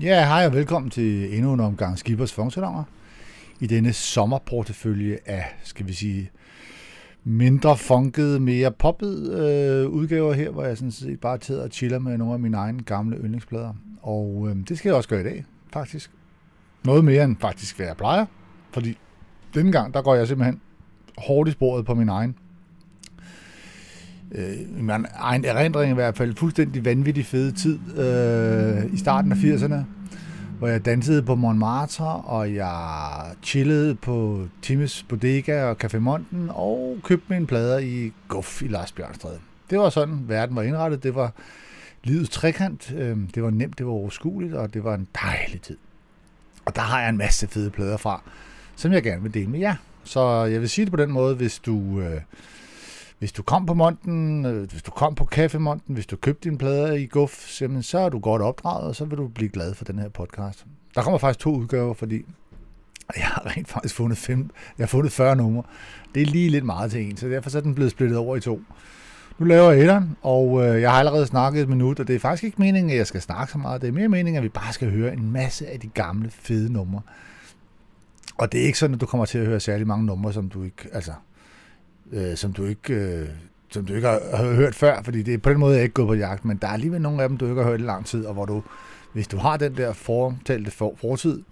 Ja, 0.00 0.26
hej 0.26 0.46
og 0.46 0.52
velkommen 0.52 0.90
til 0.90 1.36
endnu 1.36 1.52
en 1.52 1.60
omgang 1.60 1.98
Skibers 1.98 2.32
Funksalonger. 2.32 2.84
I 3.60 3.66
denne 3.66 3.92
sommerportefølje 3.92 5.18
af, 5.26 5.44
skal 5.62 5.86
vi 5.86 5.92
sige, 5.92 6.30
mindre 7.24 7.76
funkede, 7.76 8.40
mere 8.40 8.72
poppet 8.72 9.32
øh, 9.32 9.88
udgaver 9.88 10.32
her, 10.32 10.50
hvor 10.50 10.64
jeg 10.64 10.76
sådan 10.76 10.92
set 10.92 11.20
bare 11.20 11.38
tager 11.38 11.62
og 11.62 11.68
chiller 11.70 11.98
med 11.98 12.18
nogle 12.18 12.34
af 12.34 12.40
mine 12.40 12.56
egne 12.56 12.82
gamle 12.82 13.16
yndlingsplader. 13.16 13.74
Og 14.02 14.46
øh, 14.50 14.56
det 14.68 14.78
skal 14.78 14.88
jeg 14.88 14.96
også 14.96 15.08
gøre 15.08 15.20
i 15.20 15.24
dag, 15.24 15.44
faktisk. 15.72 16.10
Noget 16.84 17.04
mere 17.04 17.24
end 17.24 17.36
faktisk, 17.40 17.76
hvad 17.76 17.86
jeg 17.86 17.96
plejer. 17.96 18.26
Fordi 18.70 18.98
denne 19.54 19.72
gang, 19.72 19.94
der 19.94 20.02
går 20.02 20.14
jeg 20.14 20.28
simpelthen 20.28 20.60
hårdt 21.18 21.48
i 21.48 21.52
sporet 21.52 21.86
på 21.86 21.94
min 21.94 22.08
egen 22.08 22.38
øh, 24.36 24.82
min 24.82 25.06
egen 25.14 25.44
erindring 25.44 25.90
i 25.90 25.94
hvert 25.94 26.16
fald, 26.16 26.36
fuldstændig 26.36 26.84
vanvittig 26.84 27.26
fede 27.26 27.52
tid 27.52 27.78
øh, 27.98 28.94
i 28.94 28.96
starten 28.96 29.32
af 29.32 29.36
80'erne, 29.36 29.76
hvor 30.58 30.68
jeg 30.68 30.84
dansede 30.84 31.22
på 31.22 31.34
Montmartre, 31.34 32.06
og 32.06 32.54
jeg 32.54 32.80
chillede 33.42 33.94
på 33.94 34.46
Times 34.62 35.02
Bodega 35.08 35.64
og 35.64 35.76
Café 35.84 35.98
Monten, 35.98 36.50
og 36.50 36.98
købte 37.04 37.32
mine 37.32 37.46
plader 37.46 37.78
i 37.78 38.12
Guff 38.28 38.62
i 38.62 38.68
Lars 38.68 38.92
Bjørnstræde. 38.92 39.38
Det 39.70 39.78
var 39.78 39.90
sådan, 39.90 40.20
verden 40.28 40.56
var 40.56 40.62
indrettet. 40.62 41.02
Det 41.02 41.14
var 41.14 41.32
livets 42.04 42.30
trekant. 42.30 42.92
Øh, 42.96 43.16
det 43.34 43.42
var 43.42 43.50
nemt, 43.50 43.78
det 43.78 43.86
var 43.86 43.92
overskueligt, 43.92 44.54
og 44.54 44.74
det 44.74 44.84
var 44.84 44.94
en 44.94 45.08
dejlig 45.22 45.60
tid. 45.60 45.76
Og 46.64 46.76
der 46.76 46.82
har 46.82 47.00
jeg 47.00 47.08
en 47.08 47.16
masse 47.16 47.46
fede 47.46 47.70
plader 47.70 47.96
fra, 47.96 48.22
som 48.76 48.92
jeg 48.92 49.02
gerne 49.02 49.22
vil 49.22 49.34
dele 49.34 49.46
med 49.46 49.60
jer. 49.60 49.74
Så 50.04 50.44
jeg 50.44 50.60
vil 50.60 50.68
sige 50.68 50.84
det 50.84 50.92
på 50.92 50.96
den 50.96 51.12
måde, 51.12 51.34
hvis 51.34 51.58
du... 51.58 52.00
Øh, 52.00 52.20
hvis 53.18 53.32
du 53.32 53.42
kom 53.42 53.66
på 53.66 53.74
Monten, 53.74 54.46
øh, 54.46 54.70
hvis 54.70 54.82
du 54.82 54.90
kom 54.90 55.14
på 55.14 55.24
Kaffemonten, 55.24 55.94
hvis 55.94 56.06
du 56.06 56.16
købte 56.16 56.48
din 56.48 56.58
plader 56.58 56.92
i 56.92 57.06
Guf, 57.06 57.48
så 57.82 57.98
er 57.98 58.08
du 58.08 58.18
godt 58.18 58.42
opdraget, 58.42 58.88
og 58.88 58.96
så 58.96 59.04
vil 59.04 59.18
du 59.18 59.28
blive 59.28 59.50
glad 59.50 59.74
for 59.74 59.84
den 59.84 59.98
her 59.98 60.08
podcast. 60.08 60.66
Der 60.94 61.02
kommer 61.02 61.18
faktisk 61.18 61.38
to 61.38 61.54
udgaver, 61.54 61.94
fordi 61.94 62.24
jeg 63.16 63.24
har 63.24 63.56
rent 63.56 63.68
faktisk 63.68 63.94
fundet, 63.94 64.18
fem, 64.18 64.50
jeg 64.78 64.84
har 64.84 64.88
fundet 64.88 65.12
40 65.12 65.36
numre. 65.36 65.62
Det 66.14 66.22
er 66.22 66.26
lige 66.26 66.50
lidt 66.50 66.64
meget 66.64 66.90
til 66.90 67.00
en, 67.10 67.16
så 67.16 67.28
derfor 67.28 67.56
er 67.56 67.60
den 67.60 67.74
blevet 67.74 67.90
splittet 67.90 68.18
over 68.18 68.36
i 68.36 68.40
to. 68.40 68.60
Nu 69.38 69.46
laver 69.46 69.70
jeg 69.70 69.80
etteren, 69.80 70.16
og 70.22 70.66
øh, 70.66 70.80
jeg 70.80 70.90
har 70.90 70.98
allerede 70.98 71.26
snakket 71.26 71.62
et 71.62 71.68
minut, 71.68 72.00
og 72.00 72.08
det 72.08 72.16
er 72.16 72.20
faktisk 72.20 72.44
ikke 72.44 72.56
meningen, 72.58 72.90
at 72.90 72.96
jeg 72.96 73.06
skal 73.06 73.22
snakke 73.22 73.52
så 73.52 73.58
meget. 73.58 73.80
Det 73.80 73.88
er 73.88 73.92
mere 73.92 74.08
meningen, 74.08 74.36
at 74.36 74.42
vi 74.42 74.48
bare 74.48 74.72
skal 74.72 74.90
høre 74.90 75.12
en 75.12 75.32
masse 75.32 75.66
af 75.66 75.80
de 75.80 75.88
gamle, 75.88 76.30
fede 76.30 76.72
numre. 76.72 77.00
Og 78.38 78.52
det 78.52 78.60
er 78.60 78.64
ikke 78.64 78.78
sådan, 78.78 78.94
at 78.94 79.00
du 79.00 79.06
kommer 79.06 79.24
til 79.24 79.38
at 79.38 79.46
høre 79.46 79.60
særlig 79.60 79.86
mange 79.86 80.06
numre, 80.06 80.32
som 80.32 80.48
du 80.48 80.62
ikke, 80.62 80.88
altså, 80.92 81.12
øh, 82.12 82.36
som 82.36 82.52
du 82.52 82.64
ikke... 82.64 82.94
Øh, 82.94 83.28
som 83.70 83.84
du 83.86 83.94
ikke 83.94 84.08
har, 84.08 84.36
har 84.36 84.54
hørt 84.54 84.74
før, 84.74 85.02
fordi 85.02 85.22
det 85.22 85.34
er 85.34 85.38
på 85.38 85.50
den 85.50 85.58
måde, 85.58 85.74
jeg 85.74 85.82
ikke 85.82 85.94
gået 85.94 86.08
på 86.08 86.14
jagt, 86.14 86.44
men 86.44 86.56
der 86.56 86.68
er 86.68 86.72
alligevel 86.72 87.00
nogle 87.00 87.22
af 87.22 87.28
dem, 87.28 87.38
du 87.38 87.48
ikke 87.48 87.62
har 87.62 87.70
hørt 87.70 87.80
i 87.80 87.82
lang 87.82 88.06
tid, 88.06 88.24
og 88.24 88.34
hvor 88.34 88.44
du, 88.44 88.62
hvis 89.12 89.28
du 89.28 89.36
har 89.36 89.56
den 89.56 89.76
der 89.76 89.92
fortalte 89.92 90.70
for, 90.70 90.94
fortid, 91.00 91.42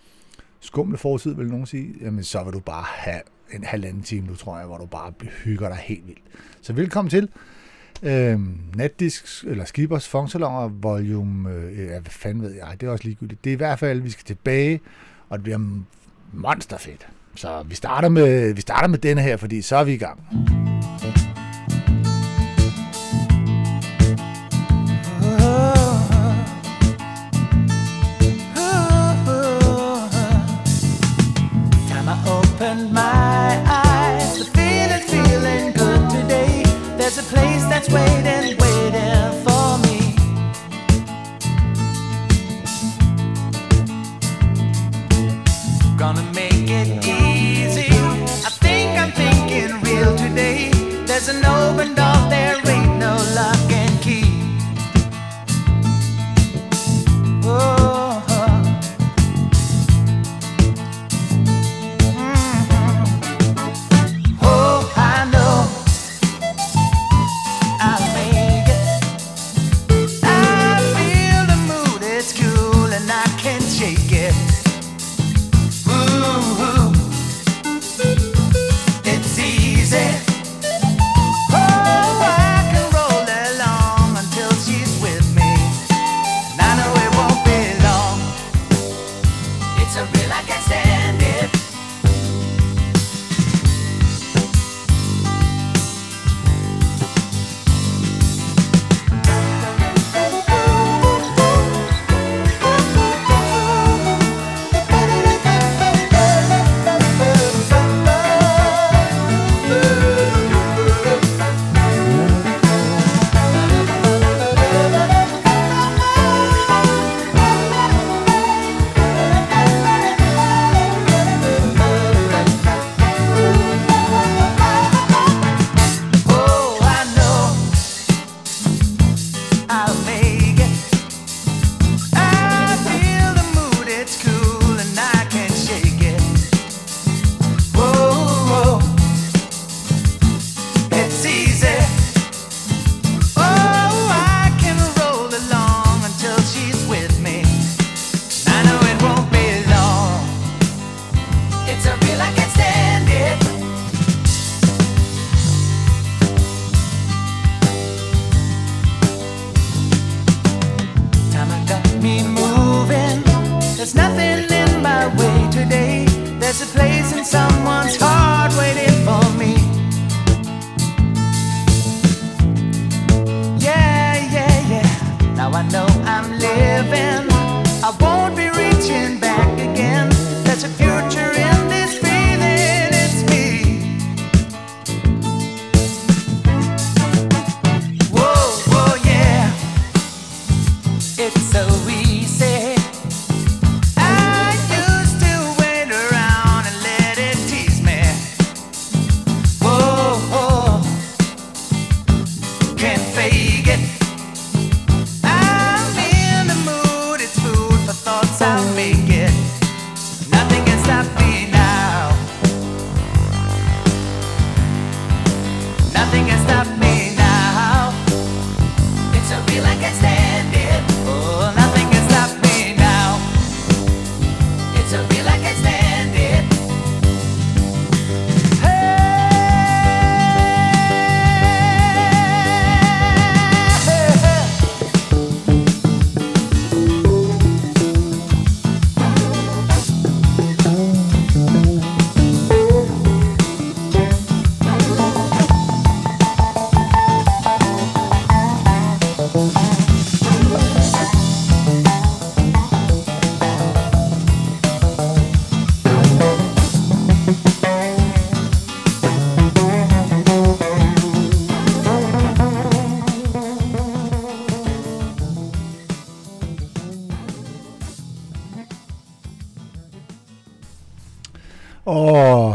skumle 0.61 0.99
fortid, 0.99 1.35
vil 1.35 1.47
nogen 1.47 1.67
sige, 1.67 1.95
jamen 2.01 2.25
så 2.25 2.45
vil 2.45 2.53
du 2.53 2.61
bare 2.61 2.85
have 2.87 3.21
en 3.53 3.65
halvanden 3.65 4.03
time, 4.03 4.29
du 4.29 4.37
tror 4.37 4.59
jeg, 4.59 4.67
hvor 4.67 4.79
du 4.79 4.87
bare 4.87 5.13
hygger 5.45 5.69
dig 5.69 5.77
helt 5.77 6.07
vildt. 6.07 6.23
Så 6.61 6.73
velkommen 6.73 7.11
til 7.11 7.29
øh, 8.03 8.41
Natdisk, 8.77 9.45
eller 9.45 9.65
Skibers 9.65 10.09
Funksalonger, 10.09 10.69
volume, 10.69 11.51
øh, 11.51 11.89
hvad 11.89 12.03
fanden 12.05 12.43
ved 12.43 12.55
jeg, 12.55 12.77
det 12.81 12.87
er 12.87 12.91
også 12.91 13.05
ligegyldigt. 13.05 13.45
Det 13.45 13.51
er 13.51 13.55
i 13.55 13.57
hvert 13.57 13.79
fald, 13.79 14.01
vi 14.01 14.11
skal 14.11 14.25
tilbage, 14.25 14.81
og 15.29 15.39
det 15.39 15.43
bliver 15.43 15.59
monsterfedt. 16.33 17.09
Så 17.37 17.63
vi 17.69 17.75
starter 17.75 18.09
med, 18.09 18.55
vi 18.55 18.61
starter 18.61 18.89
med 18.89 18.99
denne 18.99 19.23
her, 19.23 19.37
fordi 19.37 19.63
så 19.63 19.77
er 19.77 19.85
vi 19.85 19.93
i 19.93 19.97
gang. 19.97 20.21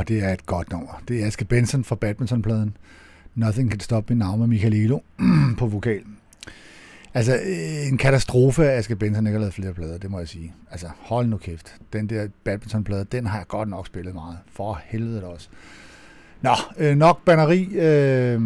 Det 0.09 0.23
er 0.23 0.33
et 0.33 0.45
godt 0.45 0.71
nummer. 0.71 1.01
Det 1.07 1.23
er 1.23 1.27
Aske 1.27 1.45
Benson 1.45 1.83
fra 1.83 1.95
Badmintonpladen. 1.95 2.77
Nothing 3.35 3.71
Can 3.71 3.79
Stop 3.79 4.09
Me 4.09 4.15
Now 4.15 4.35
med 4.35 4.47
Michael 4.47 4.73
Elo 4.73 4.99
på 5.59 5.67
vokal. 5.67 6.01
Altså, 7.13 7.35
øh, 7.35 7.87
en 7.87 7.97
katastrofe 7.97 8.69
at 8.69 8.79
Aske 8.79 8.95
Benson 8.95 9.27
ikke 9.27 9.35
har 9.35 9.39
lavet 9.39 9.53
flere 9.53 9.73
plader, 9.73 9.97
det 9.97 10.11
må 10.11 10.19
jeg 10.19 10.27
sige. 10.27 10.53
Altså, 10.71 10.87
hold 10.97 11.27
nu 11.27 11.37
kæft. 11.37 11.75
Den 11.93 12.09
der 12.09 12.27
badmintonplade, 12.43 13.05
den 13.11 13.25
har 13.25 13.37
jeg 13.37 13.47
godt 13.47 13.69
nok 13.69 13.87
spillet 13.87 14.13
meget. 14.13 14.37
For 14.53 14.81
helvede 14.85 15.25
også. 15.25 15.49
Nå, 16.41 16.51
øh, 16.77 16.97
nok 16.97 17.25
banneri. 17.25 17.63
Øh, 17.63 18.41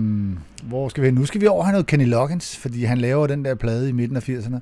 hvor 0.63 0.89
skal 0.89 1.03
vi 1.03 1.07
hen? 1.07 1.15
Nu 1.15 1.25
skal 1.25 1.41
vi 1.41 1.47
over 1.47 1.63
have 1.63 1.71
noget 1.71 1.87
Kenny 1.87 2.05
Loggins, 2.05 2.57
fordi 2.57 2.83
han 2.83 2.97
laver 2.97 3.27
den 3.27 3.45
der 3.45 3.55
plade 3.55 3.89
i 3.89 3.91
midten 3.91 4.17
af 4.17 4.29
80'erne 4.29 4.59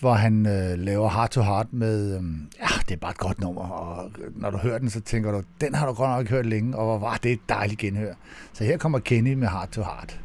hvor 0.00 0.14
han 0.14 0.46
øh, 0.46 0.78
laver 0.78 1.08
Heart 1.10 1.30
to 1.30 1.42
Heart 1.42 1.72
med, 1.72 2.16
øh, 2.16 2.22
ja, 2.60 2.66
det 2.88 2.94
er 2.94 2.96
bare 2.96 3.10
et 3.10 3.18
godt 3.18 3.40
nummer, 3.40 3.62
og 3.62 4.10
når 4.36 4.50
du 4.50 4.56
hører 4.56 4.78
den, 4.78 4.90
så 4.90 5.00
tænker 5.00 5.32
du, 5.32 5.42
den 5.60 5.74
har 5.74 5.86
du 5.86 5.92
godt 5.92 6.10
nok 6.10 6.20
ikke 6.20 6.32
hørt 6.32 6.46
længe, 6.46 6.76
og 6.76 6.84
hvor 6.84 6.98
var 6.98 7.16
det 7.16 7.32
et 7.32 7.48
dejligt 7.48 7.80
genhør. 7.80 8.14
Så 8.52 8.64
her 8.64 8.76
kommer 8.76 8.98
Kenny 8.98 9.34
med 9.34 9.48
Heart 9.48 9.70
to 9.70 9.82
Heart. 9.82 10.20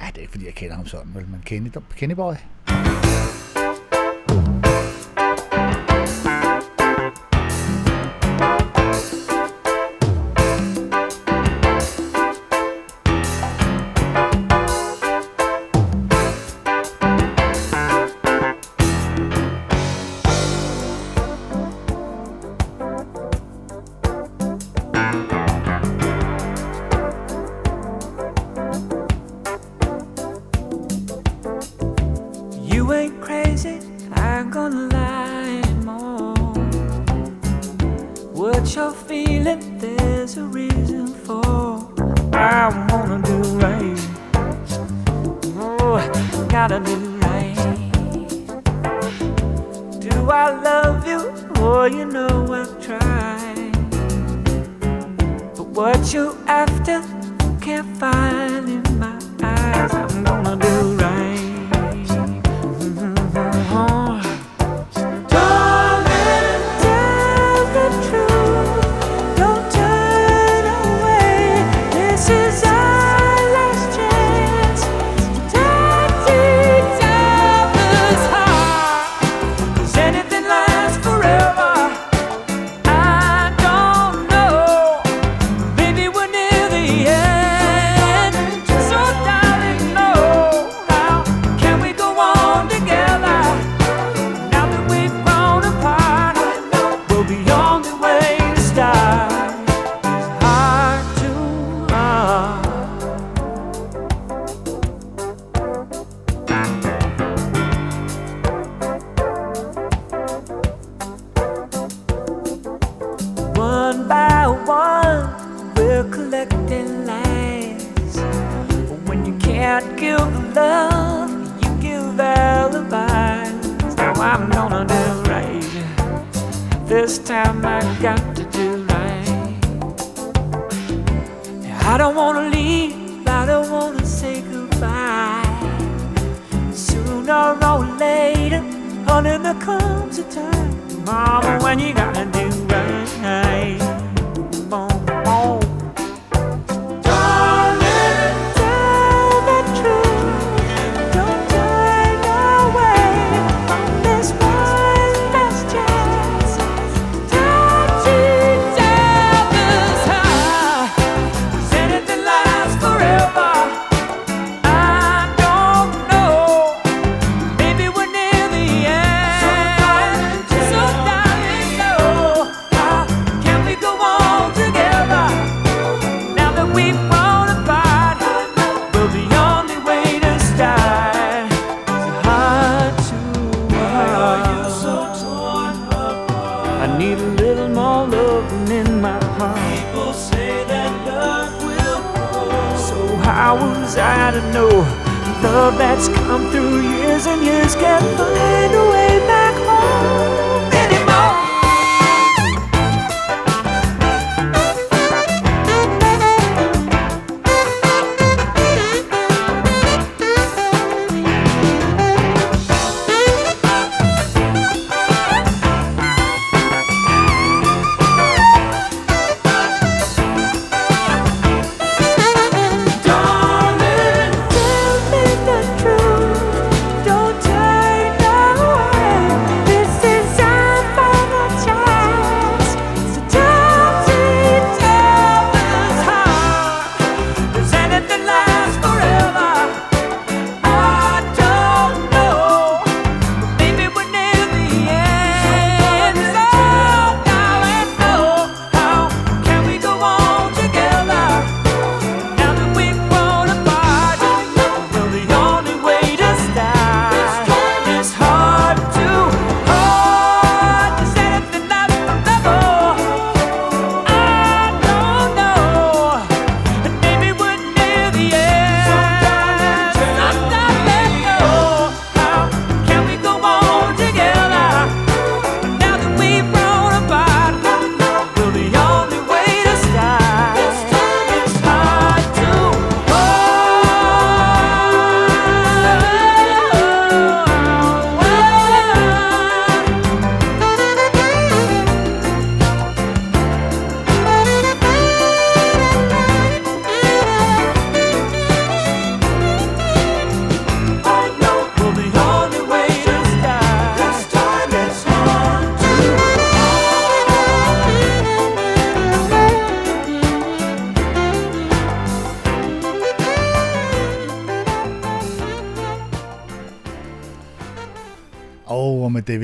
Ja, 0.00 0.06
det 0.06 0.16
er 0.16 0.20
ikke 0.20 0.30
fordi, 0.30 0.46
jeg 0.46 0.54
kender 0.54 0.76
ham 0.76 0.86
sådan, 0.86 1.14
vel, 1.14 1.28
men 1.28 1.42
Kenny, 1.44 1.70
Kenny 1.96 2.14
Boy. 2.14 2.34
gotta 46.68 46.80
be 46.80 46.94
right. 47.22 47.54
Do 50.00 50.30
I 50.30 50.50
love 50.60 51.06
you? 51.06 51.32
Oh, 51.58 51.84
you 51.84 52.04
know 52.04 52.52
I've 52.52 52.84
tried. 52.84 53.72
But 55.54 55.66
what 55.78 56.12
you 56.12 56.36
after 56.48 57.04
can't 57.60 57.96
find. 57.98 58.65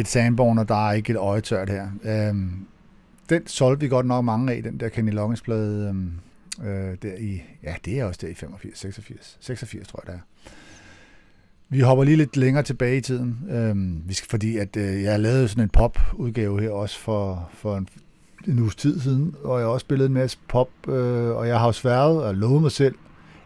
David 0.02 0.11
Sanborn, 0.11 0.59
og 0.59 0.68
der 0.68 0.88
er 0.88 0.92
ikke 0.92 1.11
et 1.11 1.16
øje 1.16 1.40
tørt 1.40 1.71
her. 1.71 1.88
Øhm, 2.04 2.66
den 3.28 3.47
solgte 3.47 3.80
vi 3.80 3.88
godt 3.88 4.06
nok 4.06 4.25
mange 4.25 4.52
af, 4.52 4.62
den 4.62 4.80
der 4.80 4.88
Kenny 4.88 5.12
Loggins 5.12 5.42
plade, 5.42 5.88
øhm, 5.88 6.12
øh, 6.64 6.97
der 7.02 7.14
i, 7.18 7.42
ja, 7.62 7.75
det 7.85 8.00
er 8.00 8.04
også 8.04 8.18
der 8.23 8.28
i 8.28 8.35
85, 8.35 8.78
86, 8.78 9.37
86 9.40 9.88
tror 9.88 10.02
jeg 10.06 10.14
det 10.14 10.21
er. 10.21 10.50
Vi 11.68 11.80
hopper 11.80 12.04
lige 12.04 12.16
lidt 12.16 12.37
længere 12.37 12.62
tilbage 12.62 12.97
i 12.97 13.00
tiden, 13.00 13.38
øhm, 13.50 14.02
vi 14.06 14.14
skal, 14.14 14.30
fordi 14.30 14.56
at 14.56 14.76
øh, 14.76 15.02
jeg 15.02 15.21
lavede 15.21 15.49
sådan 15.49 15.64
en 15.64 15.71
pop-udgave 15.71 16.61
her 16.61 16.71
også 16.71 16.99
for, 16.99 17.50
for 17.54 17.76
en, 17.76 17.88
en 18.49 18.59
uges 18.59 18.76
tid 18.76 19.00
siden, 19.00 19.35
og 19.44 19.59
jeg 19.59 19.66
har 19.66 19.73
også 19.73 19.85
spillet 19.85 20.06
en 20.06 20.14
masse 20.14 20.38
pop, 20.49 20.71
øh, 20.88 21.37
og 21.37 21.49
jeg 21.49 21.59
har 21.59 21.66
jo 21.66 21.73
sværet 21.73 22.25
og 22.25 22.35
lovet 22.35 22.62
mig 22.62 22.73
selv, 22.73 22.94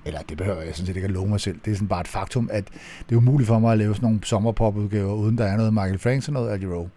eller 0.07 0.21
det 0.29 0.39
behøver 0.39 0.63
jeg 0.63 0.75
sådan 0.75 0.87
set 0.87 0.97
ikke 0.97 1.09
at 1.09 1.15
love 1.15 1.29
mig 1.29 1.41
selv, 1.41 1.59
det 1.65 1.71
er 1.71 1.75
sådan 1.75 1.89
bare 1.89 2.01
et 2.01 2.09
faktum, 2.09 2.49
at 2.53 2.65
det 3.09 3.15
er 3.15 3.17
umuligt 3.17 3.47
for 3.47 3.59
mig 3.59 3.73
at 3.73 3.79
lave 3.79 3.95
sådan 3.95 4.07
nogle 4.07 4.25
sommerpopudgaver, 4.25 5.15
uden 5.15 5.39
der 5.39 5.45
er 5.45 5.57
noget 5.57 5.75
Michael 5.75 5.99
Franks 5.99 6.29
og 6.29 6.35
noget 6.35 6.51
Al 6.51 6.61
Jarreau. 6.61 6.89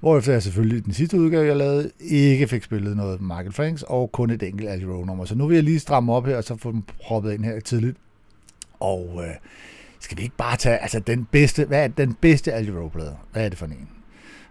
Hvorefter 0.00 0.32
jeg 0.32 0.42
selvfølgelig 0.42 0.84
den 0.84 0.92
sidste 0.92 1.20
udgave, 1.20 1.46
jeg 1.46 1.56
lavede, 1.56 1.90
ikke 2.00 2.48
fik 2.48 2.62
spillet 2.62 2.96
noget 2.96 3.20
Michael 3.20 3.52
Franks, 3.52 3.82
og 3.82 4.12
kun 4.12 4.30
et 4.30 4.42
enkelt 4.42 4.68
Al 4.68 4.90
Rowe 4.90 5.06
nummer. 5.06 5.24
Så 5.24 5.34
nu 5.34 5.46
vil 5.46 5.54
jeg 5.54 5.64
lige 5.64 5.78
stramme 5.78 6.12
op 6.12 6.26
her, 6.26 6.36
og 6.36 6.44
så 6.44 6.56
få 6.56 6.72
dem 6.72 6.82
proppet 7.02 7.32
ind 7.32 7.44
her 7.44 7.60
tidligt. 7.60 7.96
Og 8.80 9.24
øh, 9.24 9.34
skal 10.00 10.18
vi 10.18 10.22
ikke 10.22 10.36
bare 10.36 10.56
tage, 10.56 10.78
altså 10.78 11.00
den 11.00 11.28
bedste, 11.30 11.64
hvad 11.64 11.84
er 11.84 11.88
den 11.88 12.14
bedste 12.14 12.52
Al 12.52 12.70
Rowe 12.78 12.90
plade? 12.90 13.16
Hvad 13.32 13.44
er 13.44 13.48
det 13.48 13.58
for 13.58 13.66
en? 13.66 13.88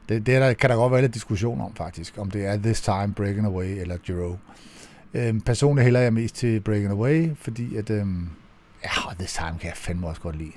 Det, 0.09 0.25
det 0.25 0.35
er 0.35 0.39
der, 0.39 0.53
kan 0.53 0.69
der 0.69 0.75
godt 0.75 0.91
være 0.91 1.01
lidt 1.01 1.13
diskussion 1.13 1.61
om 1.61 1.75
faktisk, 1.75 2.17
om 2.17 2.31
det 2.31 2.45
er 2.45 2.57
This 2.57 2.81
Time, 2.81 3.13
Breaking 3.15 3.45
Away 3.45 3.81
eller 3.81 3.97
Giro. 3.97 4.35
Øhm, 5.17 5.41
personligt 5.41 5.83
hælder 5.83 5.99
jeg 5.99 6.13
mest 6.13 6.35
til 6.35 6.59
Breaking 6.59 6.91
Away, 6.91 7.29
fordi 7.35 7.75
at, 7.75 7.89
øhm, 7.89 8.29
ja, 8.83 8.89
det 9.19 9.27
Time 9.27 9.59
kan 9.59 9.67
jeg 9.67 9.77
fandme 9.77 10.07
også 10.07 10.21
godt 10.21 10.35
lide. 10.35 10.51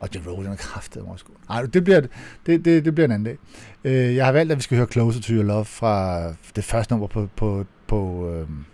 Og 0.00 0.08
Giro, 0.08 0.42
den 0.42 0.52
er 0.52 0.56
kraftet 0.56 1.02
også 1.02 1.24
godt. 1.24 1.48
Nej, 1.48 1.62
det 1.62 1.84
bliver, 1.84 2.00
det, 2.46 2.64
det, 2.64 2.84
det 2.84 2.94
bliver 2.94 3.04
en 3.04 3.12
anden 3.12 3.24
dag. 3.24 3.38
Øh, 3.84 4.16
jeg 4.16 4.24
har 4.24 4.32
valgt, 4.32 4.52
at 4.52 4.58
vi 4.58 4.62
skal 4.62 4.76
høre 4.76 4.86
Closer 4.92 5.20
to 5.20 5.32
Your 5.32 5.42
Love 5.42 5.64
fra 5.64 6.22
det 6.56 6.64
første 6.64 6.92
nummer 6.92 7.06
på, 7.06 7.28
på, 7.36 7.64
på, 7.86 8.30
øhm, 8.30 8.64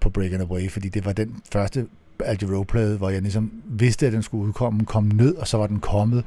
på 0.00 0.10
Breaking 0.10 0.42
Away, 0.42 0.70
fordi 0.70 0.88
det 0.88 1.04
var 1.04 1.12
den 1.12 1.42
første 1.52 1.86
Al 2.24 2.38
Jarreau-plade, 2.42 2.96
hvor 2.96 3.10
jeg 3.10 3.22
ligesom 3.22 3.52
vidste, 3.64 4.06
at 4.06 4.12
den 4.12 4.22
skulle 4.22 4.46
udkomme, 4.46 4.84
kom 4.84 5.04
ned, 5.04 5.34
og 5.34 5.48
så 5.48 5.56
var 5.58 5.66
den 5.66 5.80
kommet. 5.80 6.24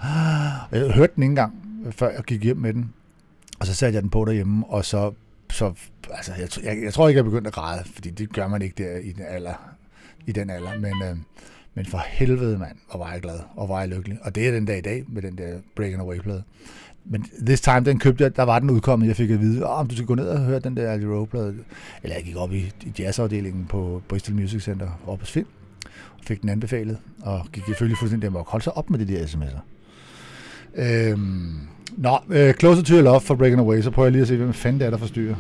Jeg 0.72 0.92
hørte 0.92 1.14
den 1.16 1.24
ikke 1.24 1.32
engang, 1.32 1.54
før 1.92 2.10
jeg 2.10 2.24
gik 2.24 2.44
hjem 2.44 2.58
med 2.58 2.74
den. 2.74 2.94
Og 3.60 3.68
så 3.68 3.74
satte 3.74 3.96
jeg 3.96 4.02
den 4.02 4.10
på 4.10 4.26
derhjemme, 4.26 4.66
og 4.68 4.86
så, 4.86 5.14
så 5.52 5.74
altså, 6.12 6.32
jeg, 6.40 6.50
jeg, 6.64 6.84
jeg 6.84 6.94
tror 6.94 7.08
ikke, 7.08 7.18
jeg 7.18 7.26
begyndte 7.26 7.48
at 7.48 7.54
græde, 7.54 7.84
fordi 7.94 8.10
det 8.10 8.34
gør 8.34 8.48
man 8.48 8.62
ikke 8.62 8.84
der 8.84 8.98
i 8.98 9.12
den 9.12 9.24
alder. 9.28 9.76
I 10.28 10.32
den 10.32 10.50
alder. 10.50 10.80
Men, 10.80 10.94
øh, 11.04 11.18
men 11.74 11.86
for 11.86 12.02
helvede, 12.08 12.58
mand, 12.58 12.78
hvor 12.90 13.00
var 13.00 13.12
jeg 13.12 13.22
glad, 13.22 13.40
og 13.56 13.70
var 13.70 13.80
jeg 13.80 13.90
lykkelig. 13.90 14.18
Og 14.22 14.36
det 14.36 14.48
er 14.48 14.52
den 14.52 14.66
dag 14.66 14.78
i 14.78 14.82
dag, 14.82 15.04
med 15.08 15.22
den 15.22 15.38
der 15.38 15.60
Breaking 15.76 16.02
Away-plade. 16.02 16.44
Men 17.06 17.26
This 17.46 17.62
Time, 17.62 17.80
den 17.80 18.00
købte 18.00 18.24
jeg, 18.24 18.36
der 18.36 18.44
var 18.44 18.60
den 18.60 18.70
udkommet, 18.70 19.08
jeg 19.08 19.16
fik 19.16 19.30
at 19.30 19.40
vide, 19.40 19.66
om 19.66 19.88
du 19.88 19.96
skal 19.96 20.08
gå 20.08 20.16
ned 20.16 20.28
og 20.28 20.40
høre 20.40 20.60
den 20.60 20.78
der 20.78 20.92
Ali 20.92 21.06
Rowe-plade. 21.06 21.56
Eller 22.04 22.16
jeg 22.16 22.24
gik 22.24 22.36
op 22.36 22.54
i, 22.54 22.72
i 22.82 22.94
jazzafdelingen 23.00 23.66
på 23.66 24.02
Bristol 24.08 24.36
Music 24.36 24.64
Center, 24.64 25.00
op 25.08 25.20
hos 25.20 25.32
Finn, 25.32 25.48
og 26.18 26.24
fik 26.24 26.42
den 26.42 26.50
anbefalet, 26.50 26.98
og 27.22 27.46
gik 27.54 27.64
selvfølgelig 27.66 27.98
fuldstændig 27.98 28.28
amok. 28.28 28.48
Hold 28.48 28.62
så 28.62 28.70
op 28.70 28.90
med 28.90 29.00
de 29.00 29.14
der 29.14 29.26
sms'er. 29.26 29.60
Øhm, 30.78 31.54
nå, 31.98 32.18
uh, 32.28 32.54
Closer 32.60 32.84
to 32.84 32.94
Your 32.94 33.04
Love 33.04 33.22
for 33.22 33.36
Breaking 33.36 33.60
Away, 33.60 33.82
så 33.82 33.92
prøver 33.92 34.06
jeg 34.06 34.12
lige 34.12 34.22
at 34.22 34.28
se, 34.28 34.38
hvem 34.38 34.54
fanden 34.54 34.80
det 34.80 34.86
er, 34.86 34.90
der 34.90 34.98
forstyrrer. 34.98 35.36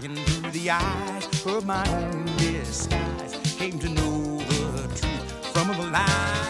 Through 0.00 0.50
the 0.52 0.70
eyes 0.70 1.44
of 1.44 1.66
my 1.66 1.86
own 1.88 2.24
disguise. 2.38 3.36
Came 3.58 3.78
to 3.78 3.88
know 3.90 4.38
the 4.38 4.88
truth 4.96 5.46
from 5.52 5.68
the 5.76 5.90
lies. 5.90 6.49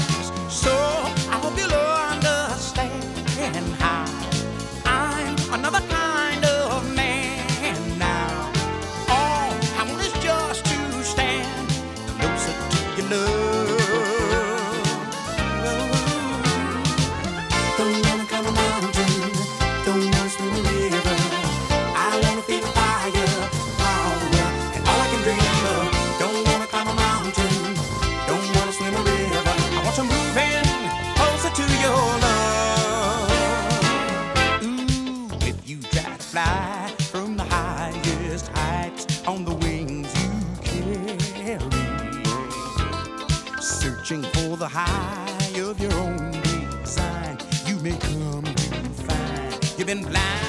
Been 49.91 50.03
blind. 50.05 50.40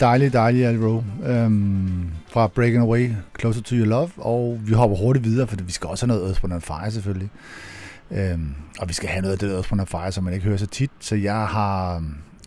Dejlige, 0.00 0.30
dejlig, 0.30 0.62
dejlig 0.62 0.66
Al 0.66 0.88
Rowe. 0.88 1.04
Øhm, 1.24 2.10
fra 2.28 2.46
Breaking 2.46 2.82
Away, 2.82 3.10
Closer 3.40 3.62
to 3.62 3.74
Your 3.74 3.86
Love. 3.86 4.10
Og 4.16 4.60
vi 4.64 4.72
hopper 4.72 4.96
hurtigt 4.96 5.24
videre, 5.24 5.46
for 5.46 5.56
vi 5.56 5.72
skal 5.72 5.88
også 5.88 6.06
have 6.06 6.16
noget 6.16 6.28
Earth, 6.28 6.44
Wind 6.44 6.54
and 6.54 6.62
Fire 6.62 6.90
selvfølgelig. 6.90 7.30
Øhm, 8.10 8.54
og 8.80 8.88
vi 8.88 8.92
skal 8.92 9.08
have 9.08 9.22
noget 9.22 9.32
af 9.32 9.38
det 9.38 9.52
Earth, 9.54 9.72
Wind 9.72 9.80
and 9.80 9.88
Fire, 9.88 10.12
som 10.12 10.24
man 10.24 10.32
ikke 10.32 10.46
hører 10.46 10.56
så 10.56 10.66
tit. 10.66 10.90
Så 11.00 11.16
jeg 11.16 11.46
har, 11.46 12.04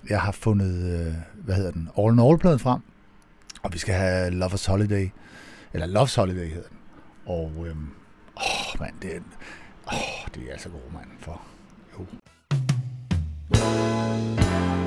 jeg 0.09 0.21
har 0.21 0.31
fundet, 0.31 0.99
øh, 0.99 1.13
hvad 1.45 1.55
hedder 1.55 1.71
den, 1.71 1.89
All 1.97 2.13
in 2.13 2.19
All-pladen 2.19 2.59
frem. 2.59 2.81
Og 3.63 3.73
vi 3.73 3.77
skal 3.77 3.95
have 3.95 4.45
Lover's 4.45 4.69
Holiday. 4.69 5.09
Eller 5.73 5.87
Love's 5.87 6.19
Holiday 6.19 6.47
hedder 6.47 6.67
den. 6.69 6.77
Og 7.25 7.65
øhm, 7.67 7.87
åh, 8.37 8.79
mand, 8.79 8.93
det 9.01 9.15
er, 9.15 9.19
åh, 9.87 10.33
det 10.35 10.43
er 10.47 10.51
altså 10.51 10.69
god, 10.69 10.91
mand. 10.93 11.07
For, 11.19 11.41
jo. 11.99 12.05
Would 13.53 14.82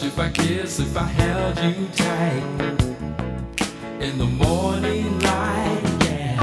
if 0.00 0.18
I 0.18 0.30
kissed, 0.30 0.80
if 0.80 0.96
I 0.96 1.04
held 1.04 1.58
you 1.58 1.86
tight 1.88 2.42
in 4.00 4.16
the 4.16 4.24
morning 4.24 5.20
light? 5.20 5.82
Yeah. 6.04 6.40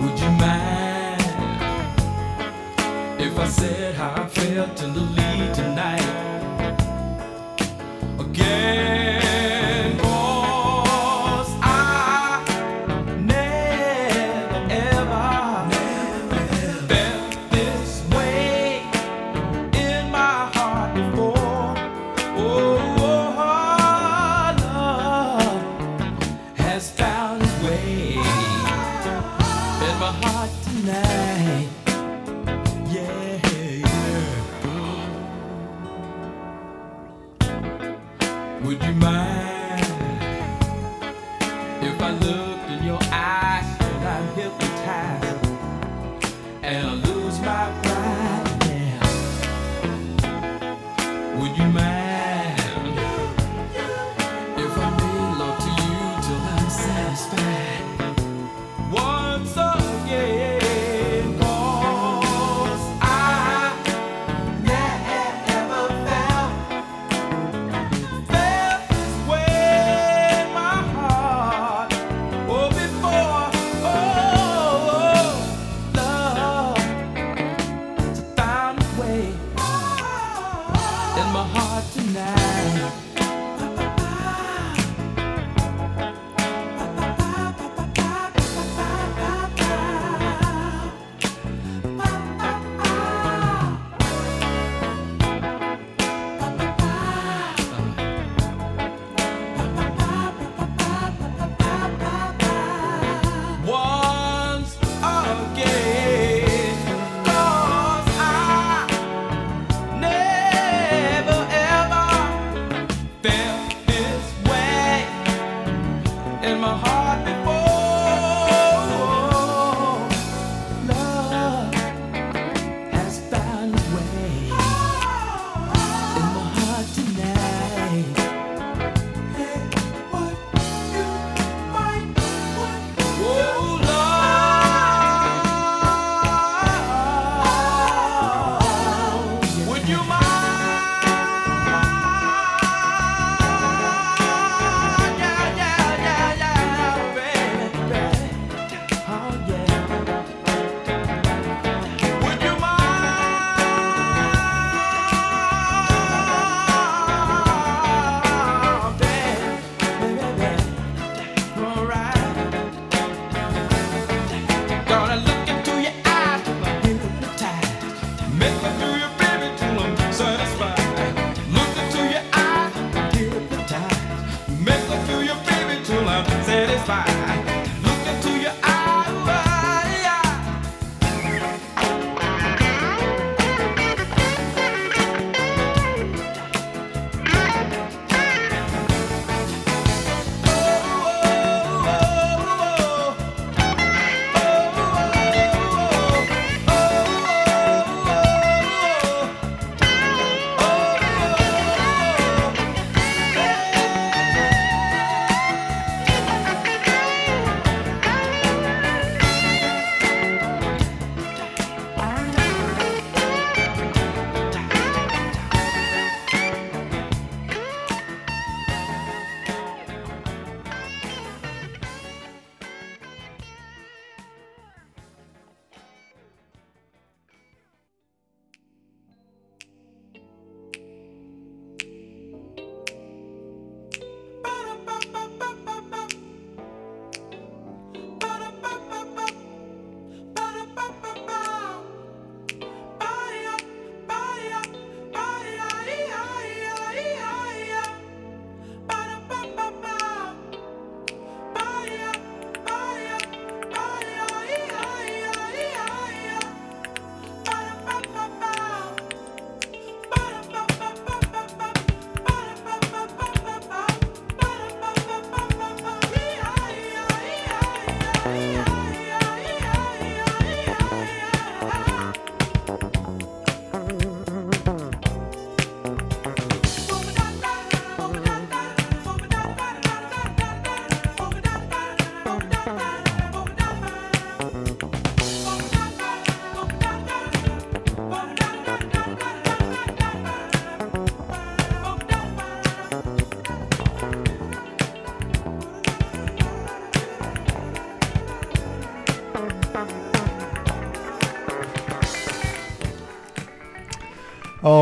Would 0.00 0.18
you 0.20 0.30
mind 0.30 1.22
if 3.20 3.36
I 3.36 3.48
said 3.48 3.94
how 3.96 4.22
I 4.22 4.28
felt 4.28 4.82
in 4.84 4.94
the 4.94 5.00
lead 5.00 5.29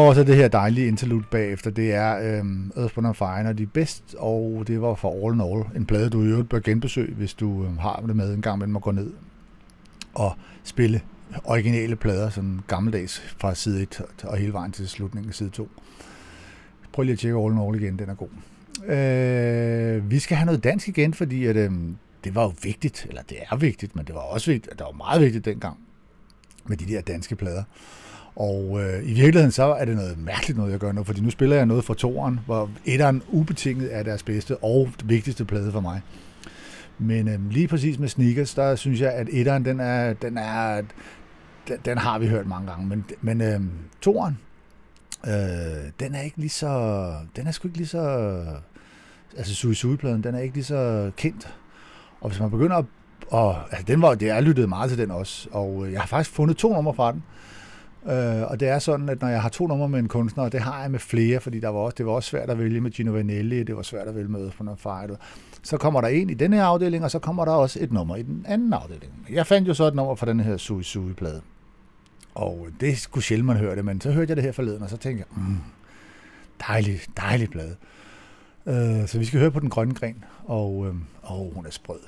Og 0.08 0.14
så 0.14 0.24
det 0.24 0.36
her 0.36 0.48
dejlige 0.48 0.86
interlude 0.86 1.24
bagefter, 1.30 1.70
det 1.70 1.94
er 1.94 2.38
øhm, 2.38 2.72
Earthbound 2.76 3.06
and 3.06 3.14
Fire, 3.14 3.44
når 3.44 3.52
de 3.52 3.62
er 3.62 3.66
bedst, 3.66 4.14
og 4.18 4.64
det 4.66 4.80
var 4.80 4.94
for 4.94 5.26
All 5.26 5.34
in 5.34 5.40
All. 5.40 5.76
En 5.76 5.86
plade, 5.86 6.10
du 6.10 6.22
i 6.22 6.26
øvrigt 6.26 6.48
bør 6.48 6.58
genbesøge, 6.58 7.14
hvis 7.14 7.34
du 7.34 7.64
øhm, 7.64 7.78
har 7.78 8.04
det 8.06 8.16
med 8.16 8.34
en 8.34 8.42
gang, 8.42 8.58
men 8.58 8.72
må 8.72 8.78
gå 8.78 8.90
ned 8.90 9.12
og 10.14 10.36
spille 10.64 11.00
originale 11.44 11.96
plader, 11.96 12.30
sådan 12.30 12.60
gammeldags 12.66 13.34
fra 13.38 13.54
side 13.54 13.82
1 13.82 14.02
og 14.24 14.36
hele 14.36 14.52
vejen 14.52 14.72
til 14.72 14.88
slutningen 14.88 15.28
af 15.28 15.34
side 15.34 15.50
2. 15.50 15.68
Prøv 16.92 17.02
lige 17.02 17.12
at 17.12 17.18
tjekke 17.18 17.38
All 17.38 17.52
in 17.52 17.58
All 17.58 17.82
igen, 17.82 17.98
den 17.98 18.08
er 18.08 18.14
god. 18.14 18.28
Øh, 18.94 20.10
vi 20.10 20.18
skal 20.18 20.36
have 20.36 20.46
noget 20.46 20.64
dansk 20.64 20.88
igen, 20.88 21.14
fordi 21.14 21.46
at, 21.46 21.56
øhm, 21.56 21.96
det 22.24 22.34
var 22.34 22.42
jo 22.42 22.52
vigtigt, 22.62 23.06
eller 23.08 23.22
det 23.22 23.36
er 23.50 23.56
vigtigt, 23.56 23.96
men 23.96 24.04
det 24.04 24.14
var 24.14 24.20
også 24.20 24.50
vigtigt, 24.50 24.78
det 24.78 24.86
var 24.86 24.92
meget 24.92 25.20
vigtigt 25.20 25.44
dengang 25.44 25.78
med 26.66 26.76
de 26.76 26.86
der 26.86 27.00
danske 27.00 27.36
plader. 27.36 27.62
Og 28.38 28.80
øh, 28.80 29.02
i 29.02 29.12
virkeligheden 29.12 29.50
så 29.50 29.64
er 29.64 29.84
det 29.84 29.96
noget 29.96 30.18
mærkeligt 30.18 30.58
noget, 30.58 30.72
jeg 30.72 30.78
gør 30.78 30.92
nu, 30.92 31.04
fordi 31.04 31.20
nu 31.20 31.30
spiller 31.30 31.56
jeg 31.56 31.66
noget 31.66 31.84
fra 31.84 31.94
toeren, 31.94 32.40
hvor 32.46 32.70
etteren 32.84 33.22
ubetinget 33.28 33.94
er 33.96 34.02
deres 34.02 34.22
bedste 34.22 34.56
og 34.56 34.88
vigtigste 35.04 35.44
plade 35.44 35.72
for 35.72 35.80
mig. 35.80 36.00
Men 36.98 37.28
øh, 37.28 37.50
lige 37.50 37.68
præcis 37.68 37.98
med 37.98 38.08
Sneakers, 38.08 38.54
der 38.54 38.76
synes 38.76 39.00
jeg, 39.00 39.12
at 39.12 39.28
etteren, 39.30 39.64
den 39.64 39.80
er, 39.80 40.12
den 40.12 40.38
er, 40.38 40.82
den, 41.68 41.78
den 41.84 41.98
har 41.98 42.18
vi 42.18 42.26
hørt 42.26 42.46
mange 42.46 42.70
gange, 42.70 42.86
men, 42.86 43.04
men 43.20 43.40
øh, 43.40 43.60
toeren, 44.00 44.38
øh, 45.26 45.32
den 46.00 46.14
er 46.14 46.20
ikke 46.20 46.38
lige 46.38 46.50
så, 46.50 47.12
den 47.36 47.46
er 47.46 47.50
sgu 47.50 47.68
ikke 47.68 47.78
lige 47.78 47.88
så, 47.88 48.44
altså 49.36 49.54
Sui 49.54 49.74
Sui-pladen, 49.74 50.22
den 50.22 50.34
er 50.34 50.38
ikke 50.38 50.54
lige 50.54 50.64
så 50.64 51.10
kendt. 51.16 51.54
Og 52.20 52.28
hvis 52.28 52.40
man 52.40 52.50
begynder 52.50 52.76
at, 52.76 52.84
og, 53.30 53.56
altså 53.70 53.84
den 53.86 54.02
var, 54.02 54.14
det 54.14 54.30
er 54.30 54.40
lyttet 54.40 54.68
meget 54.68 54.90
til 54.90 54.98
den 54.98 55.10
også, 55.10 55.48
og 55.52 55.86
øh, 55.86 55.92
jeg 55.92 56.00
har 56.00 56.06
faktisk 56.06 56.36
fundet 56.36 56.56
to 56.56 56.74
numre 56.74 56.94
fra 56.94 57.12
den, 57.12 57.22
Øh, 57.22 57.47
Øh, 58.08 58.50
og 58.50 58.60
det 58.60 58.68
er 58.68 58.78
sådan, 58.78 59.08
at 59.08 59.20
når 59.20 59.28
jeg 59.28 59.42
har 59.42 59.48
to 59.48 59.66
numre 59.66 59.88
med 59.88 59.98
en 59.98 60.08
kunstner, 60.08 60.44
og 60.44 60.52
det 60.52 60.60
har 60.60 60.80
jeg 60.80 60.90
med 60.90 60.98
flere, 60.98 61.40
fordi 61.40 61.60
der 61.60 61.68
var 61.68 61.78
også, 61.78 61.94
det 61.98 62.06
var 62.06 62.12
også 62.12 62.30
svært 62.30 62.50
at 62.50 62.58
vælge 62.58 62.80
med 62.80 62.90
Gino 62.90 63.12
Vanelli, 63.12 63.62
det 63.62 63.76
var 63.76 63.82
svært 63.82 64.08
at 64.08 64.16
vælge 64.16 64.28
med 64.28 64.50
på 64.50 64.64
noget 64.64 64.80
fejl. 64.80 65.10
Så 65.62 65.76
kommer 65.76 66.00
der 66.00 66.08
en 66.08 66.30
i 66.30 66.34
den 66.34 66.52
her 66.52 66.64
afdeling, 66.64 67.04
og 67.04 67.10
så 67.10 67.18
kommer 67.18 67.44
der 67.44 67.52
også 67.52 67.78
et 67.82 67.92
nummer 67.92 68.16
i 68.16 68.22
den 68.22 68.44
anden 68.48 68.72
afdeling. 68.72 69.12
Jeg 69.30 69.46
fandt 69.46 69.68
jo 69.68 69.74
så 69.74 69.84
et 69.84 69.94
nummer 69.94 70.14
fra 70.14 70.26
den 70.26 70.40
her 70.40 70.56
Sui 70.56 70.82
Sui-plade. 70.82 71.40
Og 72.34 72.68
det 72.80 72.98
skulle 72.98 73.24
sjældent 73.24 73.46
man 73.46 73.56
høre 73.56 73.76
det, 73.76 73.84
men 73.84 74.00
så 74.00 74.10
hørte 74.12 74.30
jeg 74.30 74.36
det 74.36 74.44
her 74.44 74.52
forleden, 74.52 74.82
og 74.82 74.90
så 74.90 74.96
tænkte 74.96 75.24
jeg, 75.28 75.42
mm, 75.42 75.56
dejlig, 76.68 77.00
dejlig 77.16 77.50
plade. 77.50 77.76
Øh, 78.66 79.08
så 79.08 79.18
vi 79.18 79.24
skal 79.24 79.40
høre 79.40 79.50
på 79.50 79.60
den 79.60 79.70
grønne 79.70 79.94
gren, 79.94 80.24
og 80.44 80.86
øh, 80.86 80.94
åh, 81.30 81.54
hun 81.54 81.66
er 81.66 81.70
sprød. 81.70 82.00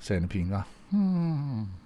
Sande 0.00 0.28
Anne 0.34 0.50
var. 0.50 0.66
Hmm. 0.90 1.79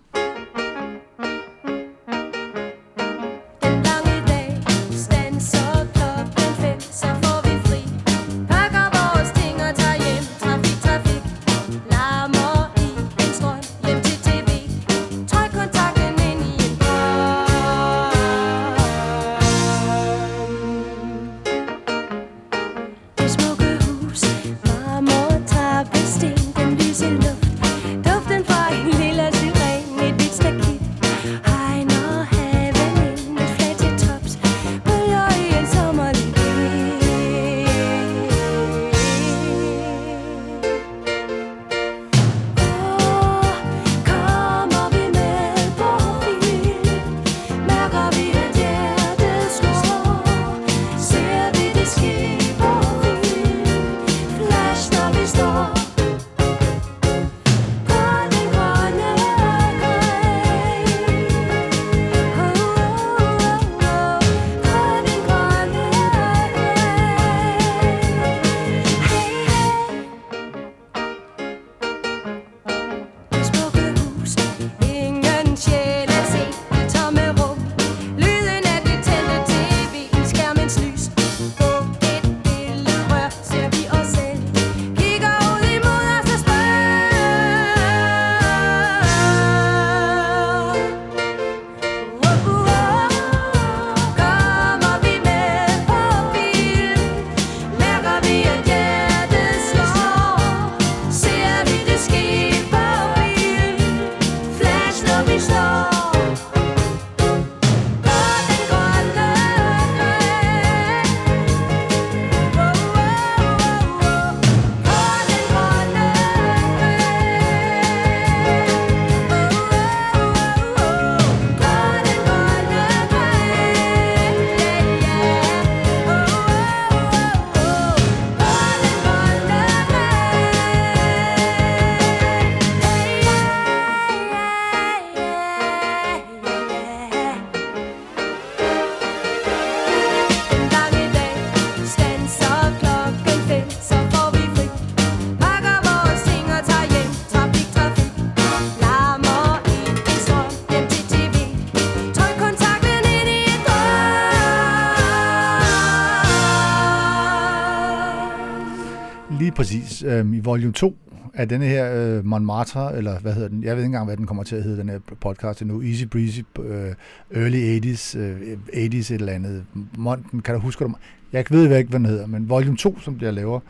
Øh, 160.03 160.37
I 160.37 160.41
volume 160.41 160.73
2 160.73 160.97
af 161.35 161.49
denne 161.49 161.67
her 161.67 161.93
øh, 161.95 162.25
Montmartre, 162.25 162.97
eller 162.97 163.19
hvad 163.21 163.33
hedder 163.33 163.49
den? 163.49 163.65
Jeg 163.65 163.77
ved 163.77 163.83
ikke 163.83 163.87
engang, 163.87 164.07
hvad 164.07 164.17
den 164.17 164.27
kommer 164.27 164.43
til 164.43 164.57
at 164.57 164.63
hedde, 164.63 164.79
den 164.79 164.89
her 164.89 164.99
podcast 165.21 165.65
nu. 165.65 165.83
Easy 165.83 166.05
Breezy, 166.05 166.41
øh, 166.59 166.95
Early 167.35 167.79
80s, 167.81 168.19
øh, 168.19 168.59
80s 168.73 168.97
et 168.97 169.11
eller 169.11 169.33
andet. 169.33 169.65
Monten, 169.99 170.41
kan 170.41 170.55
du 170.55 170.61
huske 170.61 170.85
det? 170.85 170.95
Jeg 171.33 171.45
ved 171.51 171.77
ikke, 171.77 171.91
hvad 171.91 172.01
den 172.01 172.07
hedder, 172.07 172.27
men 172.27 172.49
volume 172.49 172.77
2, 172.77 172.99
som 173.01 173.19
jeg 173.21 173.33
laver 173.33 173.61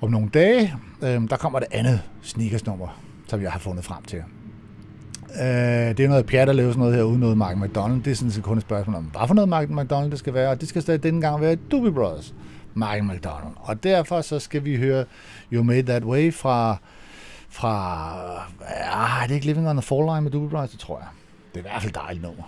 om 0.00 0.10
nogle 0.10 0.28
dage, 0.28 0.74
øh, 1.02 1.30
der 1.30 1.36
kommer 1.36 1.58
det 1.58 1.68
andet 1.70 2.00
sneakers-nummer, 2.22 3.00
som 3.28 3.42
jeg 3.42 3.52
har 3.52 3.58
fundet 3.58 3.84
frem 3.84 4.02
til. 4.02 4.22
Øh, 5.40 5.96
det 5.96 6.00
er 6.00 6.08
noget 6.08 6.26
pjat 6.26 6.48
at 6.48 6.56
lave 6.56 6.68
sådan 6.72 6.80
noget 6.80 6.94
her 6.94 7.02
uden 7.02 7.20
noget 7.20 7.38
Mark 7.38 7.56
McDonald. 7.56 8.02
Det 8.02 8.10
er 8.10 8.14
sådan 8.14 8.30
set 8.30 8.42
kun 8.42 8.56
et 8.56 8.62
spørgsmål 8.62 8.96
om, 8.96 9.04
hvad 9.04 9.26
for 9.26 9.34
noget 9.34 9.48
Mark 9.48 9.70
McDonald 9.70 10.10
det 10.10 10.18
skal 10.18 10.34
være, 10.34 10.50
og 10.50 10.60
det 10.60 10.68
skal 10.68 10.82
stadig 10.82 11.02
denne 11.02 11.20
gang 11.20 11.40
være 11.40 11.54
Doobie 11.54 11.92
Brothers. 11.92 12.34
Michael 12.74 13.04
McDonald. 13.04 13.54
Og 13.56 13.82
derfor 13.82 14.20
så 14.20 14.38
skal 14.38 14.64
vi 14.64 14.76
høre 14.76 15.04
You 15.52 15.62
Made 15.62 15.82
That 15.82 16.04
Way 16.04 16.32
fra, 16.34 16.76
fra 17.48 17.72
ja, 18.60 19.22
er 19.22 19.26
det 19.26 19.34
ikke 19.34 19.46
Living 19.46 19.68
on 19.68 19.76
the 19.76 19.82
Fall 19.82 20.04
Line 20.04 20.20
med 20.20 20.30
Doobie 20.30 20.50
Brothers? 20.50 20.70
Det 20.70 20.80
tror 20.80 20.98
jeg. 20.98 21.08
Det 21.54 21.60
er 21.60 21.64
i 21.64 21.68
hvert 21.70 21.82
fald 21.82 21.92
dejligt 21.92 22.22
nummer. 22.22 22.44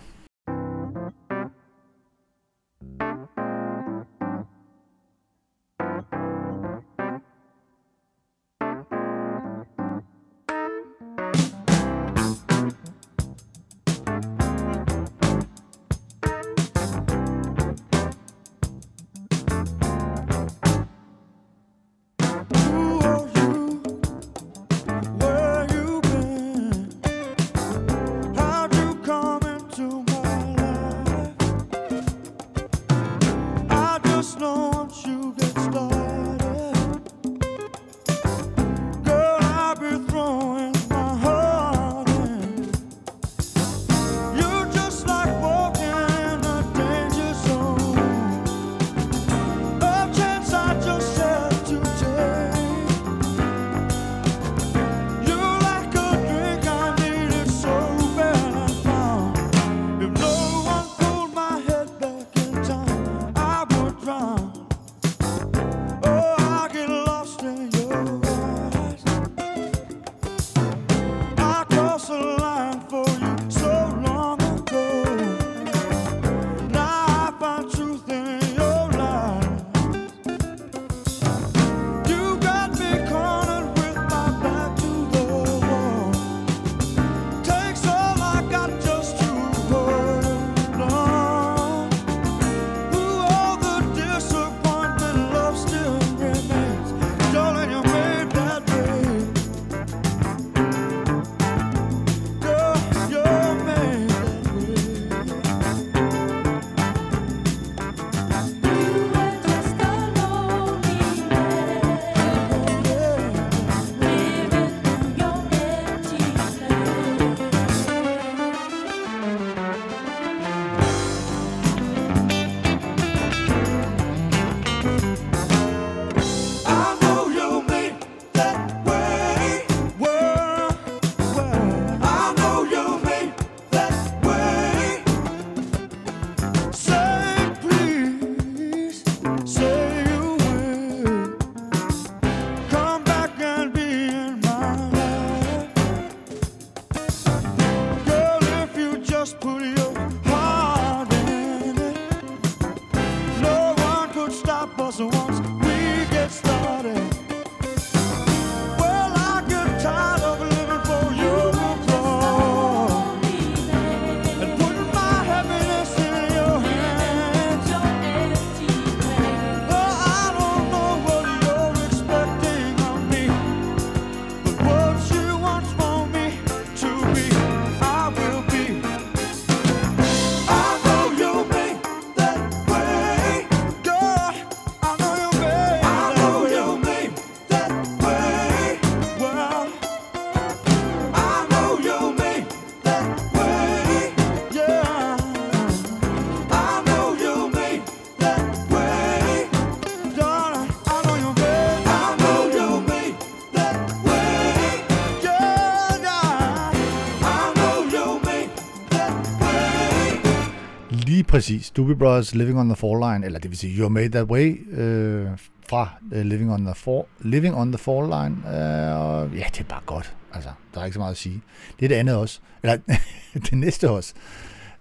Præcis. 211.37 211.71
Doobie 211.71 211.97
Brothers 211.97 212.35
Living 212.35 212.59
on 212.59 212.69
the 212.69 212.77
Fall 212.77 213.13
Line, 213.13 213.27
eller 213.27 213.39
det 213.39 213.51
vil 213.51 213.59
sige 213.59 213.85
You're 213.85 213.89
Made 213.89 214.09
That 214.09 214.25
Way, 214.25 214.71
øh, 214.71 215.29
fra 215.69 215.89
uh, 216.13 216.19
Living, 216.19 216.53
on 216.53 216.65
the 216.65 216.75
Fall, 216.75 217.03
Living 217.21 217.55
on 217.55 217.73
the 217.73 217.79
Fall 217.79 218.05
Line. 218.07 218.37
Øh, 218.47 219.01
og 219.01 219.31
ja, 219.35 219.45
det 219.53 219.61
er 219.61 219.65
bare 219.69 219.81
godt. 219.87 220.17
Altså, 220.33 220.51
der 220.75 220.81
er 220.81 220.85
ikke 220.85 220.95
så 220.95 221.01
meget 221.01 221.11
at 221.11 221.17
sige. 221.17 221.43
Det 221.81 221.85
er 221.85 221.89
det 221.89 221.95
andet 221.95 222.17
også. 222.17 222.41
Eller 222.63 222.77
det 223.51 223.53
næste 223.53 223.91
også. 223.91 224.15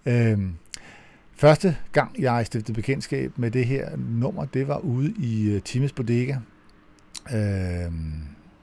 Øh, 0.06 0.40
første 1.36 1.78
gang, 1.92 2.20
jeg 2.20 2.46
stiftede 2.46 2.76
bekendtskab 2.76 3.32
med 3.36 3.52
det 3.52 3.66
her 3.66 3.90
nummer, 3.98 4.46
det 4.46 4.68
var 4.68 4.78
ude 4.78 5.14
i 5.20 5.56
uh, 5.56 5.62
Times 5.62 5.92
Bodega. 5.92 6.36
Øh, 7.34 7.92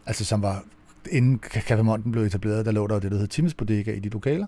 altså, 0.06 0.24
som 0.24 0.42
var 0.42 0.64
inden 1.10 1.40
Café 1.46 1.82
Monten 1.82 2.12
blev 2.12 2.24
etableret, 2.24 2.66
der 2.66 2.72
lå 2.72 2.86
der 2.86 2.94
jo 2.94 3.00
det, 3.00 3.10
der 3.10 3.18
hed 3.18 3.28
Times 3.28 3.54
Bodega 3.54 3.92
i 3.92 3.98
de 3.98 4.08
lokaler. 4.08 4.46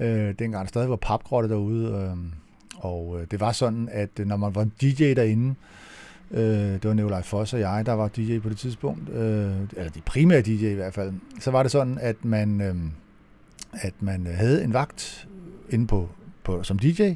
Øh, 0.00 0.34
dengang 0.38 0.64
der 0.64 0.68
stadig 0.68 0.90
var 0.90 0.96
papgrotte 0.96 1.48
derude. 1.48 1.86
Øh, 1.86 2.16
og 2.76 3.20
øh, 3.20 3.26
det 3.30 3.40
var 3.40 3.52
sådan, 3.52 3.88
at 3.92 4.10
øh, 4.20 4.26
når 4.26 4.36
man 4.36 4.54
var 4.54 4.62
en 4.62 4.72
DJ 4.80 5.14
derinde, 5.14 5.54
øh, 6.30 6.40
det 6.72 6.84
var 6.84 6.94
Nikolaj 6.94 7.22
Foss 7.22 7.54
og 7.54 7.60
jeg, 7.60 7.86
der 7.86 7.92
var 7.92 8.08
DJ 8.08 8.38
på 8.38 8.48
det 8.48 8.58
tidspunkt, 8.58 9.08
øh, 9.08 9.56
eller 9.76 9.90
de 9.94 10.00
primære 10.00 10.42
DJ 10.42 10.66
i 10.66 10.74
hvert 10.74 10.94
fald, 10.94 11.12
så 11.40 11.50
var 11.50 11.62
det 11.62 11.72
sådan, 11.72 11.98
at 12.00 12.24
man, 12.24 12.60
øh, 12.60 12.74
at 13.72 13.94
man 14.00 14.26
havde 14.26 14.64
en 14.64 14.72
vagt 14.72 15.28
inde 15.70 15.86
på, 15.86 16.08
på, 16.44 16.62
som 16.62 16.78
DJ 16.78 17.12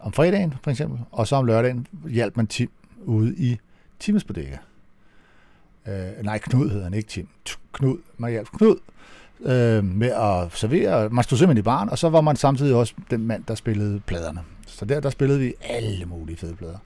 om 0.00 0.12
fredagen 0.12 0.54
for 0.62 0.70
eksempel, 0.70 0.98
og 1.10 1.26
så 1.26 1.36
om 1.36 1.46
lørdagen 1.46 1.86
hjalp 2.08 2.36
man 2.36 2.46
Tim 2.46 2.70
ude 3.04 3.34
i 3.36 3.58
Times 3.98 4.24
Bodega. 4.24 4.56
Øh, 5.88 6.24
nej, 6.24 6.38
Knud 6.38 6.70
hedder 6.70 6.84
han 6.84 6.94
ikke 6.94 7.08
Tim. 7.08 7.28
Knud, 7.72 7.98
man 8.18 8.30
hjalp 8.30 8.48
Knud 8.48 8.76
øh, 9.42 9.84
med 9.84 10.10
at 10.10 10.52
servere. 10.52 11.08
Man 11.08 11.24
stod 11.24 11.38
simpelthen 11.38 11.62
i 11.62 11.62
barn, 11.62 11.88
og 11.88 11.98
så 11.98 12.08
var 12.08 12.20
man 12.20 12.36
samtidig 12.36 12.74
også 12.74 12.94
den 13.10 13.26
mand, 13.26 13.44
der 13.48 13.54
spillede 13.54 14.00
pladerne. 14.00 14.40
Så 14.66 14.84
der, 14.84 15.00
der 15.00 15.10
spillede 15.10 15.38
vi 15.38 15.54
alle 15.60 16.06
mulige 16.06 16.36
fede 16.36 16.54
plader. 16.54 16.78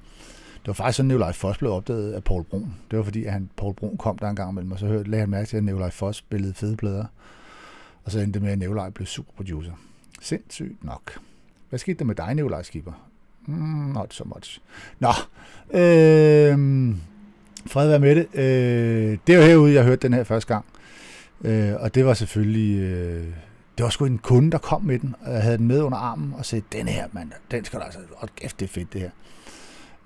Det 0.64 0.68
var 0.68 0.72
faktisk 0.72 0.96
sådan, 0.96 1.10
at 1.10 1.14
Nikolaj 1.14 1.32
Foss 1.32 1.58
blev 1.58 1.72
opdaget 1.72 2.12
af 2.12 2.24
Paul 2.24 2.44
Brun. 2.44 2.74
Det 2.90 2.98
var 2.98 3.04
fordi, 3.04 3.24
at 3.24 3.32
han, 3.32 3.50
Paul 3.56 3.74
Brun 3.74 3.96
kom 3.96 4.18
der 4.18 4.28
en 4.28 4.36
gang 4.36 4.50
imellem, 4.50 4.72
og 4.72 4.78
så 4.78 4.86
hørte, 4.86 5.10
lagde 5.10 5.20
han 5.20 5.30
mærke 5.30 5.48
til, 5.48 5.56
at 5.56 5.64
Nikolaj 5.64 5.90
Foss 5.90 6.18
spillede 6.18 6.54
fede 6.54 6.76
plader. 6.76 7.04
Og 8.04 8.12
så 8.12 8.18
endte 8.18 8.32
det 8.32 8.42
med, 8.42 8.52
at 8.52 8.58
Nikolaj 8.58 8.90
blev 8.90 9.06
superproducer. 9.06 9.72
Sindssygt 10.20 10.84
nok. 10.84 11.18
Hvad 11.68 11.78
skete 11.78 11.98
der 11.98 12.04
med 12.04 12.14
dig, 12.14 12.34
Nikolaj 12.34 12.62
Skipper? 12.62 12.92
Mm, 13.46 13.92
not 13.92 14.14
so 14.14 14.24
much. 14.24 14.60
Nå, 14.98 15.08
øh, 15.70 16.94
fred 17.66 17.88
være 17.88 17.98
med 17.98 18.16
det. 18.16 18.26
Øh, 18.34 19.18
det 19.26 19.34
er 19.34 19.46
herude, 19.46 19.74
jeg 19.74 19.84
hørte 19.84 20.02
den 20.02 20.14
her 20.14 20.24
første 20.24 20.54
gang. 20.54 20.64
Øh, 21.44 21.72
og 21.78 21.94
det 21.94 22.06
var 22.06 22.14
selvfølgelig... 22.14 22.80
Øh, 22.80 23.24
det 23.78 23.84
var 23.84 23.90
sgu 23.90 24.04
en 24.04 24.18
kunde, 24.18 24.50
der 24.50 24.58
kom 24.58 24.82
med 24.82 24.98
den, 24.98 25.14
og 25.20 25.32
jeg 25.32 25.42
havde 25.42 25.58
den 25.58 25.66
med 25.66 25.82
under 25.82 25.98
armen, 25.98 26.34
og 26.38 26.44
sagde, 26.44 26.64
den 26.72 26.88
her, 26.88 27.06
mand, 27.12 27.30
den 27.50 27.64
skal 27.64 27.78
du 27.78 27.84
altså... 27.84 27.98
Hold 28.16 28.30
kæft, 28.36 28.60
det 28.60 28.66
er 28.66 28.70
fedt, 28.70 28.92
det 28.92 29.00
her. 29.00 29.10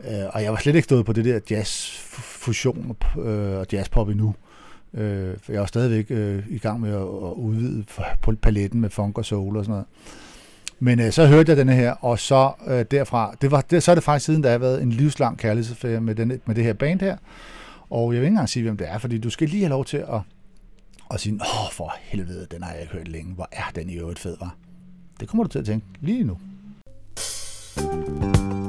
Øh, 0.00 0.30
og 0.32 0.42
jeg 0.42 0.52
var 0.52 0.58
slet 0.58 0.74
ikke 0.74 0.84
stået 0.84 1.06
på 1.06 1.12
det 1.12 1.24
der 1.24 1.40
jazz-fusion 1.50 2.96
øh, 3.20 3.58
og 3.58 3.66
jazzpop 3.72 4.08
endnu. 4.08 4.34
Øh, 4.94 5.34
for 5.42 5.52
jeg 5.52 5.60
var 5.60 5.66
stadigvæk 5.66 6.06
øh, 6.10 6.42
i 6.48 6.58
gang 6.58 6.80
med 6.80 6.90
at, 6.90 6.96
at 6.96 7.34
udvide 7.36 7.84
på 8.22 8.32
paletten 8.32 8.80
med 8.80 8.90
funk 8.90 9.18
og 9.18 9.24
soul 9.24 9.56
og 9.56 9.64
sådan 9.64 9.72
noget. 9.72 9.86
Men 10.80 11.00
øh, 11.00 11.12
så 11.12 11.26
hørte 11.26 11.50
jeg 11.50 11.56
denne 11.56 11.74
her, 11.74 11.92
og 11.92 12.18
så 12.18 12.52
øh, 12.66 12.84
derfra, 12.90 13.34
det 13.40 13.50
var, 13.50 13.60
det, 13.60 13.82
så 13.82 13.90
er 13.90 13.94
det 13.94 14.04
faktisk 14.04 14.26
siden, 14.26 14.42
der 14.42 14.50
har 14.50 14.58
været 14.58 14.82
en 14.82 14.90
livslang 14.90 15.38
kærlighedsaffære 15.38 16.00
med, 16.00 16.14
den, 16.14 16.40
med 16.46 16.54
det 16.54 16.64
her 16.64 16.72
band 16.72 17.00
her. 17.00 17.16
Og 17.90 18.12
jeg 18.12 18.20
vil 18.20 18.26
ikke 18.26 18.32
engang 18.32 18.48
sige, 18.48 18.62
hvem 18.62 18.76
det 18.76 18.88
er, 18.90 18.98
fordi 18.98 19.18
du 19.18 19.30
skal 19.30 19.48
lige 19.48 19.62
have 19.62 19.70
lov 19.70 19.84
til 19.84 19.96
at, 19.96 20.20
og 21.10 21.20
sige, 21.20 21.34
åh 21.34 21.72
for 21.72 21.92
helvede, 22.00 22.46
den 22.50 22.62
har 22.62 22.72
jeg 22.72 22.80
ikke 22.80 22.92
hørt 22.92 23.08
længe. 23.08 23.34
Hvor 23.34 23.48
er 23.52 23.70
den 23.74 23.90
i 23.90 23.94
øvrigt 23.94 24.18
fed, 24.18 24.36
var? 24.40 24.56
Det 25.20 25.28
kommer 25.28 25.44
du 25.44 25.48
til 25.48 25.58
at 25.58 25.64
tænke 25.64 25.86
lige 26.00 26.24
nu. 26.24 26.38
Ah, 27.76 28.67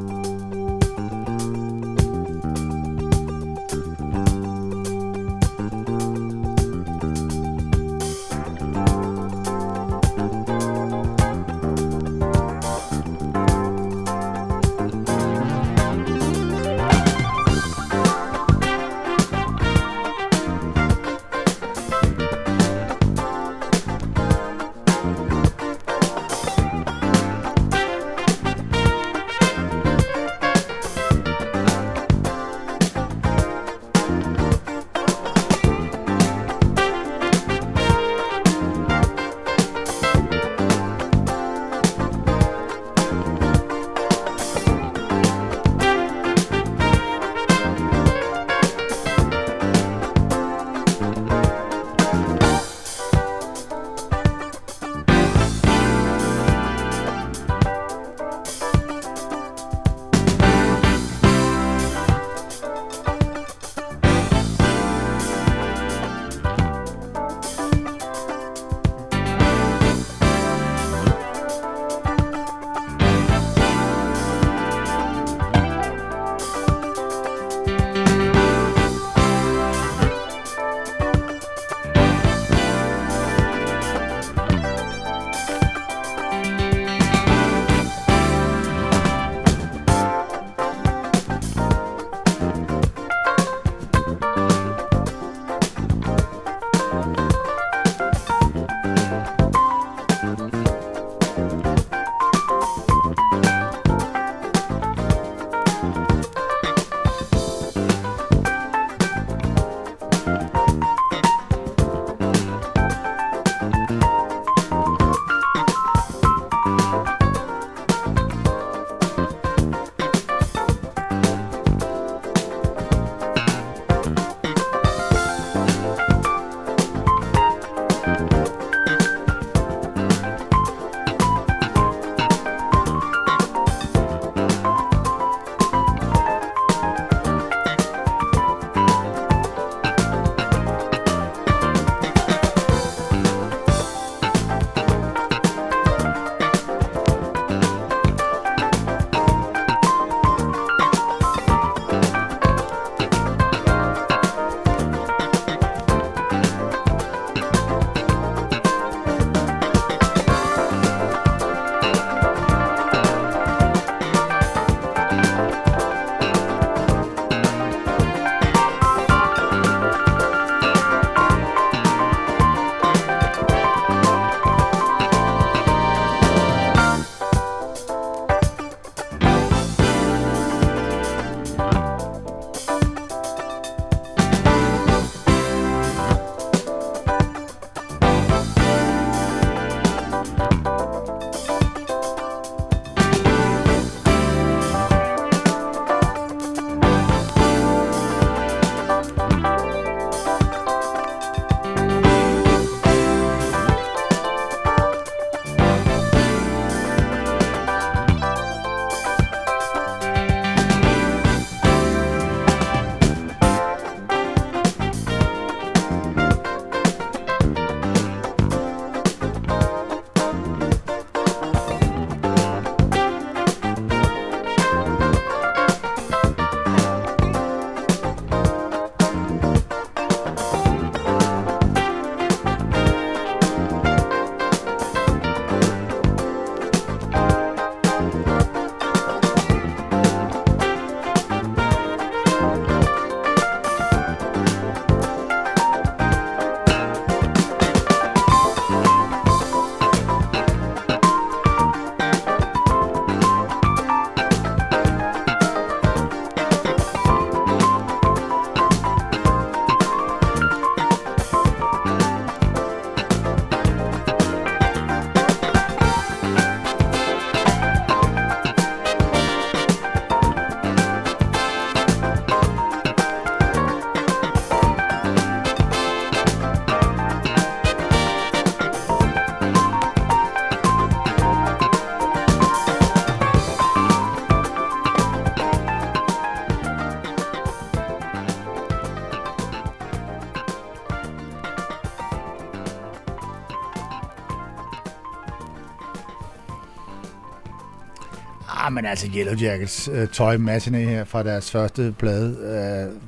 men 298.80 298.86
altså 298.86 299.08
Yellow 299.16 299.36
Jackets 299.36 299.90
uh, 299.90 300.08
Toy 300.08 300.36
Matinee 300.36 300.86
her 300.86 301.04
fra 301.04 301.24
deres 301.24 301.52
første 301.52 301.96
plade. 301.98 302.90
Uh, 302.92 303.02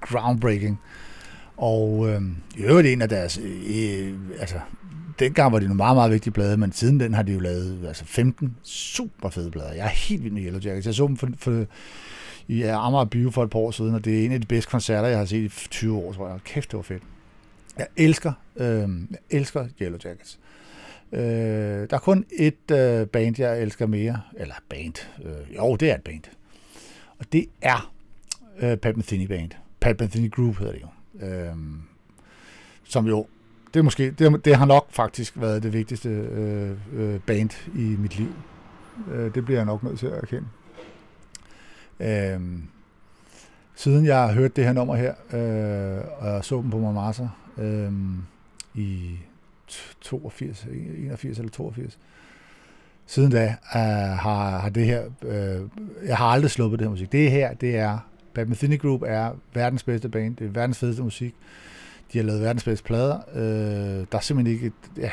groundbreaking. 0.00 0.80
Og 1.56 2.08
øh, 2.08 2.22
i 2.56 2.62
øvrigt 2.62 2.88
en 2.88 3.02
af 3.02 3.08
deres... 3.08 3.38
Øh, 3.38 3.60
øh 3.70 4.14
altså, 4.40 4.60
dengang 5.18 5.52
var 5.52 5.58
det 5.58 5.68
nogle 5.68 5.76
meget, 5.76 5.96
meget 5.96 6.12
vigtige 6.12 6.32
plader, 6.32 6.56
men 6.56 6.72
siden 6.72 7.00
den 7.00 7.14
har 7.14 7.22
de 7.22 7.32
jo 7.32 7.40
lavet 7.40 7.86
altså 7.86 8.04
15 8.04 8.56
super 8.62 9.28
fede 9.28 9.50
plader. 9.50 9.72
Jeg 9.72 9.84
er 9.84 9.88
helt 9.88 10.24
vild 10.24 10.32
med 10.32 10.42
Yellow 10.42 10.60
Jackets. 10.60 10.86
Jeg 10.86 10.94
så 10.94 11.06
dem 11.06 11.16
for, 11.16 11.28
for, 11.36 11.64
i 12.48 12.62
Amager 12.62 13.04
Bio 13.04 13.30
for 13.30 13.44
et 13.44 13.50
par 13.50 13.58
år 13.58 13.70
siden, 13.70 13.94
og 13.94 14.04
det 14.04 14.20
er 14.20 14.24
en 14.24 14.32
af 14.32 14.40
de 14.40 14.46
bedste 14.46 14.70
koncerter, 14.70 15.08
jeg 15.08 15.18
har 15.18 15.24
set 15.24 15.42
i 15.64 15.68
20 15.68 15.96
år, 15.96 16.12
tror 16.12 16.28
jeg. 16.28 16.38
Kæft, 16.44 16.70
det 16.70 16.76
var 16.76 16.82
fedt. 16.82 17.02
Jeg 17.78 17.86
elsker, 17.96 18.32
øh, 18.56 18.66
jeg 18.66 18.88
elsker 19.30 19.66
Yellow 19.82 19.98
Jackets. 20.04 20.38
Øh, 20.42 20.51
Øh, 21.12 21.90
der 21.90 21.96
er 21.96 21.98
kun 21.98 22.24
et 22.38 22.70
øh, 22.70 23.06
band, 23.06 23.34
jeg 23.38 23.62
elsker 23.62 23.86
mere. 23.86 24.20
Eller 24.36 24.54
band. 24.68 24.94
Øh, 25.24 25.56
jo, 25.56 25.76
det 25.76 25.90
er 25.90 25.94
et 25.94 26.02
band. 26.02 26.22
Og 27.18 27.26
det 27.32 27.46
er 27.62 27.92
øh, 28.58 28.76
Pat 28.76 28.96
Metheny 28.96 29.26
Band. 29.26 29.50
Pat 29.80 30.00
Metheny 30.00 30.30
Group 30.30 30.58
hedder 30.58 30.72
det 30.72 30.82
jo. 30.82 31.26
Øh, 31.26 31.56
som 32.84 33.06
jo, 33.06 33.26
det 33.74 33.80
er 33.80 33.84
måske, 33.84 34.10
det, 34.10 34.44
det 34.44 34.56
har 34.56 34.66
nok 34.66 34.86
faktisk 34.90 35.40
været 35.40 35.62
det 35.62 35.72
vigtigste 35.72 36.08
øh, 36.08 36.70
øh, 36.92 37.20
band 37.20 37.50
i 37.74 37.96
mit 37.98 38.18
liv. 38.18 38.34
Øh, 39.12 39.34
det 39.34 39.44
bliver 39.44 39.58
jeg 39.58 39.66
nok 39.66 39.82
nødt 39.82 39.98
til 39.98 40.06
at 40.06 40.22
erkende. 40.22 40.48
Øh, 42.00 42.40
siden 43.74 44.06
jeg 44.06 44.34
hørte 44.34 44.54
det 44.56 44.64
her 44.64 44.72
nummer 44.72 44.94
her, 44.96 45.14
øh, 45.32 46.04
og 46.18 46.44
så 46.44 46.56
dem 46.56 46.70
på 46.70 46.78
Montmartre 46.78 47.30
øh, 47.58 47.92
i 48.74 49.16
82, 50.00 50.66
81 50.98 51.38
eller 51.38 51.50
82, 51.50 51.98
siden 53.06 53.30
da 53.30 53.56
uh, 53.74 53.80
har, 54.18 54.58
har 54.58 54.68
det 54.68 54.86
her, 54.86 55.04
uh, 55.22 55.68
jeg 56.06 56.16
har 56.16 56.26
aldrig 56.26 56.50
sluppet 56.50 56.78
det 56.78 56.86
her 56.86 56.90
musik. 56.90 57.12
Det 57.12 57.30
her, 57.30 57.54
det 57.54 57.76
er, 57.76 57.98
Bad 58.34 58.46
Metheny 58.46 58.80
Group 58.80 59.02
er 59.06 59.30
verdens 59.54 59.82
bedste 59.82 60.08
band, 60.08 60.36
det 60.36 60.46
er 60.46 60.50
verdens 60.50 60.78
fedeste 60.78 61.02
musik. 61.02 61.34
De 62.12 62.18
har 62.18 62.24
lavet 62.24 62.40
verdens 62.40 62.64
bedste 62.64 62.84
plader. 62.84 63.18
Uh, 63.34 64.06
der 64.12 64.18
er 64.18 64.20
simpelthen 64.20 64.54
ikke, 64.54 64.72
ja, 64.96 65.10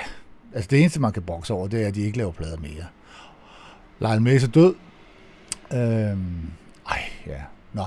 altså 0.54 0.68
det 0.72 0.80
eneste, 0.80 1.02
man 1.02 1.12
kan 1.12 1.24
bokse 1.24 1.54
over, 1.54 1.68
det 1.68 1.84
er, 1.84 1.88
at 1.88 1.96
de 1.96 2.02
ikke 2.02 2.18
laver 2.18 2.32
plader 2.32 2.58
mere. 2.58 2.86
Lionel 4.00 4.22
Mace 4.22 4.48
er 4.48 4.52
død. 4.52 4.76
Uh, 5.72 5.78
ej, 6.90 7.02
ja. 7.28 7.42
Nå, 7.74 7.84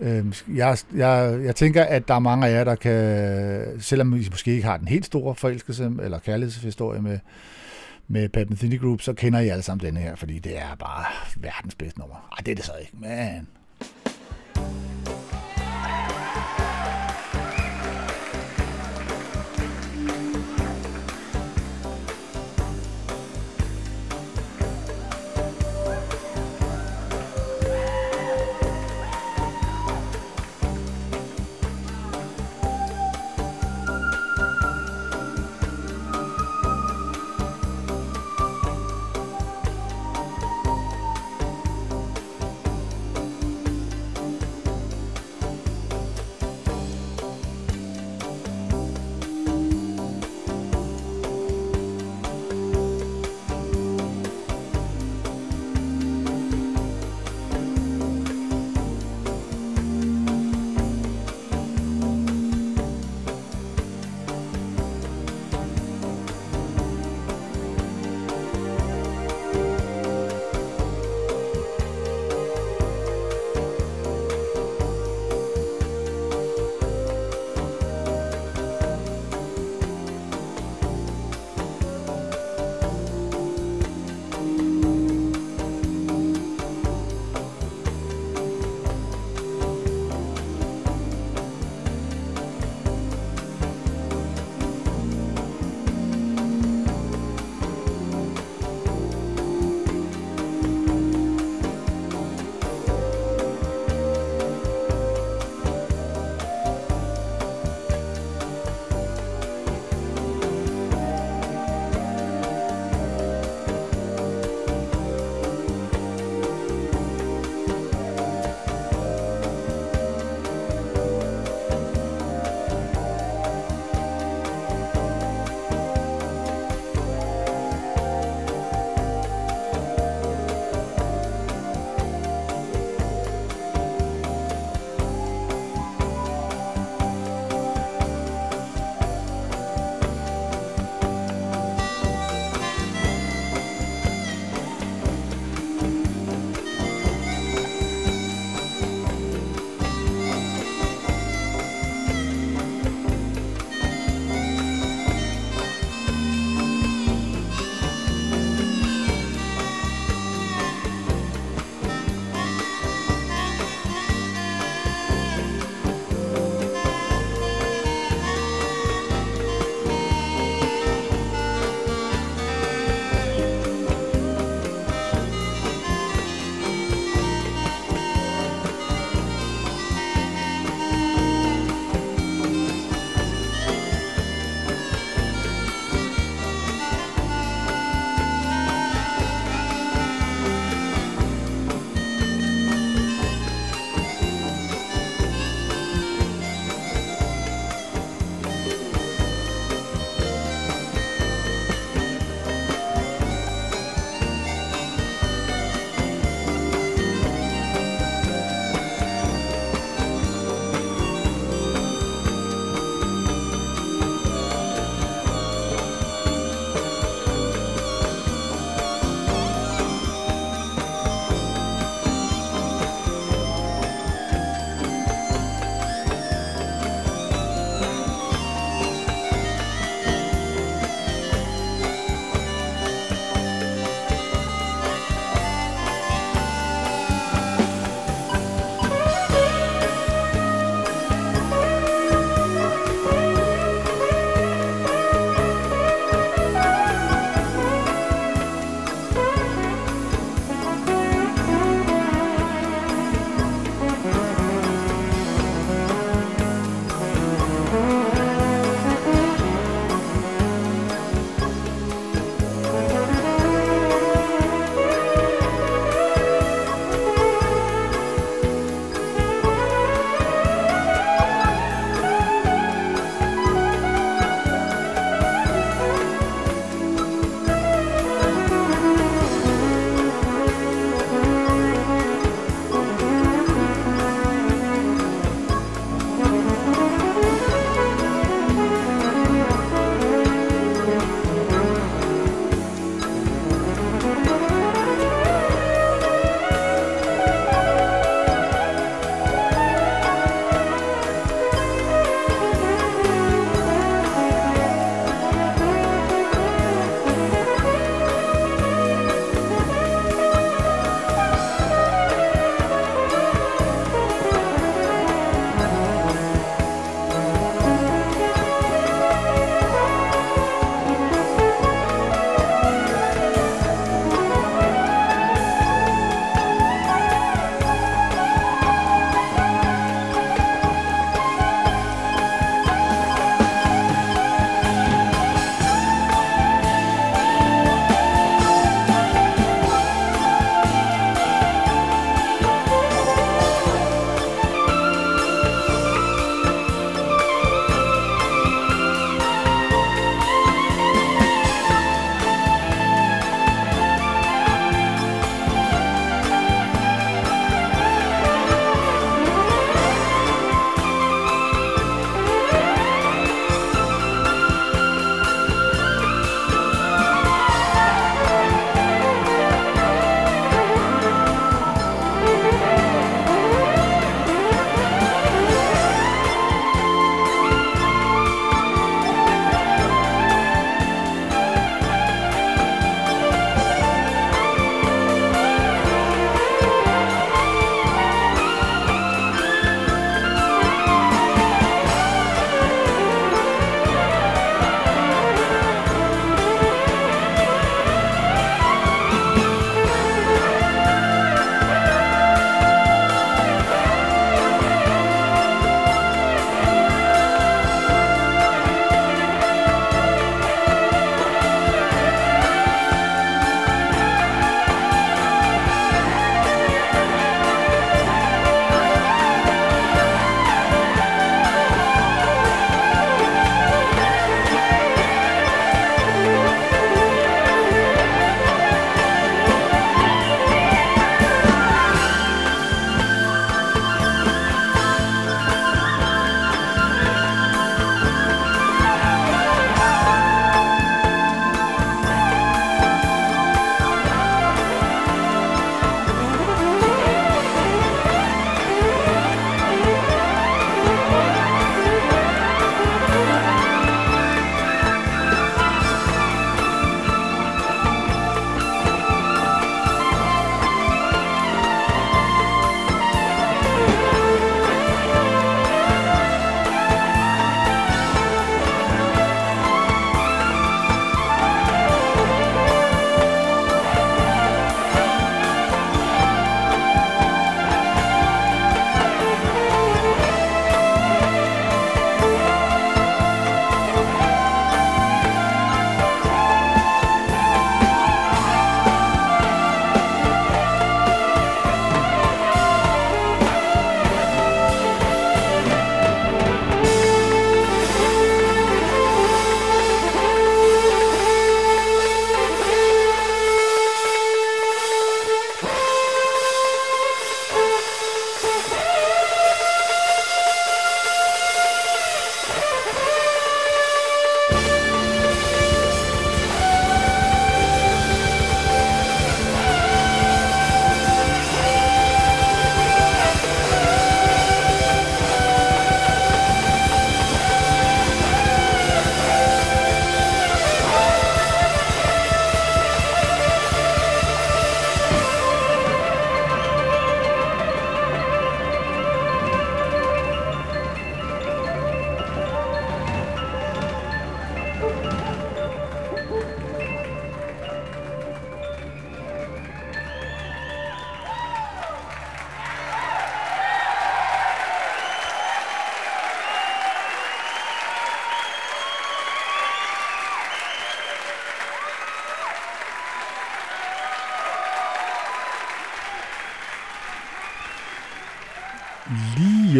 øh, 0.00 0.26
jeg, 0.54 0.78
jeg, 0.94 1.40
jeg 1.44 1.56
tænker, 1.56 1.84
at 1.84 2.08
der 2.08 2.14
er 2.14 2.18
mange 2.18 2.46
af 2.46 2.52
jer, 2.52 2.64
der 2.64 2.74
kan, 2.74 3.80
selvom 3.80 4.16
I 4.16 4.28
måske 4.30 4.50
ikke 4.50 4.64
har 4.64 4.76
den 4.76 4.88
helt 4.88 5.06
store 5.06 5.34
forelskelse 5.34 5.92
eller 6.02 6.18
kærlighedshistorie 6.18 7.02
med, 7.02 7.18
med 8.08 8.28
Pat 8.28 8.50
Metheny 8.50 8.80
Group, 8.80 9.00
så 9.00 9.12
kender 9.12 9.40
I 9.40 9.48
alle 9.48 9.62
sammen 9.62 9.86
denne 9.86 10.00
her, 10.00 10.14
fordi 10.14 10.38
det 10.38 10.58
er 10.58 10.76
bare 10.78 11.04
verdens 11.36 11.74
bedste 11.74 12.00
nummer. 12.00 12.28
Ej, 12.32 12.38
det 12.46 12.52
er 12.52 12.56
det 12.56 12.64
så 12.64 12.72
ikke, 12.80 12.92
men... 12.96 13.48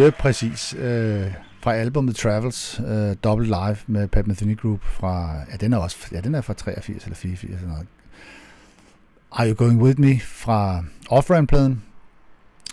lige 0.05 0.15
præcis. 0.19 0.75
Øh, 0.79 1.33
fra 1.61 1.73
albumet 1.73 2.15
Travels, 2.15 2.81
øh, 2.87 3.15
Double 3.23 3.45
Live 3.45 3.77
med 3.87 4.07
Pat 4.07 4.27
Metheny 4.27 4.59
Group 4.59 4.83
fra, 4.83 5.35
ja 5.51 5.57
den 5.57 5.73
er 5.73 5.77
også, 5.77 5.97
ja 6.11 6.19
den 6.21 6.35
er 6.35 6.41
fra 6.41 6.53
83 6.53 7.03
eller 7.03 7.15
84 7.15 7.53
eller 7.55 7.67
noget. 7.67 7.87
Are 9.31 9.49
You 9.49 9.55
Going 9.55 9.81
With 9.81 9.99
Me 9.99 10.19
fra 10.19 10.83
off 11.09 11.27
pladen 11.47 11.83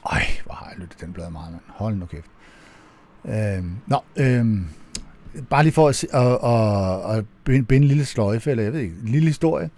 Ej, 0.07 0.27
hvor 0.45 0.55
har 0.55 0.69
jeg 0.71 0.79
lyttet 0.79 1.01
den 1.01 1.13
plade 1.13 1.31
meget, 1.31 1.53
mand. 1.53 1.63
Hold 1.67 1.97
nu 1.97 2.07
kæft. 2.07 2.31
Øh, 3.25 3.65
nå, 3.87 4.01
øh, 4.17 4.47
bare 5.51 5.63
lige 5.63 5.73
for 5.73 5.89
at, 5.89 6.05
at, 6.05 6.39
at, 7.11 7.19
at 7.19 7.25
binde, 7.45 7.67
binde 7.67 7.85
en 7.85 7.89
lille 7.89 8.05
sløjfe, 8.05 8.51
eller 8.51 8.65
jeg 8.65 8.73
ved 8.73 8.81
ikke, 8.81 8.95
en 9.03 9.09
lille 9.09 9.29
historie, 9.29 9.71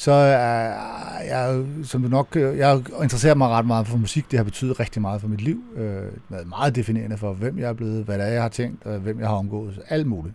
så 0.00 0.12
er 0.12 1.22
jeg, 1.22 1.64
som 1.84 2.02
du 2.02 2.08
nok, 2.08 2.36
jeg 2.36 2.82
interesserer 3.02 3.34
mig 3.34 3.48
ret 3.48 3.66
meget 3.66 3.86
for 3.88 3.96
musik. 3.96 4.30
Det 4.30 4.38
har 4.38 4.44
betydet 4.44 4.80
rigtig 4.80 5.02
meget 5.02 5.20
for 5.20 5.28
mit 5.28 5.40
liv. 5.40 5.62
Øh, 5.76 6.02
været 6.28 6.48
meget 6.48 6.74
definerende 6.76 7.16
for, 7.18 7.32
hvem 7.32 7.58
jeg 7.58 7.68
er 7.68 7.72
blevet, 7.72 8.04
hvad 8.04 8.18
det 8.18 8.26
er, 8.26 8.30
jeg 8.32 8.42
har 8.42 8.48
tænkt, 8.48 8.86
og 8.86 8.98
hvem 8.98 9.20
jeg 9.20 9.28
har 9.28 9.34
omgået. 9.36 9.80
Alt 9.88 10.06
muligt. 10.06 10.34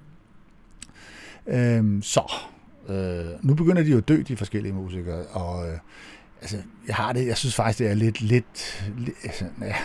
Øhm, 1.47 2.01
så, 2.01 2.33
øh, 2.89 3.25
nu 3.41 3.53
begynder 3.53 3.83
de 3.83 3.89
jo 3.89 3.97
at 3.97 4.07
dø, 4.07 4.21
de 4.27 4.37
forskellige 4.37 4.73
musikere, 4.73 5.23
og 5.31 5.67
øh, 5.67 5.77
altså, 6.41 6.57
jeg 6.87 6.95
har 6.95 7.13
det, 7.13 7.27
jeg 7.27 7.37
synes 7.37 7.55
faktisk, 7.55 7.79
det 7.79 7.87
er 7.89 7.93
lidt, 7.93 8.21
lidt, 8.21 8.83
lidt 8.97 9.17
altså, 9.23 9.45
ja, 9.61 9.75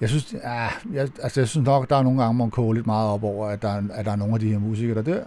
jeg 0.00 0.08
synes, 0.08 0.34
ja, 0.44 0.68
jeg, 0.92 1.08
altså, 1.22 1.40
jeg 1.40 1.48
synes 1.48 1.66
nok, 1.66 1.90
der 1.90 1.96
er 1.96 2.02
nogle 2.02 2.22
gange, 2.22 2.38
man 2.38 2.50
koger 2.50 2.72
lidt 2.72 2.86
meget 2.86 3.08
op 3.10 3.24
over, 3.24 3.48
at 3.48 3.62
der, 3.62 3.68
er- 3.70 3.82
at 3.92 4.04
der 4.04 4.12
er 4.12 4.16
nogle 4.16 4.34
af 4.34 4.40
de 4.40 4.48
her 4.50 4.58
musikere, 4.58 4.94
der 4.94 5.02
dør. 5.02 5.24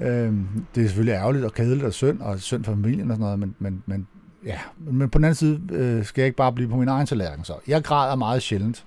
Øhm, 0.00 0.46
det 0.74 0.80
er 0.80 0.86
selvfølgelig 0.86 1.12
ærgerligt 1.12 1.44
og 1.44 1.54
kedeligt 1.54 1.84
og 1.84 1.92
synd, 1.92 2.20
og 2.20 2.40
synd 2.40 2.64
for 2.64 2.72
familien 2.72 3.10
og 3.10 3.14
sådan 3.14 3.20
noget, 3.20 3.38
men, 3.38 3.54
men, 3.58 3.82
men, 3.86 4.08
ja. 4.44 4.58
men 4.78 5.10
på 5.10 5.18
den 5.18 5.24
anden 5.24 5.34
side 5.34 5.60
øh, 5.70 6.04
skal 6.04 6.22
jeg 6.22 6.26
ikke 6.26 6.36
bare 6.36 6.52
blive 6.52 6.68
på 6.68 6.76
min 6.76 6.88
egen 6.88 7.06
tallerken. 7.06 7.44
Så 7.44 7.54
jeg 7.66 7.84
græder 7.84 8.14
meget 8.16 8.42
sjældent, 8.42 8.84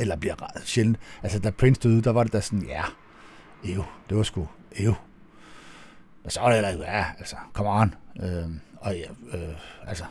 eller 0.00 0.16
bliver 0.16 0.34
sjældent. 0.64 0.98
Altså, 1.22 1.38
da 1.38 1.50
Prince 1.50 1.80
døde, 1.80 2.02
der 2.02 2.10
var 2.10 2.22
det 2.22 2.32
da 2.32 2.40
sådan, 2.40 2.66
ja, 2.68 2.82
ev, 3.64 3.84
det 4.08 4.16
var 4.16 4.22
sgu, 4.22 4.48
ev. 4.76 4.94
Og 6.24 6.32
så 6.32 6.40
var 6.40 6.46
det 6.46 6.56
heller 6.56 6.70
ikke, 6.70 6.84
ja, 6.84 7.04
altså, 7.18 7.36
come 7.52 7.70
on. 7.70 7.94
Øh, 8.22 8.50
og 8.76 8.94
ja, 8.94 9.38
øh, 9.38 9.54
altså, 9.86 10.04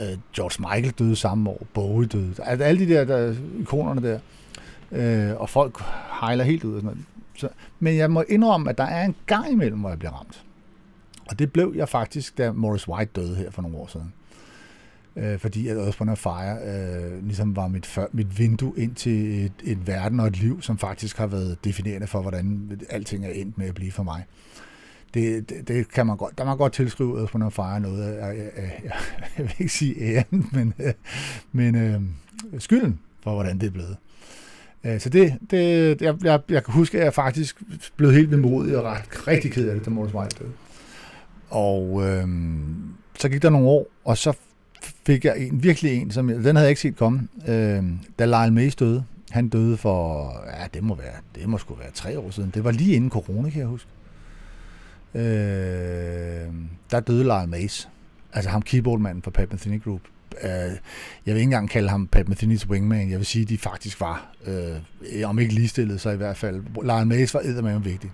øh, 0.00 0.18
George 0.34 0.74
Michael 0.74 0.90
døde 0.98 1.16
samme 1.16 1.50
år, 1.50 1.66
Bowie 1.74 2.06
døde. 2.06 2.34
Altså, 2.42 2.64
alle 2.64 2.86
de 2.86 2.94
der, 2.94 3.04
der 3.04 3.34
ikonerne 3.60 4.08
der, 4.08 4.18
øh, 4.92 5.40
og 5.40 5.48
folk 5.48 5.80
hejler 6.20 6.44
helt 6.44 6.64
ud 6.64 6.74
og 6.74 6.80
sådan 6.80 6.86
noget. 6.96 7.06
Så, 7.40 7.48
men 7.78 7.96
jeg 7.96 8.10
må 8.10 8.24
indrømme, 8.28 8.70
at 8.70 8.78
der 8.78 8.84
er 8.84 9.04
en 9.04 9.14
gang 9.26 9.52
imellem, 9.52 9.80
hvor 9.80 9.88
jeg 9.88 9.98
bliver 9.98 10.12
ramt. 10.12 10.44
Og 11.30 11.38
det 11.38 11.52
blev 11.52 11.72
jeg 11.76 11.88
faktisk, 11.88 12.38
da 12.38 12.52
Morris 12.52 12.88
White 12.88 13.10
døde 13.16 13.36
her 13.36 13.50
for 13.50 13.62
nogle 13.62 13.76
år 13.76 13.86
siden. 13.86 14.12
Øh, 15.16 15.38
fordi 15.38 15.68
at 15.68 15.76
Earth, 15.76 15.98
Fire 16.16 16.58
øh, 16.64 17.24
ligesom 17.24 17.56
var 17.56 17.68
mit, 17.68 17.86
før, 17.86 18.06
mit 18.12 18.38
vindue 18.38 18.72
ind 18.76 18.94
til 18.94 19.44
et, 19.44 19.52
et 19.64 19.86
verden 19.86 20.20
og 20.20 20.26
et 20.26 20.36
liv, 20.36 20.62
som 20.62 20.78
faktisk 20.78 21.18
har 21.18 21.26
været 21.26 21.64
definerende 21.64 22.06
for, 22.06 22.22
hvordan 22.22 22.80
alting 22.90 23.26
er 23.26 23.30
endt 23.30 23.58
med 23.58 23.66
at 23.66 23.74
blive 23.74 23.92
for 23.92 24.02
mig. 24.02 24.24
Det, 25.14 25.50
det, 25.50 25.68
det 25.68 25.88
kan 25.88 26.06
man 26.06 26.16
godt, 26.16 26.38
der 26.38 26.44
man 26.44 26.56
godt 26.56 26.72
tilskrive 26.72 27.18
Earth, 27.18 27.52
Fire 27.52 27.80
noget 27.80 28.02
af, 28.02 28.36
jeg, 28.36 28.50
jeg, 28.56 28.92
jeg 29.38 29.44
vil 29.44 29.54
ikke 29.58 29.72
sige 29.72 29.94
æren, 30.00 30.46
men, 30.52 30.74
øh, 30.78 30.92
men 31.52 31.74
øh, 31.74 32.00
skylden 32.58 33.00
for, 33.22 33.34
hvordan 33.34 33.58
det 33.58 33.66
er 33.66 33.70
blevet. 33.70 33.96
Øh, 34.84 35.00
så 35.00 35.08
det, 35.08 35.38
det 35.50 36.02
jeg, 36.02 36.24
jeg, 36.24 36.40
jeg 36.48 36.64
kan 36.64 36.74
huske, 36.74 36.98
at 36.98 37.04
jeg 37.04 37.14
faktisk 37.14 37.62
blev 37.96 38.12
helt 38.12 38.30
vemodig 38.30 38.76
og 38.76 38.84
ret, 38.84 39.28
rigtig 39.28 39.52
ked 39.52 39.68
af 39.68 39.74
det, 39.74 39.84
da 39.84 39.90
Morten 39.90 40.16
White 40.16 40.36
døde. 40.38 40.52
Og 41.50 42.08
øhm, 42.08 42.94
så 43.18 43.28
gik 43.28 43.42
der 43.42 43.50
nogle 43.50 43.68
år, 43.68 43.86
og 44.04 44.18
så 44.18 44.32
fik 45.06 45.24
jeg 45.24 45.38
en, 45.38 45.62
virkelig 45.62 45.92
en, 45.92 46.10
som 46.10 46.30
jeg, 46.30 46.36
den 46.36 46.44
havde 46.44 46.58
jeg 46.58 46.68
ikke 46.68 46.80
set 46.80 46.96
komme, 46.96 47.28
øhm, 47.48 47.98
da 48.18 48.26
Lyle 48.26 48.54
Mays 48.54 48.76
døde. 48.76 49.04
Han 49.30 49.48
døde 49.48 49.76
for, 49.76 50.32
ja, 50.60 50.66
det 50.74 50.82
må 50.82 50.94
være, 50.94 51.14
det 51.34 51.48
må 51.48 51.58
sgu 51.58 51.74
være 51.74 51.90
tre 51.94 52.18
år 52.18 52.30
siden. 52.30 52.50
Det 52.54 52.64
var 52.64 52.70
lige 52.70 52.94
inden 52.94 53.10
corona, 53.10 53.50
kan 53.50 53.60
jeg 53.60 53.68
huske. 53.68 53.88
Øh, 55.14 55.22
der 56.90 57.00
døde 57.00 57.22
Lyle 57.22 57.46
Mays. 57.46 57.88
Altså 58.32 58.50
ham 58.50 58.62
keyboardmanden 58.62 59.22
for 59.22 59.30
Pat 59.30 59.52
Metheny 59.52 59.82
Group. 59.82 60.00
Øh, 60.42 60.50
jeg 61.26 61.34
vil 61.34 61.34
ikke 61.34 61.42
engang 61.42 61.70
kalde 61.70 61.88
ham 61.88 62.06
Pat 62.06 62.28
Metheny's 62.28 62.68
wingman. 62.68 63.10
Jeg 63.10 63.18
vil 63.18 63.26
sige, 63.26 63.42
at 63.42 63.48
de 63.48 63.58
faktisk 63.58 64.00
var, 64.00 64.32
øh, 64.46 65.28
om 65.28 65.38
ikke 65.38 65.54
ligestillet, 65.54 66.00
så 66.00 66.10
i 66.10 66.16
hvert 66.16 66.36
fald. 66.36 66.62
Lyle 66.82 67.04
Mays 67.04 67.34
var 67.34 67.40
eddermame 67.40 67.84
vigtig. 67.84 68.12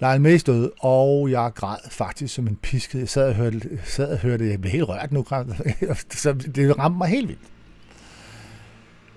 Lyle 0.00 0.18
Mays 0.18 0.44
døde, 0.44 0.72
og 0.80 1.30
jeg 1.30 1.50
græd 1.54 1.76
faktisk 1.90 2.34
som 2.34 2.46
en 2.46 2.56
pisket. 2.56 2.98
Jeg 2.98 3.08
sad 3.08 3.28
og 3.28 3.34
hørte, 3.34 3.60
sad 3.84 4.12
og 4.12 4.18
hørte 4.18 4.50
jeg 4.50 4.60
blev 4.60 4.72
helt 4.72 4.88
rørt 4.88 5.12
nu. 5.12 5.24
så 6.10 6.32
det 6.32 6.78
ramte 6.78 6.98
mig 6.98 7.08
helt 7.08 7.28
vildt. 7.28 7.40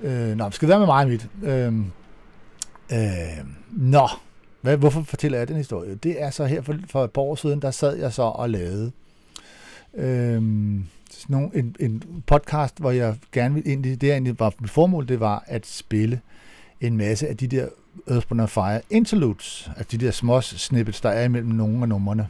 Øh, 0.01 0.37
nå, 0.37 0.51
skal 0.51 0.67
det 0.67 0.69
være 0.69 0.79
med 0.79 0.87
mig, 0.87 1.07
mit? 1.07 1.29
Øh, 1.43 1.73
øh, 2.91 3.45
nå, 3.71 4.07
hvad, 4.61 4.77
hvorfor 4.77 5.01
fortæller 5.01 5.37
jeg 5.37 5.47
den 5.47 5.55
historie? 5.55 5.95
Det 5.95 6.21
er 6.21 6.29
så 6.29 6.45
her 6.45 6.61
for, 6.61 6.75
for 6.87 7.03
et 7.03 7.11
par 7.11 7.21
år 7.21 7.35
siden, 7.35 7.61
der 7.61 7.71
sad 7.71 7.97
jeg 7.97 8.13
så 8.13 8.21
og 8.21 8.49
lavede 8.49 8.91
øh, 9.93 10.41
nogen, 11.29 11.51
en, 11.55 11.75
en 11.79 12.03
podcast, 12.27 12.77
hvor 12.79 12.91
jeg 12.91 13.15
gerne 13.31 13.53
ville 13.53 13.91
i 13.91 13.95
det 13.95 14.11
egentlig 14.11 14.39
var 14.39 14.53
mit 14.59 14.69
formål, 14.69 15.07
det 15.07 15.19
var 15.19 15.43
at 15.47 15.65
spille 15.65 16.19
en 16.81 16.97
masse 16.97 17.27
af 17.27 17.37
de 17.37 17.47
der 17.47 17.67
Earthbound 18.07 18.31
Wind 18.31 18.41
and 18.41 18.49
Fire 18.49 18.81
interludes, 18.89 19.71
altså 19.77 19.97
de 19.97 20.05
der 20.05 20.11
små 20.11 20.41
snippets, 20.41 21.01
der 21.01 21.09
er 21.09 21.23
imellem 21.23 21.49
nogle 21.51 21.81
af 21.81 21.89
numrene. 21.89 22.27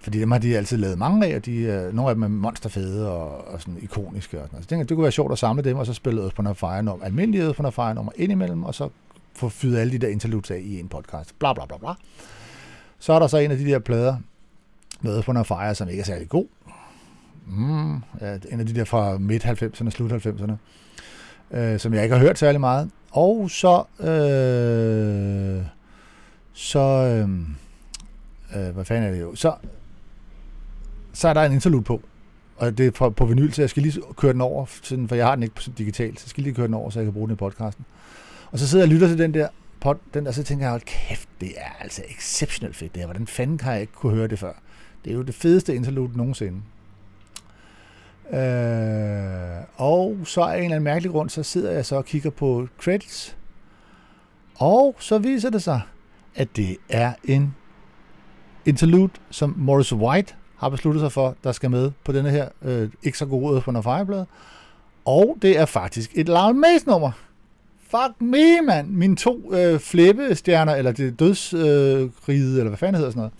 Fordi 0.00 0.20
dem 0.20 0.30
har 0.30 0.38
de 0.38 0.56
altid 0.56 0.76
lavet 0.76 0.98
mange 0.98 1.26
af, 1.26 1.36
og 1.36 1.44
de, 1.46 1.68
er- 1.70 1.92
nogle 1.92 2.08
af 2.10 2.14
dem 2.14 2.22
er 2.22 2.28
monsterfede 2.28 3.10
og, 3.12 3.48
og 3.48 3.60
sådan 3.60 3.78
ikoniske. 3.82 4.36
Og 4.40 4.42
sådan. 4.42 4.48
noget. 4.52 4.64
Så 4.64 4.66
jeg 4.74 4.78
tænkte, 4.78 4.88
det 4.88 4.96
kunne 4.96 5.02
være 5.02 5.12
sjovt 5.12 5.32
at 5.32 5.38
samle 5.38 5.64
dem, 5.64 5.76
og 5.76 5.86
så 5.86 5.94
spille 5.94 6.20
Earthbound 6.22 6.46
Wind 6.48 6.62
and 6.64 6.72
Fire 6.74 6.82
nummer, 6.82 7.06
almindelige 7.06 7.42
Earthbound 7.44 7.66
Wind 7.66 7.78
and 7.78 7.86
Fire 7.88 7.94
nummer 7.94 8.12
indimellem, 8.16 8.64
og 8.64 8.74
så 8.74 8.88
få 9.34 9.48
fyret 9.48 9.78
alle 9.78 9.92
de 9.92 9.98
der 9.98 10.08
interludes 10.08 10.50
af 10.50 10.60
i 10.64 10.80
en 10.80 10.88
podcast. 10.88 11.38
Bla 11.38 11.52
bla 11.52 11.66
bla 11.66 11.76
bla. 11.78 11.90
Så 12.98 13.12
er 13.12 13.18
der 13.18 13.26
så 13.26 13.38
en 13.38 13.50
af 13.50 13.56
de 13.58 13.64
der 13.64 13.78
plader 13.78 14.16
med 15.00 15.14
Earth, 15.14 15.28
Wind 15.28 15.44
Fire, 15.44 15.74
som 15.74 15.88
ikke 15.88 16.00
er 16.00 16.04
særlig 16.04 16.28
god. 16.28 16.46
Mm, 17.46 17.94
ja, 18.20 18.38
en 18.50 18.60
af 18.60 18.66
de 18.66 18.74
der 18.74 18.84
fra 18.84 19.18
midt-90'erne, 19.18 19.90
slut-90'erne, 19.90 20.52
øh, 21.56 21.78
som 21.78 21.94
jeg 21.94 22.02
ikke 22.02 22.14
har 22.14 22.22
hørt 22.22 22.38
særlig 22.38 22.60
meget. 22.60 22.90
Og 23.10 23.50
så, 23.50 23.84
øh, 24.00 25.64
så, 26.52 26.78
øh, 26.78 27.28
øh, 28.56 28.74
hvad 28.74 28.84
fanden 28.84 29.04
er 29.04 29.10
det 29.10 29.20
jo, 29.20 29.34
så, 29.34 29.54
så 31.12 31.28
er 31.28 31.34
der 31.34 31.42
en 31.42 31.52
interlude 31.52 31.82
på, 31.82 32.02
og 32.56 32.78
det 32.78 32.86
er 32.86 32.90
på, 32.90 33.10
på 33.10 33.24
vinyl, 33.24 33.52
så 33.52 33.62
jeg 33.62 33.70
skal 33.70 33.82
lige 33.82 34.02
køre 34.16 34.32
den 34.32 34.40
over, 34.40 34.66
sådan, 34.82 35.08
for 35.08 35.14
jeg 35.14 35.26
har 35.26 35.34
den 35.34 35.42
ikke 35.42 35.54
på 35.54 35.62
digitalt, 35.78 36.20
så 36.20 36.24
jeg 36.24 36.30
skal 36.30 36.42
lige 36.42 36.54
køre 36.54 36.66
den 36.66 36.74
over, 36.74 36.90
så 36.90 36.98
jeg 36.98 37.06
kan 37.06 37.12
bruge 37.12 37.28
den 37.28 37.34
i 37.34 37.36
podcasten. 37.36 37.84
Og 38.50 38.58
så 38.58 38.68
sidder 38.68 38.84
jeg 38.84 38.88
og 38.88 38.94
lytter 38.94 39.08
til 39.08 39.18
den 39.18 39.34
der, 39.34 39.48
pod, 39.80 39.94
den 40.14 40.26
der, 40.26 40.32
så 40.32 40.42
tænker 40.42 40.64
jeg, 40.64 40.70
hold 40.70 40.82
kæft, 40.82 41.28
det 41.40 41.52
er 41.56 41.82
altså 41.82 42.02
exceptionelt 42.08 42.76
fedt 42.76 42.94
det 42.94 43.00
her. 43.00 43.06
Hvordan 43.06 43.26
fanden 43.26 43.58
kan 43.58 43.72
jeg 43.72 43.80
ikke 43.80 43.92
kunne 43.92 44.14
høre 44.14 44.28
det 44.28 44.38
før? 44.38 44.52
Det 45.04 45.10
er 45.10 45.14
jo 45.14 45.22
det 45.22 45.34
fedeste 45.34 45.74
interlude 45.74 46.16
nogensinde. 46.16 46.60
Øh, 48.30 49.64
og 49.76 50.16
så 50.24 50.40
af 50.40 50.56
en 50.56 50.64
eller 50.64 50.76
anden 50.76 50.82
mærkelig 50.82 51.10
grund, 51.10 51.30
så 51.30 51.42
sidder 51.42 51.72
jeg 51.72 51.86
så 51.86 51.96
og 51.96 52.04
kigger 52.04 52.30
på 52.30 52.68
credits. 52.78 53.36
Og 54.54 54.96
så 54.98 55.18
viser 55.18 55.50
det 55.50 55.62
sig, 55.62 55.80
at 56.34 56.56
det 56.56 56.76
er 56.88 57.12
en 57.24 57.54
interlude, 58.64 59.12
som 59.30 59.54
Morris 59.56 59.92
White 59.92 60.34
har 60.56 60.68
besluttet 60.68 61.00
sig 61.00 61.12
for, 61.12 61.36
der 61.44 61.52
skal 61.52 61.70
med 61.70 61.90
på 62.04 62.12
denne 62.12 62.30
her 62.30 62.48
øh, 62.62 62.90
ikke 63.02 63.18
så 63.18 63.26
gode 63.26 63.52
Earth, 63.52 63.68
Wind 63.68 63.82
Fireblad. 63.82 64.24
Og 65.04 65.36
det 65.42 65.58
er 65.58 65.66
faktisk 65.66 66.10
et 66.14 66.26
Lyle 66.26 66.54
Mays 66.54 66.86
nummer. 66.86 67.10
Fuck 67.82 68.20
me, 68.20 68.60
mand. 68.60 68.88
Mine 68.88 69.16
to 69.16 69.54
øh, 69.54 69.80
flæbestjerner, 69.80 70.74
eller 70.74 70.92
det 70.92 71.18
dødsride, 71.18 72.10
øh, 72.28 72.34
eller 72.36 72.68
hvad 72.68 72.78
fanden 72.78 72.94
hedder 72.94 73.10
sådan 73.10 73.20
noget. 73.20 73.32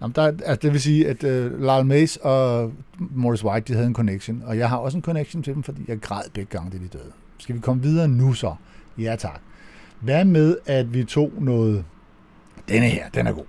Jamen, 0.00 0.12
der, 0.14 0.22
altså, 0.26 0.58
det 0.62 0.72
vil 0.72 0.80
sige, 0.80 1.08
at 1.08 1.24
uh, 1.24 1.60
Lyle 1.60 1.84
Mays 1.84 2.16
og 2.16 2.72
Morris 2.98 3.44
White, 3.44 3.72
de 3.72 3.74
havde 3.74 3.86
en 3.86 3.94
connection. 3.94 4.42
Og 4.46 4.58
jeg 4.58 4.68
har 4.68 4.76
også 4.76 4.98
en 4.98 5.02
connection 5.02 5.42
til 5.42 5.54
dem, 5.54 5.62
fordi 5.62 5.84
jeg 5.88 6.00
græd 6.00 6.22
begge 6.34 6.50
gange, 6.50 6.70
da 6.70 6.76
de 6.76 6.88
døde. 6.88 7.12
Skal 7.38 7.54
vi 7.54 7.60
komme 7.60 7.82
videre 7.82 8.08
nu 8.08 8.32
så? 8.32 8.54
Ja, 8.98 9.16
tak. 9.16 9.40
Hvad 10.00 10.24
med, 10.24 10.56
at 10.66 10.94
vi 10.94 11.04
tog 11.04 11.32
noget... 11.38 11.84
Denne 12.68 12.86
her, 12.86 13.08
den 13.08 13.26
er 13.26 13.32
god. 13.32 13.44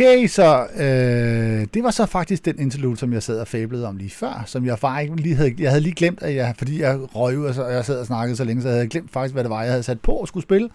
Okay, 0.00 0.26
så 0.26 0.66
øh, 0.76 1.66
det 1.74 1.82
var 1.82 1.90
så 1.90 2.06
faktisk 2.06 2.44
den 2.44 2.58
interlude, 2.58 2.96
som 2.96 3.12
jeg 3.12 3.22
sad 3.22 3.40
og 3.40 3.48
fablede 3.48 3.88
om 3.88 3.96
lige 3.96 4.10
før, 4.10 4.42
som 4.46 4.66
jeg 4.66 4.78
faktisk 4.78 5.12
lige 5.16 5.34
havde, 5.34 5.54
jeg 5.58 5.70
havde 5.70 5.82
lige 5.82 5.94
glemt, 5.94 6.22
at 6.22 6.34
jeg, 6.34 6.54
fordi 6.58 6.80
jeg 6.80 7.16
røg 7.16 7.38
ud, 7.38 7.44
og 7.44 7.72
jeg 7.72 7.84
sad 7.84 8.00
og 8.00 8.06
snakkede 8.06 8.36
så 8.36 8.44
længe, 8.44 8.62
så 8.62 8.68
jeg 8.68 8.76
havde 8.76 8.88
glemt 8.88 9.10
faktisk, 9.10 9.34
hvad 9.34 9.44
det 9.44 9.50
var, 9.50 9.62
jeg 9.62 9.70
havde 9.70 9.82
sat 9.82 10.00
på 10.00 10.12
og 10.12 10.28
skulle 10.28 10.42
spille. 10.42 10.70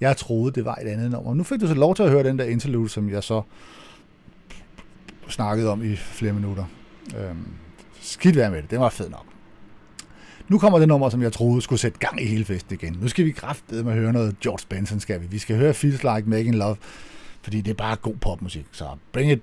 Jeg 0.00 0.16
troede, 0.16 0.52
det 0.52 0.64
var 0.64 0.74
et 0.74 0.88
andet 0.88 1.10
nummer. 1.10 1.34
Nu 1.34 1.42
fik 1.42 1.60
du 1.60 1.66
så 1.66 1.74
lov 1.74 1.94
til 1.94 2.02
at 2.02 2.10
høre 2.10 2.22
den 2.22 2.38
der 2.38 2.44
interlude, 2.44 2.88
som 2.88 3.10
jeg 3.10 3.22
så 3.22 3.42
snakkede 5.28 5.70
om 5.70 5.84
i 5.92 5.96
flere 5.96 6.32
minutter. 6.32 6.64
Øhm, 7.18 7.48
skidt 8.00 8.36
være 8.36 8.50
med 8.50 8.62
det, 8.62 8.70
den 8.70 8.80
var 8.80 8.88
fed 8.88 9.08
nok. 9.08 9.26
Nu 10.48 10.58
kommer 10.58 10.78
det 10.78 10.88
nummer, 10.88 11.08
som 11.08 11.22
jeg 11.22 11.32
troede 11.32 11.62
skulle 11.62 11.80
sætte 11.80 11.98
gang 11.98 12.22
i 12.22 12.26
hele 12.26 12.44
festen 12.44 12.74
igen. 12.74 12.98
Nu 13.00 13.08
skal 13.08 13.24
vi 13.24 13.30
kraftedeme 13.30 13.84
med 13.84 13.92
at 13.92 13.98
høre 13.98 14.12
noget 14.12 14.40
George 14.40 14.66
Benson, 14.68 15.00
skal 15.00 15.20
vi. 15.20 15.26
Vi 15.26 15.38
skal 15.38 15.56
høre 15.56 15.74
Feels 15.74 16.02
Like 16.02 16.22
Making 16.26 16.54
Love 16.54 16.76
fordi 17.46 17.60
det 17.60 17.70
er 17.70 17.74
bare 17.74 17.96
god 17.96 18.14
popmusik. 18.14 18.66
Så 18.72 18.96
bring 19.12 19.32
it! 19.32 19.42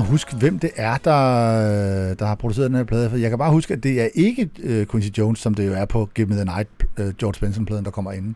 bare 0.00 0.10
huske, 0.10 0.36
hvem 0.36 0.58
det 0.58 0.70
er, 0.76 0.96
der, 0.96 2.14
der 2.14 2.26
har 2.26 2.34
produceret 2.34 2.70
den 2.70 2.76
her 2.76 2.84
plade. 2.84 3.20
Jeg 3.20 3.30
kan 3.30 3.38
bare 3.38 3.52
huske, 3.52 3.74
at 3.74 3.82
det 3.82 4.00
er 4.00 4.08
ikke 4.14 4.50
øh, 4.58 4.86
Quincy 4.86 5.08
Jones, 5.18 5.38
som 5.38 5.54
det 5.54 5.66
jo 5.66 5.72
er 5.72 5.84
på 5.84 6.08
Give 6.14 6.26
Me 6.26 6.34
The 6.34 6.44
Night, 6.44 6.68
øh, 6.96 7.14
George 7.14 7.40
Benson-pladen, 7.40 7.84
der 7.84 7.90
kommer 7.90 8.12
ind. 8.12 8.34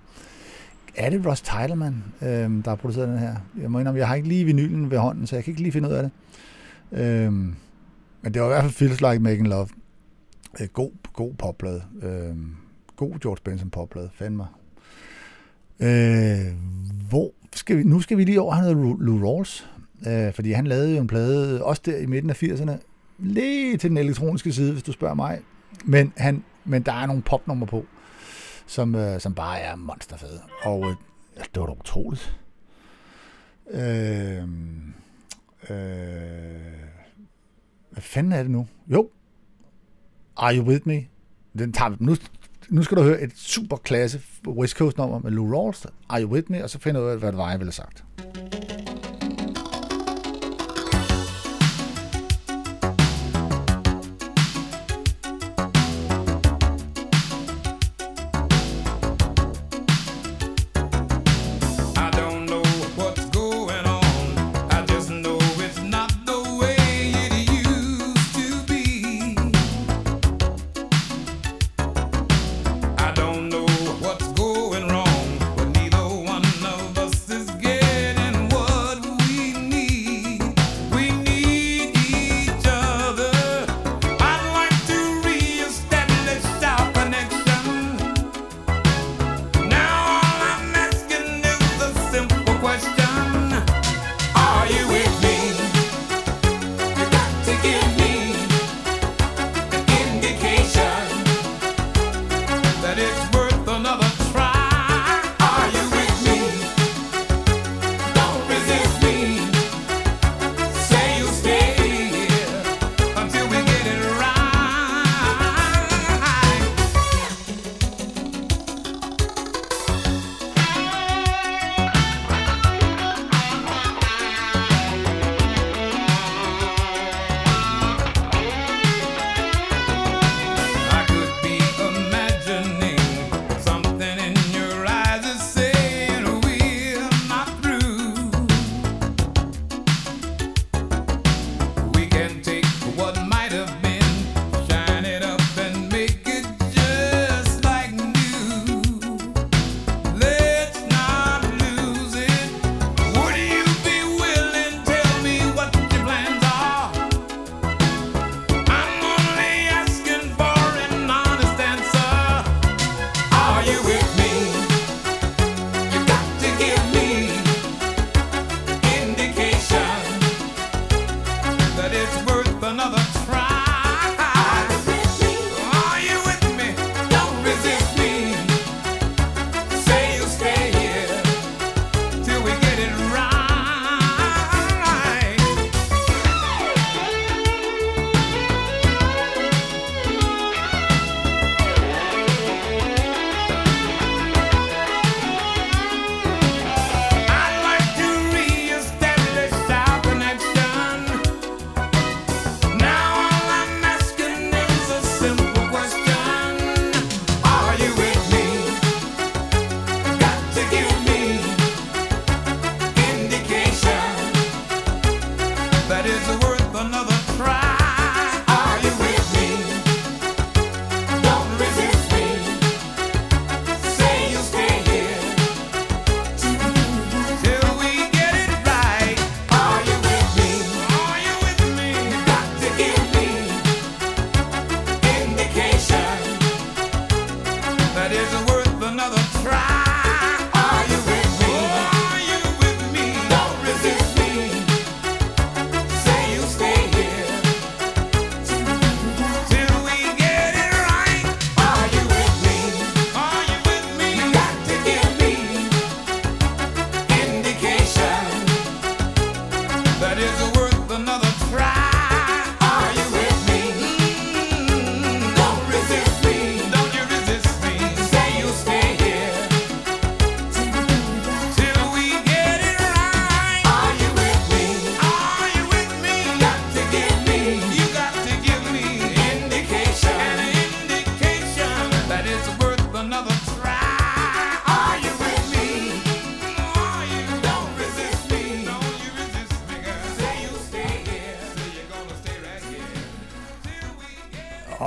Er 0.96 1.10
det 1.10 1.26
Ross 1.26 1.40
Titleman, 1.42 2.04
øh, 2.22 2.28
der 2.28 2.68
har 2.68 2.74
produceret 2.74 3.08
den 3.08 3.18
her? 3.18 3.34
Jeg 3.60 3.70
må 3.70 3.78
indrømme, 3.78 3.98
jeg 3.98 4.08
har 4.08 4.14
ikke 4.14 4.28
lige 4.28 4.44
vinylen 4.44 4.90
ved 4.90 4.98
hånden, 4.98 5.26
så 5.26 5.36
jeg 5.36 5.44
kan 5.44 5.50
ikke 5.50 5.62
lige 5.62 5.72
finde 5.72 5.88
ud 5.88 5.94
af 5.94 6.02
det. 6.02 6.12
Øh, 7.00 7.32
men 7.32 8.34
det 8.34 8.42
var 8.42 8.46
i 8.46 8.50
hvert 8.50 8.62
fald 8.62 8.72
Feels 8.72 9.00
Like 9.00 9.18
Making 9.18 9.48
Love. 9.48 9.68
Øh, 10.60 10.68
god, 10.72 10.90
god 11.12 11.34
popplade. 11.34 11.82
Øh, 12.02 12.36
god 12.96 13.18
George 13.20 13.40
Benson 13.44 13.70
popplade. 13.70 14.10
Fand 14.14 14.34
mig. 14.36 14.46
Øh, 15.80 16.54
hvor 17.08 17.30
skal 17.54 17.78
vi, 17.78 17.82
nu 17.82 18.00
skal 18.00 18.18
vi 18.18 18.24
lige 18.24 18.40
over 18.40 18.54
have 18.54 18.74
noget 18.74 18.96
Lou 19.00 19.28
Rawls. 19.28 19.70
Øh, 20.06 20.32
fordi 20.32 20.52
han 20.52 20.66
lavede 20.66 20.94
jo 20.94 21.00
en 21.00 21.06
plade, 21.06 21.64
også 21.64 21.82
der 21.86 21.96
i 21.96 22.06
midten 22.06 22.30
af 22.30 22.42
80'erne, 22.42 22.72
lige 23.18 23.76
til 23.76 23.90
den 23.90 23.98
elektroniske 23.98 24.52
side, 24.52 24.72
hvis 24.72 24.82
du 24.82 24.92
spørger 24.92 25.14
mig. 25.14 25.40
Men, 25.84 26.12
han, 26.16 26.44
men 26.64 26.82
der 26.82 26.92
er 26.92 27.06
nogle 27.06 27.22
popnummer 27.22 27.66
på, 27.66 27.86
som, 28.66 28.94
øh, 28.94 29.20
som 29.20 29.34
bare 29.34 29.60
er 29.60 29.76
monsterfede. 29.76 30.40
Og 30.62 30.80
øh, 30.90 30.96
altså, 31.36 31.50
det 31.54 31.60
var 31.60 31.66
da 31.66 31.72
utroligt. 31.72 32.40
Øh, 33.70 34.42
øh, 35.70 35.84
hvad 37.90 38.02
fanden 38.02 38.32
er 38.32 38.42
det 38.42 38.50
nu? 38.50 38.66
Jo. 38.88 39.10
Are 40.36 40.56
You 40.56 40.64
With 40.64 40.88
Me? 40.88 41.04
Den 41.58 41.72
tager 41.72 41.88
vi. 41.88 41.96
Nu, 42.00 42.16
nu 42.68 42.82
skal 42.82 42.96
du 42.96 43.02
høre 43.02 43.20
et 43.20 43.32
super 43.36 43.76
klasse 43.76 44.20
West 44.46 44.76
Coast 44.76 44.98
nummer 44.98 45.18
med 45.18 45.30
Lou 45.30 45.54
Rawls. 45.56 45.86
Are 46.08 46.22
You 46.22 46.30
With 46.30 46.50
Me? 46.50 46.64
Og 46.64 46.70
så 46.70 46.78
finder 46.78 47.00
du 47.00 47.06
ud 47.06 47.12
af, 47.12 47.18
hvad 47.18 47.32
det 47.32 47.38
var, 47.38 47.50
jeg 47.50 47.58
ville 47.58 47.72
have 47.72 47.72
sagt. 47.72 48.04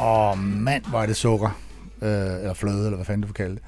Åh, 0.07 0.37
mand, 0.39 0.83
hvor 0.85 1.01
er 1.01 1.05
det 1.05 1.15
sukker. 1.15 1.61
Øh, 2.01 2.09
eller 2.09 2.53
fløde, 2.53 2.85
eller 2.85 2.95
hvad 2.95 3.05
fanden 3.05 3.21
du 3.21 3.27
vil 3.27 3.33
kalde 3.33 3.55
det. 3.55 3.63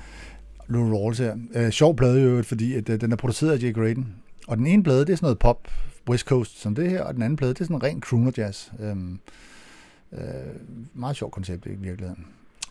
Lou 0.68 0.98
Rawls 0.98 1.20
her. 1.20 1.36
Øh, 1.54 1.72
sjov 1.72 1.96
plade 1.96 2.22
i 2.22 2.24
øvrigt, 2.24 2.48
fordi 2.48 2.76
at, 2.76 2.90
øh, 2.90 3.02
den 3.02 3.12
er 3.12 3.16
produceret 3.16 3.52
af 3.52 3.64
Jay 3.64 3.74
Graydon. 3.74 4.16
Og 4.48 4.58
den 4.58 4.68
ene 4.68 4.84
plade, 4.84 5.00
det 5.00 5.10
er 5.10 5.16
sådan 5.16 5.26
noget 5.26 5.40
pop, 5.40 5.68
West 6.10 6.26
Coast 6.26 6.62
som 6.62 6.76
det 6.76 6.90
her, 6.90 7.04
og 7.04 7.14
den 7.14 7.22
anden 7.22 7.38
plade, 7.38 7.54
det 7.54 7.62
er 7.62 7.66
sådan 7.66 7.76
en 7.76 7.84
ren 7.84 8.02
crooner 8.02 8.32
jazz. 8.38 8.70
Øh, 8.80 8.96
øh, 10.14 10.20
meget 10.94 11.16
sjovt 11.16 11.34
koncept 11.34 11.66
i 11.66 11.70
virkeligheden. 11.70 12.26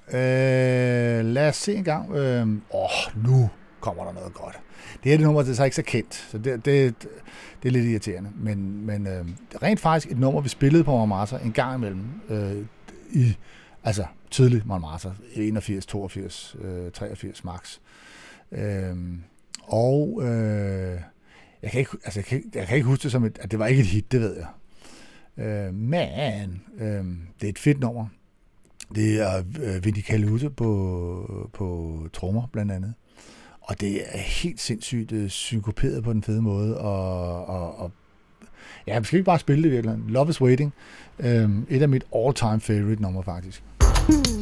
Øh, 0.08 1.24
lad 1.24 1.48
os 1.48 1.56
se 1.56 1.74
en 1.74 1.84
gang. 1.84 2.14
Øh, 2.14 2.48
åh, 2.74 3.24
nu 3.26 3.50
kommer 3.80 4.04
der 4.04 4.12
noget 4.12 4.34
godt. 4.34 4.58
Det 5.04 5.10
her 5.10 5.16
det 5.16 5.26
nummer 5.26 5.42
det 5.42 5.50
er 5.50 5.54
så 5.54 5.64
ikke 5.64 5.76
så 5.76 5.82
kendt, 5.82 6.14
så 6.14 6.38
det, 6.38 6.64
det, 6.64 6.94
det 7.62 7.68
er 7.68 7.72
lidt 7.72 7.86
irriterende. 7.86 8.30
Men, 8.36 8.86
men 8.86 9.06
øh, 9.06 9.24
det 9.24 9.54
er 9.54 9.62
rent 9.62 9.80
faktisk 9.80 10.12
et 10.12 10.18
nummer, 10.18 10.40
vi 10.40 10.48
spillede 10.48 10.84
på 10.84 10.90
Montmartre 10.90 11.44
en 11.44 11.52
gang 11.52 11.74
imellem. 11.74 12.04
Øh, 12.28 12.64
i, 13.10 13.36
altså 13.88 14.06
tydelig 14.30 14.62
Montmartre, 14.64 15.14
81, 15.34 15.86
82, 15.86 16.56
øh, 16.60 16.90
83 16.90 17.44
max. 17.44 17.78
Øh, 18.52 18.96
og 19.62 20.20
øh, 20.22 21.00
jeg, 21.62 21.70
kan 21.70 21.78
ikke, 21.78 21.90
altså, 22.04 22.20
jeg, 22.20 22.24
kan, 22.24 22.42
jeg 22.54 22.66
kan 22.66 22.76
ikke 22.76 22.88
huske 22.88 23.02
det 23.02 23.12
som 23.12 23.24
et, 23.24 23.38
at 23.40 23.50
det 23.50 23.58
var 23.58 23.66
ikke 23.66 23.80
et 23.80 23.86
hit, 23.86 24.12
det 24.12 24.20
ved 24.20 24.36
jeg. 24.36 24.46
Øh, 25.46 25.74
men 25.74 26.62
øh, 26.78 27.04
det 27.40 27.46
er 27.46 27.48
et 27.48 27.58
fedt 27.58 27.80
nummer. 27.80 28.06
Det 28.94 29.20
er 29.20 29.42
øh, 29.62 29.84
Vinnie 29.84 30.02
Calute 30.02 30.50
på, 30.50 31.50
på 31.52 31.98
trommer 32.12 32.46
blandt 32.52 32.72
andet. 32.72 32.94
Og 33.60 33.80
det 33.80 34.02
er 34.04 34.18
helt 34.18 34.60
sindssygt 34.60 35.12
øh, 35.12 35.28
synkoperet 35.28 36.04
på 36.04 36.12
den 36.12 36.22
fede 36.22 36.42
måde. 36.42 36.78
Og, 36.78 37.46
og, 37.46 37.78
og 37.78 37.92
ja, 38.86 38.98
vi 38.98 39.04
skal 39.04 39.16
ikke 39.16 39.26
bare 39.26 39.38
spille 39.38 39.62
det 39.62 39.72
virkelig. 39.72 39.98
Love 40.08 40.28
is 40.30 40.40
Waiting. 40.40 40.72
Øh, 41.18 41.50
et 41.68 41.82
af 41.82 41.88
mit 41.88 42.04
all-time 42.14 42.60
favorite 42.60 43.02
nummer 43.02 43.22
faktisk. 43.22 43.62
Hmm. 44.08 44.37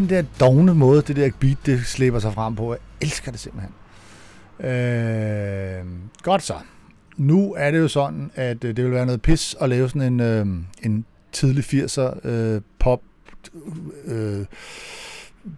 den 0.00 0.08
der 0.08 0.22
dogne 0.40 0.74
måde, 0.74 1.02
det 1.02 1.16
der 1.16 1.30
beat, 1.40 1.56
det 1.66 1.86
slipper 1.86 2.20
sig 2.20 2.32
frem 2.32 2.54
på. 2.54 2.72
Jeg 2.72 2.80
elsker 3.00 3.30
det 3.30 3.40
simpelthen. 3.40 3.72
Øh, 4.60 5.84
godt 6.22 6.42
så. 6.42 6.54
Nu 7.16 7.54
er 7.54 7.70
det 7.70 7.78
jo 7.78 7.88
sådan, 7.88 8.30
at 8.34 8.64
øh, 8.64 8.76
det 8.76 8.84
vil 8.84 8.92
være 8.92 9.06
noget 9.06 9.22
pis 9.22 9.56
at 9.60 9.68
lave 9.68 9.88
sådan 9.88 10.12
en, 10.12 10.20
øh, 10.20 10.46
en 10.82 11.04
tidlig 11.32 11.64
80'er 11.64 12.28
øh, 12.28 12.60
pop 12.78 13.00
øh, 14.04 14.44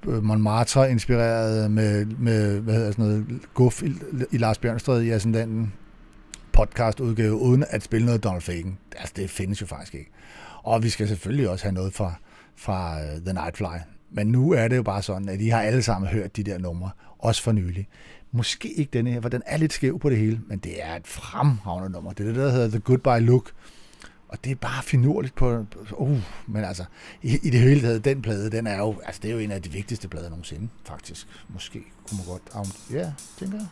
øh 0.08 0.22
Montmartre 0.22 0.90
inspireret 0.90 1.70
med, 1.70 2.04
med 2.04 2.60
hvad 2.60 2.74
hedder 2.74 2.90
sådan 2.90 3.04
noget, 3.04 3.26
guf 3.54 3.82
i, 3.82 3.92
i 4.30 4.38
Lars 4.38 4.58
Bjørnstred 4.58 5.02
i 5.02 5.10
Ascendanten 5.10 5.72
podcast 6.52 7.00
udgave, 7.00 7.34
uden 7.34 7.64
at 7.70 7.82
spille 7.82 8.06
noget 8.06 8.24
Donald 8.24 8.42
Fagen. 8.42 8.78
Altså, 8.96 9.14
det 9.16 9.30
findes 9.30 9.60
jo 9.60 9.66
faktisk 9.66 9.94
ikke. 9.94 10.10
Og 10.62 10.82
vi 10.82 10.88
skal 10.88 11.08
selvfølgelig 11.08 11.48
også 11.48 11.64
have 11.64 11.74
noget 11.74 11.94
fra, 11.94 12.14
fra 12.56 13.00
øh, 13.00 13.20
The 13.24 13.32
Nightfly. 13.32 13.97
Men 14.10 14.26
nu 14.26 14.52
er 14.52 14.68
det 14.68 14.76
jo 14.76 14.82
bare 14.82 15.02
sådan, 15.02 15.28
at 15.28 15.38
de 15.38 15.50
har 15.50 15.62
alle 15.62 15.82
sammen 15.82 16.10
hørt 16.10 16.36
de 16.36 16.42
der 16.42 16.58
numre, 16.58 16.90
også 17.18 17.42
for 17.42 17.52
nylig. 17.52 17.88
Måske 18.32 18.72
ikke 18.72 18.90
denne 18.92 19.10
her, 19.10 19.20
for 19.20 19.28
den 19.28 19.42
er 19.46 19.56
lidt 19.56 19.72
skæv 19.72 19.98
på 19.98 20.10
det 20.10 20.18
hele, 20.18 20.40
men 20.46 20.58
det 20.58 20.84
er 20.84 20.96
et 20.96 21.06
fremragende 21.06 21.90
nummer. 21.90 22.12
Det 22.12 22.20
er 22.20 22.28
det, 22.28 22.36
der 22.36 22.50
hedder 22.50 22.68
The 22.68 22.78
Goodbye 22.78 23.20
Look. 23.20 23.52
Og 24.28 24.44
det 24.44 24.52
er 24.52 24.56
bare 24.56 24.82
finurligt 24.82 25.34
på... 25.34 25.64
Uh, 25.92 26.18
men 26.46 26.64
altså, 26.64 26.84
i, 27.22 27.38
i 27.42 27.50
det 27.50 27.60
hele 27.60 27.80
taget, 27.80 28.04
den 28.04 28.22
plade, 28.22 28.50
den 28.50 28.66
er 28.66 28.78
jo, 28.78 29.00
altså, 29.04 29.20
det 29.22 29.30
er 29.30 29.32
jo 29.34 29.38
en 29.40 29.50
af 29.50 29.62
de 29.62 29.72
vigtigste 29.72 30.08
plader 30.08 30.28
nogensinde, 30.28 30.68
faktisk. 30.84 31.26
Måske 31.48 31.82
kunne 32.08 32.18
man 32.18 32.26
godt... 32.26 32.70
Ja, 32.92 33.12
tænker 33.38 33.58
jeg. 33.58 33.66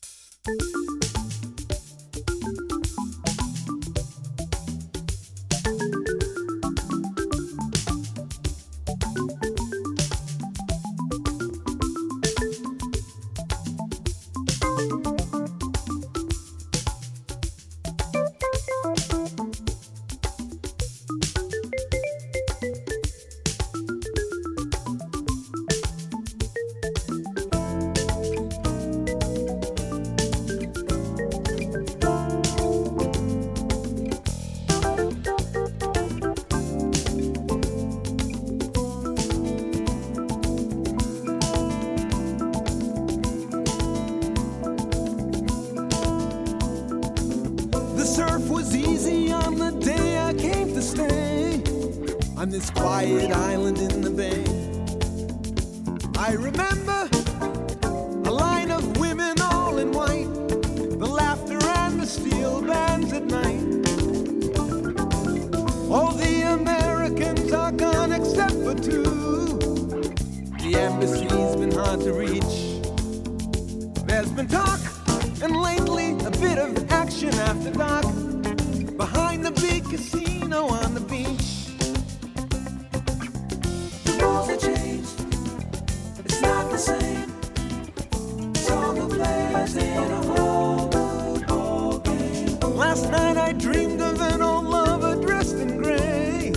night 93.17 93.37
I 93.37 93.53
dreamed 93.53 94.01
of 94.01 94.21
an 94.21 94.43
old 94.43 94.67
lover 94.67 95.15
dressed 95.27 95.57
in 95.57 95.79
gray. 95.83 96.53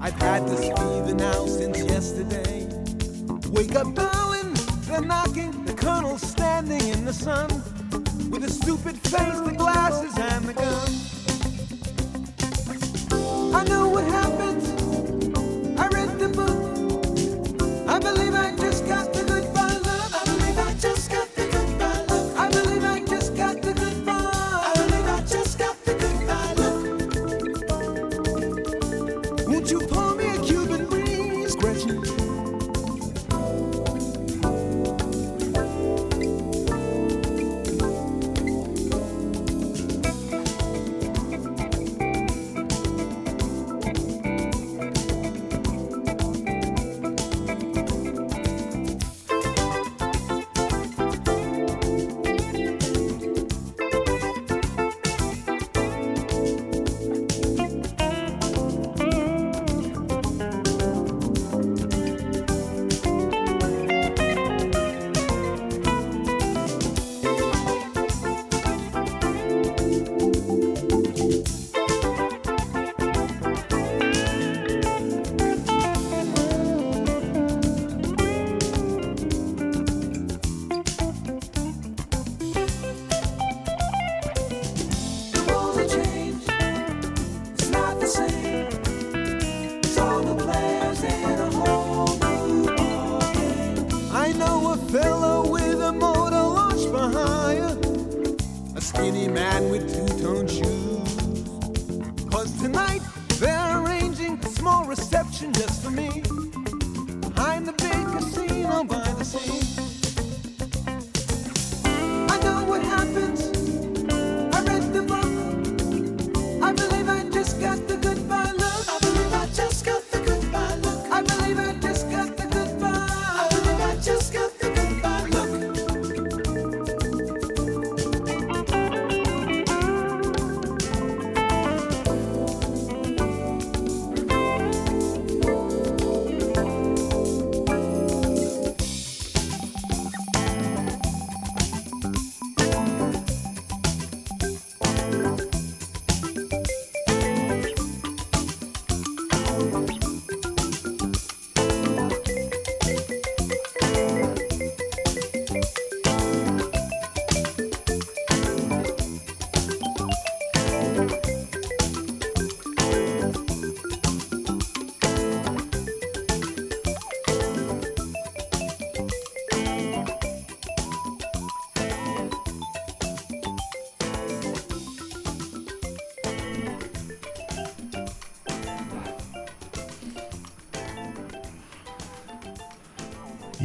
I've 0.00 0.20
had 0.26 0.46
this 0.48 0.64
fever 0.66 1.14
now 1.14 1.46
since 1.46 1.78
yesterday. 1.78 2.66
Wake 3.56 3.74
up, 3.76 3.94
darling, 3.94 4.52
they're 4.86 5.08
knocking. 5.12 5.52
The 5.64 5.74
colonel's 5.74 6.22
standing 6.22 6.84
in 6.94 7.04
the 7.04 7.12
sun 7.12 7.48
with 8.30 8.44
a 8.44 8.50
stupid 8.50 8.96
face, 9.12 9.40
the 9.48 9.54
glasses, 9.56 10.14
and 10.18 10.44
the 10.50 10.54
gun. 10.64 10.90
I 13.54 13.64
know 13.64 13.88
what 13.88 14.04
happened. 14.04 14.39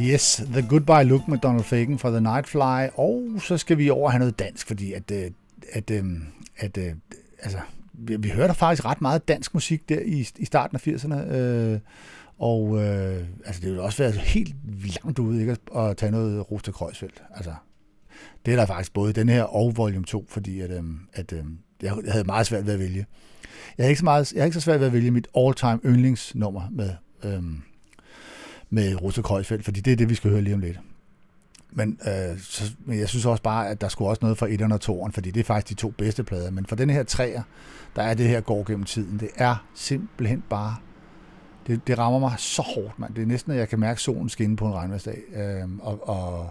Yes, 0.06 0.42
The 0.52 0.68
Goodbye 0.68 1.02
Look 1.02 1.28
med 1.28 1.38
Donald 1.38 1.64
Fagen 1.64 1.98
fra 1.98 2.10
The 2.10 2.20
Nightfly, 2.20 2.88
og 2.94 3.40
så 3.40 3.58
skal 3.58 3.78
vi 3.78 3.90
over 3.90 4.04
og 4.04 4.12
have 4.12 4.18
noget 4.18 4.38
dansk, 4.38 4.66
fordi 4.66 4.92
at, 4.92 5.10
øh, 5.10 5.30
at, 5.72 5.90
øh, 5.90 6.04
at, 6.56 6.78
at, 6.78 6.78
at 6.78 6.96
altså, 7.38 7.58
vi, 7.92 8.16
vi 8.16 8.28
hørte 8.28 8.54
faktisk 8.54 8.84
ret 8.84 9.00
meget 9.00 9.28
dansk 9.28 9.54
musik 9.54 9.88
der 9.88 10.00
i, 10.00 10.28
i 10.36 10.44
starten 10.44 10.76
af 10.76 10.88
80'erne, 10.88 11.34
øh, 11.34 11.78
og 12.38 12.84
øh, 12.84 13.24
altså, 13.44 13.60
det 13.60 13.68
ville 13.70 13.82
også 13.82 14.02
være 14.02 14.12
helt 14.12 14.54
langt 14.82 15.18
ude 15.18 15.40
ikke, 15.40 15.56
at, 15.76 15.96
tage 15.96 16.12
noget 16.12 16.50
Rosta 16.50 16.70
Kreuzfeldt. 16.70 17.22
Altså, 17.30 17.54
det 18.46 18.52
er 18.52 18.56
der 18.56 18.66
faktisk 18.66 18.92
både 18.92 19.12
den 19.12 19.28
her 19.28 19.42
og 19.42 19.76
volume 19.76 20.04
2, 20.04 20.26
fordi 20.28 20.60
at, 20.60 20.70
øh, 20.70 20.84
at, 21.12 21.32
øh, 21.32 21.44
jeg, 21.82 21.96
jeg 22.04 22.12
havde 22.12 22.24
meget 22.24 22.46
svært 22.46 22.66
ved 22.66 22.74
at 22.74 22.80
vælge. 22.80 23.06
Jeg 23.78 23.84
har 23.84 23.88
ikke 23.88 23.98
så, 23.98 24.04
meget, 24.04 24.32
jeg 24.32 24.40
har 24.42 24.44
ikke 24.44 24.54
så 24.54 24.60
svært 24.60 24.80
ved 24.80 24.86
at 24.86 24.92
vælge 24.92 25.10
mit 25.10 25.28
all-time 25.36 25.78
yndlingsnummer 25.84 26.68
med, 26.70 26.90
øh, 27.24 27.42
med 28.70 29.02
Rosa 29.02 29.22
Kreuzfeldt, 29.22 29.64
fordi 29.64 29.80
det 29.80 29.92
er 29.92 29.96
det, 29.96 30.10
vi 30.10 30.14
skal 30.14 30.30
høre 30.30 30.42
lige 30.42 30.54
om 30.54 30.60
lidt. 30.60 30.80
Men, 31.70 31.98
øh, 32.06 32.38
så, 32.40 32.72
men 32.84 32.98
jeg 32.98 33.08
synes 33.08 33.26
også 33.26 33.42
bare, 33.42 33.68
at 33.68 33.80
der 33.80 33.88
skulle 33.88 34.08
også 34.08 34.20
noget 34.22 34.38
fra 34.38 34.46
1'eren 34.46 34.74
og 34.74 35.06
2'eren, 35.06 35.12
fordi 35.12 35.30
det 35.30 35.40
er 35.40 35.44
faktisk 35.44 35.78
de 35.78 35.82
to 35.82 35.90
bedste 35.90 36.24
plader. 36.24 36.50
Men 36.50 36.66
for 36.66 36.76
den 36.76 36.90
her 36.90 37.02
træer, 37.02 37.42
der 37.96 38.02
er 38.02 38.14
det 38.14 38.28
her 38.28 38.40
går 38.40 38.64
gennem 38.66 38.84
tiden. 38.84 39.20
Det 39.20 39.28
er 39.36 39.66
simpelthen 39.74 40.44
bare... 40.50 40.76
Det, 41.66 41.86
det 41.86 41.98
rammer 41.98 42.18
mig 42.18 42.34
så 42.38 42.62
hårdt, 42.62 42.98
mand. 42.98 43.14
Det 43.14 43.22
er 43.22 43.26
næsten, 43.26 43.52
at 43.52 43.58
jeg 43.58 43.68
kan 43.68 43.78
mærke 43.78 44.00
solen 44.02 44.28
skinne 44.28 44.56
på 44.56 44.66
en 44.66 44.74
regnværsdag. 44.74 45.18
Øh, 45.34 45.68
og, 45.78 46.08
og, 46.08 46.50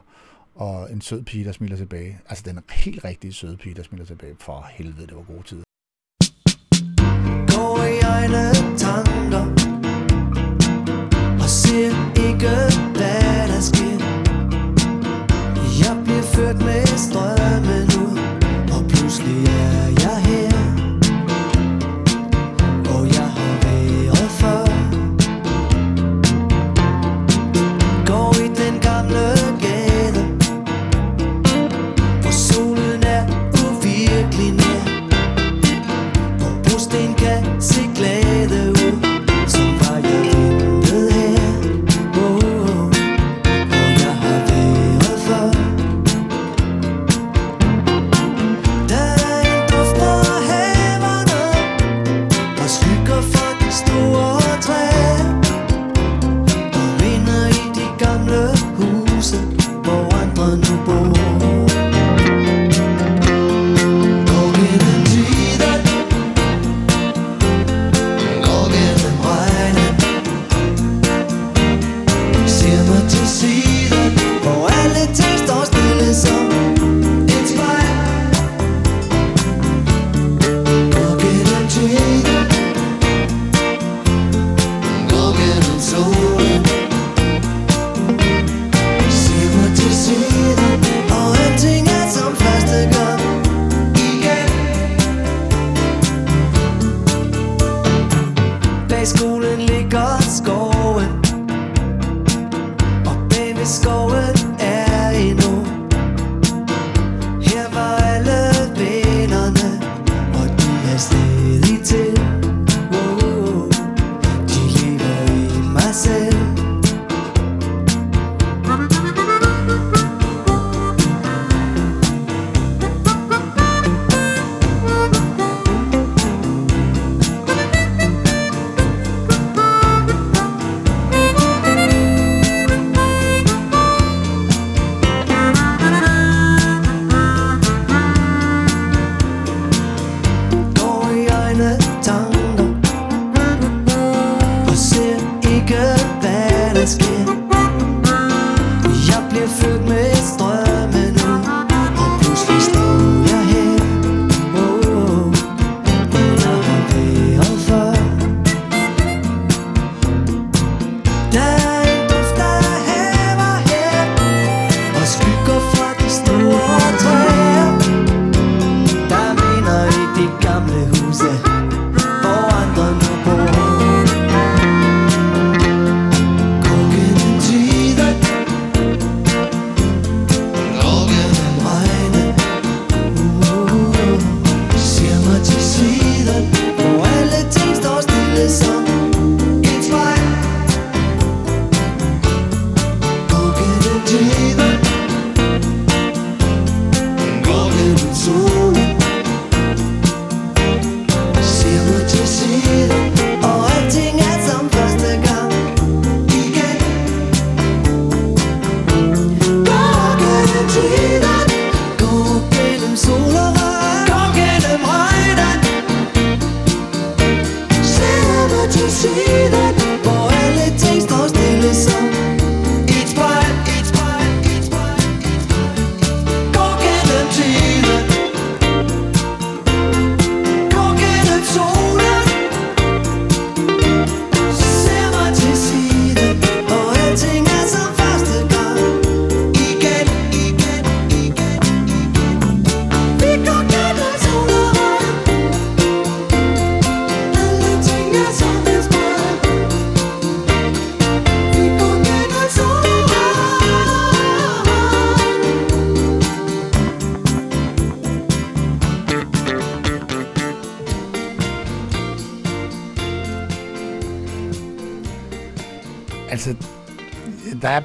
og 0.56 0.92
en 0.92 1.02
sød 1.02 1.24
pige, 1.24 1.46
der 1.46 1.52
smiler 1.52 1.78
tilbage. 1.78 2.20
Altså 2.30 2.44
den 2.48 2.60
helt 2.70 3.06
rigtige 3.06 3.34
søde 3.34 3.58
pige, 3.58 3.76
der 3.76 3.84
smiler 3.84 4.06
tilbage. 4.06 4.36
For 4.40 4.68
helvede, 4.72 5.08
det 5.08 5.16
var 5.16 5.24
gode 5.24 5.44
tider. 5.44 5.64
går 7.56 7.84
i 7.84 8.55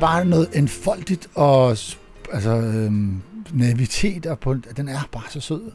bare 0.01 0.24
noget 0.24 0.48
enfoldigt 0.52 1.31
og 1.35 1.68
altså, 2.32 2.51
øhm, 2.51 3.22
naivitet, 3.52 4.27
og 4.27 4.39
på, 4.39 4.55
den 4.55 4.89
er 4.89 5.09
bare 5.12 5.31
så 5.31 5.40
sød. 5.40 5.72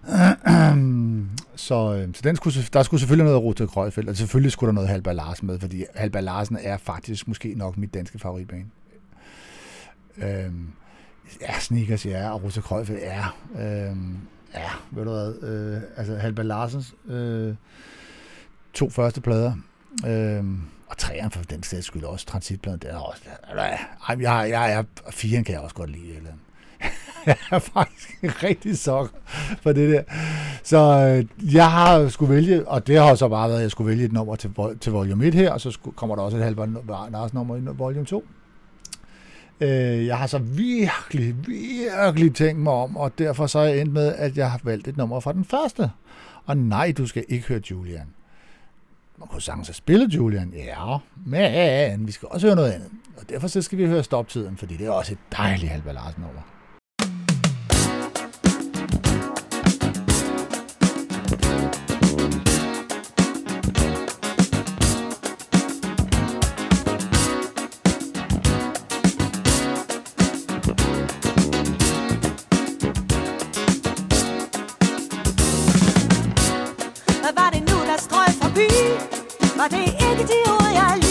så, 1.56 1.94
øh, 1.94 2.08
så 2.14 2.20
den 2.24 2.36
skulle, 2.36 2.62
der 2.72 2.82
skulle 2.82 3.00
selvfølgelig 3.00 3.24
noget 3.24 3.42
Rute 3.42 3.66
Krøjfeldt, 3.66 4.08
og 4.08 4.16
selvfølgelig 4.16 4.52
skulle 4.52 4.68
der 4.68 4.74
noget 4.74 4.88
Halber 4.88 5.12
Larsen 5.12 5.46
med, 5.46 5.58
fordi 5.58 5.84
Halber 5.94 6.20
Larsen 6.20 6.58
er 6.60 6.76
faktisk 6.76 7.28
måske 7.28 7.54
nok 7.56 7.78
mit 7.78 7.94
danske 7.94 8.18
favoritbane. 8.18 8.66
Øhm, 10.18 10.68
ja, 11.40 11.60
Sneakers, 11.60 12.06
ja, 12.06 12.30
og 12.30 12.42
Rute 12.42 12.60
Krøjfeldt, 12.60 13.00
ja. 13.00 13.26
Øhm, 13.62 14.16
ja, 14.54 14.70
ved 14.90 15.04
du 15.04 15.10
hvad, 15.10 15.42
øh, 15.42 15.82
altså 15.96 16.16
Halber 16.16 16.42
Larsens 16.42 16.94
øh, 17.08 17.54
to 18.74 18.90
første 18.90 19.20
plader, 19.20 19.52
øh, 20.06 20.44
og 20.90 20.96
træerne 20.98 21.30
for 21.30 21.42
den 21.42 21.62
sags 21.62 21.86
skyld 21.86 22.04
også, 22.04 22.26
transitpladen, 22.26 22.78
det 22.80 22.90
er 22.90 22.96
også, 22.96 23.22
ej, 24.08 24.16
jeg, 24.20 24.46
jeg 24.50 24.72
er, 24.72 24.82
firen 25.10 25.44
kan 25.44 25.54
jeg 25.54 25.60
også 25.62 25.74
godt 25.74 25.90
lide, 25.90 26.16
eller 26.16 26.30
jeg 27.26 27.36
er 27.50 27.58
faktisk 27.58 28.42
rigtig 28.42 28.78
sokker 28.78 29.18
for 29.62 29.72
det 29.72 29.90
der. 29.92 30.02
Så 30.62 30.78
øh, 30.78 31.54
jeg 31.54 31.70
har 31.70 32.08
skulle 32.08 32.34
vælge, 32.34 32.68
og 32.68 32.86
det 32.86 32.98
har 32.98 33.14
så 33.14 33.28
bare 33.28 33.48
været, 33.48 33.58
at 33.58 33.62
jeg 33.62 33.70
skulle 33.70 33.90
vælge 33.90 34.04
et 34.04 34.12
nummer 34.12 34.36
til, 34.36 34.50
vol- 34.58 34.78
til 34.78 34.92
volume 34.92 35.26
1 35.26 35.34
her, 35.34 35.52
og 35.52 35.60
så 35.60 35.70
skulle, 35.70 35.96
kommer 35.96 36.16
der 36.16 36.22
også 36.22 36.36
et 36.36 36.42
halvt 36.42 36.58
Lars 37.12 37.34
nummer 37.34 37.56
i 37.56 37.60
volume 37.60 38.06
2. 38.06 38.24
Øh, 39.60 40.06
jeg 40.06 40.18
har 40.18 40.26
så 40.26 40.38
virkelig, 40.38 41.34
virkelig 41.46 42.34
tænkt 42.34 42.62
mig 42.62 42.72
om, 42.72 42.96
og 42.96 43.18
derfor 43.18 43.46
så 43.46 43.58
er 43.58 43.64
jeg 43.64 43.80
endt 43.80 43.92
med, 43.92 44.14
at 44.14 44.36
jeg 44.36 44.50
har 44.50 44.60
valgt 44.64 44.88
et 44.88 44.96
nummer 44.96 45.20
fra 45.20 45.32
den 45.32 45.44
første. 45.44 45.90
Og 46.46 46.56
nej, 46.56 46.92
du 46.98 47.06
skal 47.06 47.24
ikke 47.28 47.48
høre 47.48 47.60
Julian. 47.70 48.06
Man 49.20 49.28
kunne 49.28 49.42
sagtens 49.42 49.68
have 49.68 49.74
spillet 49.74 50.14
Julian, 50.14 50.52
ja, 50.56 50.98
men 51.26 52.06
vi 52.06 52.12
skal 52.12 52.28
også 52.30 52.46
høre 52.46 52.56
noget 52.56 52.72
andet. 52.72 52.88
Og 53.16 53.28
derfor 53.28 53.48
så 53.48 53.62
skal 53.62 53.78
vi 53.78 53.86
høre 53.86 54.02
Stoptiden, 54.02 54.56
fordi 54.56 54.76
det 54.76 54.86
er 54.86 54.90
også 54.90 55.12
et 55.12 55.18
dejligt 55.36 55.72
Halvard 55.72 55.94
Larsen 55.94 56.22
over. 56.24 56.42
Var 79.60 79.68
det 79.68 79.78
ikke 79.78 80.24
de 80.32 80.38
ord, 80.50 80.70
jeg 80.74 80.92
lyder 80.96 81.09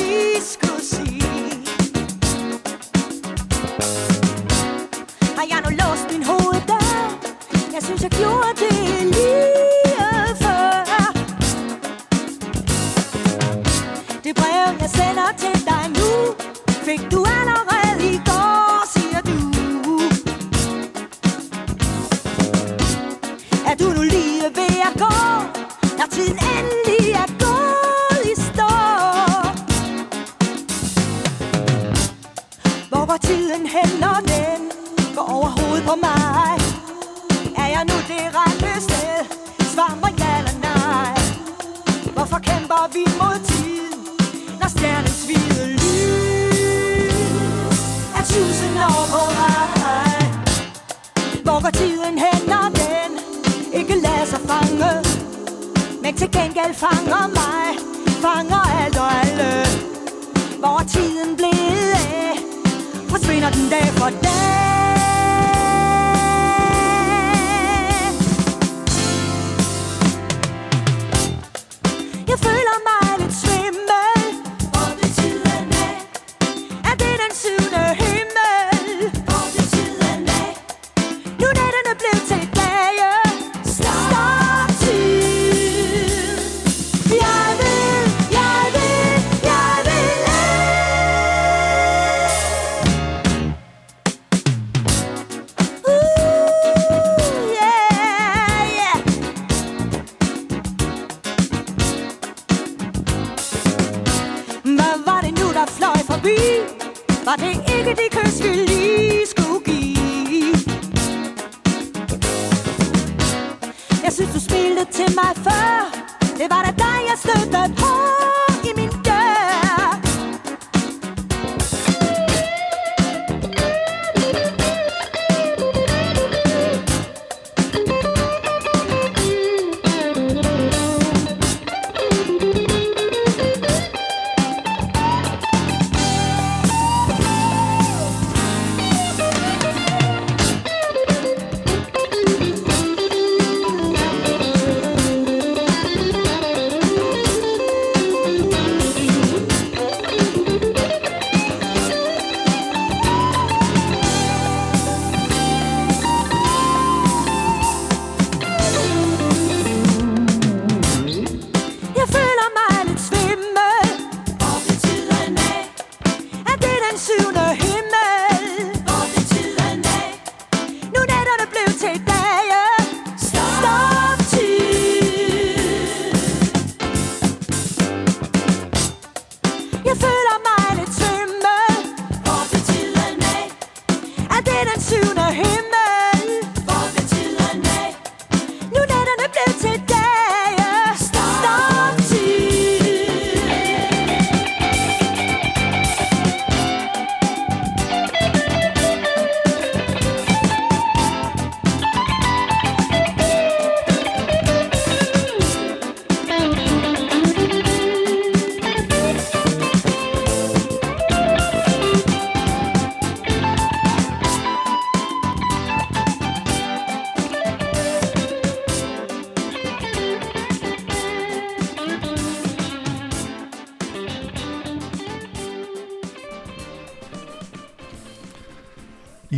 for 63.99 64.11
dag 64.21 64.48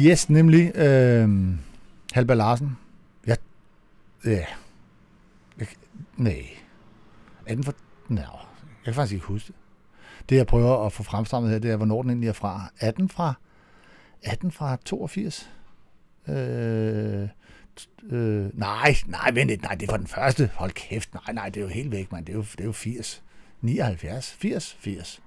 Yes, 0.05 0.29
nemlig 0.29 0.75
øh, 0.75 1.29
Halber 2.13 2.33
Larsen. 2.33 2.77
Ja. 3.27 3.35
Ja. 4.25 4.45
Jeg, 5.59 5.67
nej. 6.17 6.45
Er 7.45 7.55
den 7.55 7.63
for... 7.63 7.73
Nej, 8.07 8.23
jeg 8.23 8.85
kan 8.85 8.93
faktisk 8.93 9.13
ikke 9.13 9.25
huske 9.25 9.47
det. 9.47 9.55
Det, 10.29 10.35
jeg 10.35 10.47
prøver 10.47 10.85
at 10.85 10.93
få 10.93 11.03
fremstammet 11.03 11.51
her, 11.51 11.59
det 11.59 11.71
er, 11.71 11.75
hvornår 11.75 12.01
den 12.01 12.11
egentlig 12.11 12.27
er 12.27 12.33
fra. 12.33 12.71
Er 12.79 12.91
den 12.91 13.09
fra, 13.09 13.33
er 14.23 14.35
den 14.35 14.51
fra 14.51 14.77
82? 14.85 15.49
Øh, 16.27 17.27
øh, 18.09 18.49
nej, 18.59 18.95
nej, 19.05 19.31
vent 19.33 19.49
lidt, 19.49 19.61
nej, 19.61 19.75
det 19.75 19.87
er 19.87 19.91
fra 19.91 19.97
den 19.97 20.07
første. 20.07 20.51
Hold 20.55 20.71
kæft, 20.71 21.13
nej, 21.13 21.33
nej, 21.33 21.49
det 21.49 21.57
er 21.57 21.61
jo 21.61 21.67
helt 21.67 21.91
væk, 21.91 22.11
mand. 22.11 22.25
Det 22.25 22.33
er 22.33 22.37
jo, 22.37 22.41
det 22.51 22.59
er 22.59 22.65
jo 22.65 22.71
80. 22.71 23.23
79, 23.61 24.33
80, 24.39 24.77
80. 24.79 25.21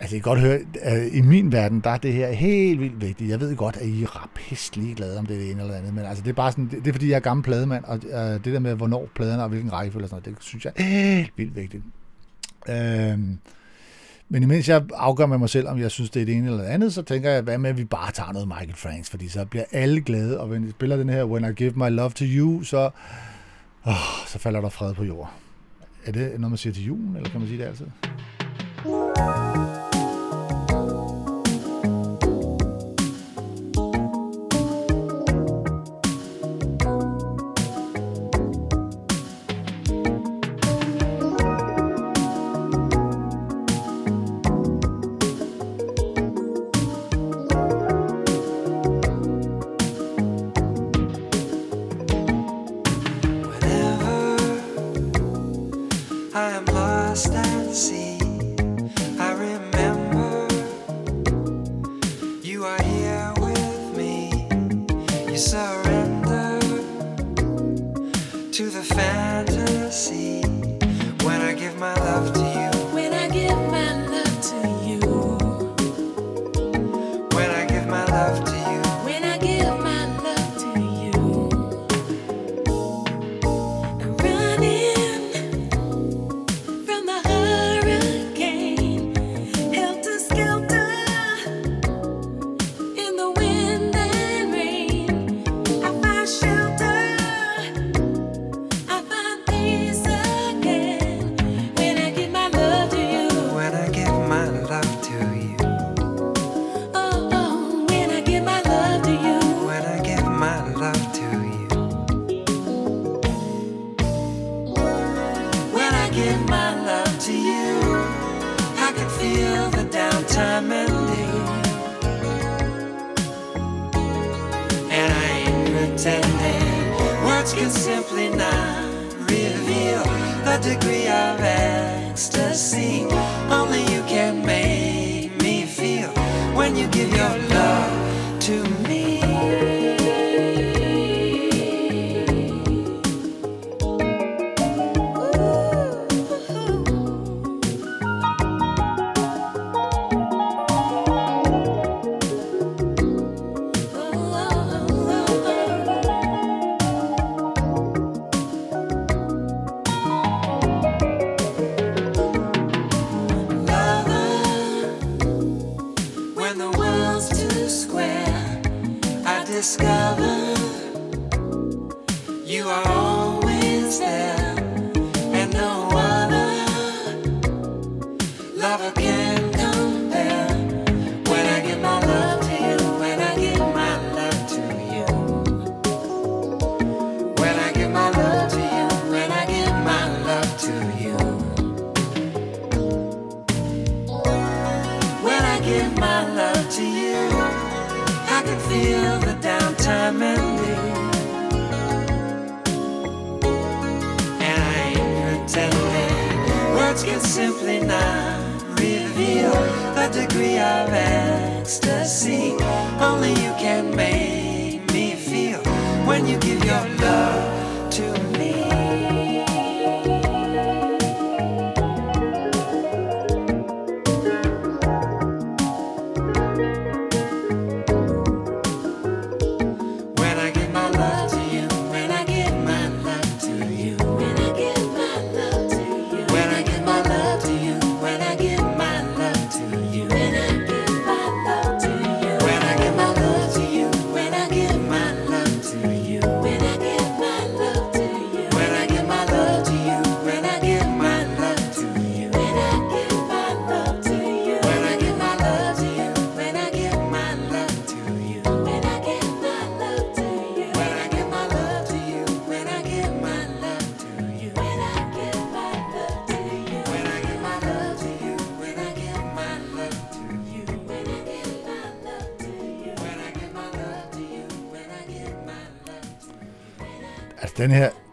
Altså, 0.00 0.16
jeg 0.16 0.22
kan 0.22 0.30
godt 0.30 0.40
høre, 0.40 0.58
at 0.80 1.12
i 1.12 1.20
min 1.20 1.52
verden, 1.52 1.80
der 1.80 1.90
er 1.90 1.96
det 1.96 2.12
her 2.12 2.32
helt 2.32 2.80
vildt 2.80 3.00
vigtigt. 3.00 3.30
Jeg 3.30 3.40
ved 3.40 3.56
godt, 3.56 3.76
at 3.76 3.86
I 3.86 4.02
er 4.02 4.22
rapist 4.22 4.76
ligeglade 4.76 5.18
om 5.18 5.26
det 5.26 5.36
er 5.36 5.40
det 5.40 5.50
ene 5.50 5.60
eller 5.62 5.74
andet, 5.74 5.94
men 5.94 6.04
altså, 6.04 6.24
det 6.24 6.30
er 6.30 6.34
bare 6.34 6.52
sådan, 6.52 6.64
det, 6.64 6.78
det 6.84 6.88
er 6.88 6.92
fordi, 6.92 7.08
jeg 7.08 7.16
er 7.16 7.20
gammel 7.20 7.44
plademand, 7.44 7.84
og 7.84 7.96
øh, 7.96 8.44
det 8.44 8.44
der 8.44 8.58
med, 8.58 8.74
hvornår 8.74 9.08
pladerne 9.14 9.42
og 9.42 9.48
hvilken 9.48 9.72
rækkefølge 9.72 10.04
og 10.04 10.08
sådan 10.08 10.22
noget, 10.26 10.38
det 10.38 10.44
synes 10.44 10.64
jeg 10.64 10.72
er 10.76 10.82
helt 10.82 11.32
vildt 11.36 11.56
vigtigt. 11.56 11.82
Øh, 12.68 13.18
men 14.28 14.42
imens 14.42 14.68
jeg 14.68 14.84
afgør 14.94 15.26
med 15.26 15.38
mig 15.38 15.50
selv, 15.50 15.68
om 15.68 15.78
jeg 15.78 15.90
synes, 15.90 16.10
det 16.10 16.22
er 16.22 16.26
det 16.26 16.34
ene 16.34 16.46
eller 16.46 16.62
det 16.62 16.68
andet, 16.68 16.94
så 16.94 17.02
tænker 17.02 17.30
jeg, 17.30 17.42
hvad 17.42 17.58
med, 17.58 17.70
at 17.70 17.78
vi 17.78 17.84
bare 17.84 18.12
tager 18.12 18.32
noget 18.32 18.48
Michael 18.48 18.74
Franks, 18.74 19.10
fordi 19.10 19.28
så 19.28 19.44
bliver 19.44 19.64
alle 19.72 20.00
glade, 20.00 20.40
og 20.40 20.48
når 20.48 20.58
vi 20.58 20.70
spiller 20.70 20.96
den 20.96 21.08
her 21.08 21.24
When 21.24 21.44
I 21.44 21.52
Give 21.52 21.72
My 21.76 21.90
Love 21.90 22.10
To 22.10 22.24
You, 22.24 22.62
så, 22.62 22.90
åh, 23.86 23.92
så 24.26 24.38
falder 24.38 24.60
der 24.60 24.68
fred 24.68 24.94
på 24.94 25.04
jord. 25.04 25.32
Er 26.04 26.12
det 26.12 26.22
noget, 26.22 26.50
man 26.50 26.56
siger 26.56 26.72
til 26.72 26.84
julen, 26.84 27.16
eller 27.16 27.30
kan 27.30 27.40
man 27.40 27.48
sige 27.48 27.58
det 27.58 27.66
altid? 27.68 27.86
I 28.84 29.67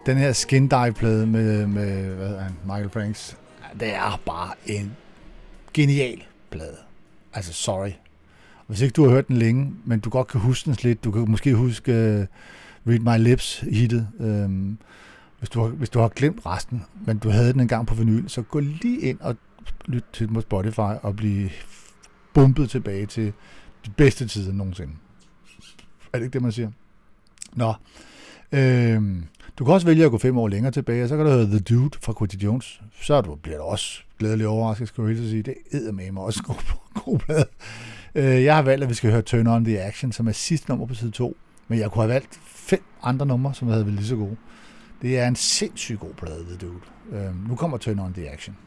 Den 0.05 0.17
her, 0.17 0.33
Skin 0.33 0.67
Dive-plade 0.67 1.27
med, 1.27 1.67
med 1.67 2.15
hvad 2.15 2.39
han, 2.39 2.51
Michael 2.65 2.89
Franks, 2.89 3.37
det 3.79 3.95
er 3.95 4.21
bare 4.25 4.53
en 4.65 4.95
genial 5.73 6.23
plade. 6.49 6.77
Altså, 7.33 7.53
sorry. 7.53 7.91
Hvis 8.67 8.81
ikke 8.81 8.93
du 8.93 9.03
har 9.03 9.11
hørt 9.11 9.27
den 9.27 9.37
længe, 9.37 9.73
men 9.85 9.99
du 9.99 10.09
godt 10.09 10.27
kan 10.27 10.39
huske 10.41 10.65
den 10.65 10.77
lidt, 10.83 11.03
du 11.03 11.11
kan 11.11 11.31
måske 11.31 11.55
huske 11.55 11.91
uh, 11.91 12.25
Read 12.91 12.99
My 12.99 13.23
Lips 13.23 13.59
hittet, 13.59 14.07
øhm, 14.19 14.77
hvis, 15.39 15.49
du 15.49 15.61
har, 15.61 15.67
hvis 15.67 15.89
du 15.89 15.99
har 15.99 16.07
glemt 16.07 16.45
resten, 16.45 16.85
men 17.05 17.17
du 17.17 17.29
havde 17.29 17.53
den 17.53 17.59
engang 17.59 17.87
på 17.87 17.95
vinyl, 17.95 18.27
så 18.29 18.41
gå 18.41 18.59
lige 18.59 18.99
ind 18.99 19.19
og 19.19 19.35
lyt 19.85 20.03
til 20.13 20.27
den 20.27 20.33
på 20.33 20.41
Spotify 20.41 20.79
og 21.01 21.15
blive 21.15 21.49
bumpet 22.33 22.69
tilbage 22.69 23.05
til 23.05 23.33
de 23.85 23.91
bedste 23.97 24.27
tider 24.27 24.53
nogensinde. 24.53 24.93
Er 26.13 26.17
det 26.17 26.25
ikke 26.25 26.33
det, 26.33 26.41
man 26.41 26.51
siger? 26.51 26.71
Nå. 27.53 27.73
Øhm, 28.51 29.25
du 29.59 29.65
kan 29.65 29.73
også 29.73 29.87
vælge 29.87 30.05
at 30.05 30.11
gå 30.11 30.17
fem 30.17 30.37
år 30.37 30.47
længere 30.47 30.71
tilbage, 30.71 31.03
og 31.03 31.09
så 31.09 31.17
kan 31.17 31.25
du 31.25 31.31
høre 31.31 31.45
The 31.45 31.59
Dude 31.59 31.97
fra 32.01 32.13
Quincy 32.19 32.35
Jones. 32.35 32.81
Så 33.01 33.21
du, 33.21 33.35
bliver 33.35 33.57
du 33.57 33.63
også 33.63 34.01
glædelig 34.19 34.47
overrasket, 34.47 34.87
skal 34.87 35.03
jeg 35.03 35.17
sige. 35.17 35.43
Det 35.43 35.55
er 35.71 35.91
med 35.91 36.11
mig 36.11 36.23
også 36.23 36.43
god, 36.43 36.75
god 37.05 37.19
plade. 37.19 37.45
Øh, 38.15 38.43
jeg 38.43 38.55
har 38.55 38.61
valgt, 38.61 38.83
at 38.83 38.89
vi 38.89 38.93
skal 38.93 39.11
høre 39.11 39.21
Turn 39.21 39.47
On 39.47 39.65
The 39.65 39.81
Action, 39.81 40.11
som 40.11 40.27
er 40.27 40.31
sidste 40.31 40.69
nummer 40.69 40.85
på 40.85 40.93
side 40.93 41.11
2. 41.11 41.37
Men 41.67 41.79
jeg 41.79 41.91
kunne 41.91 42.01
have 42.03 42.13
valgt 42.13 42.39
fem 42.45 42.83
andre 43.03 43.25
numre, 43.25 43.53
som 43.53 43.67
havde 43.67 43.85
været 43.85 43.95
lige 43.95 44.07
så 44.07 44.15
gode. 44.15 44.35
Det 45.01 45.19
er 45.19 45.27
en 45.27 45.35
sindssygt 45.35 45.99
god 45.99 46.13
plade, 46.13 46.45
The 46.45 46.57
Dude. 46.57 46.79
Øh, 47.11 47.49
nu 47.49 47.55
kommer 47.55 47.77
Turn 47.77 47.99
On 47.99 48.13
The 48.13 48.29
Action. 48.29 48.57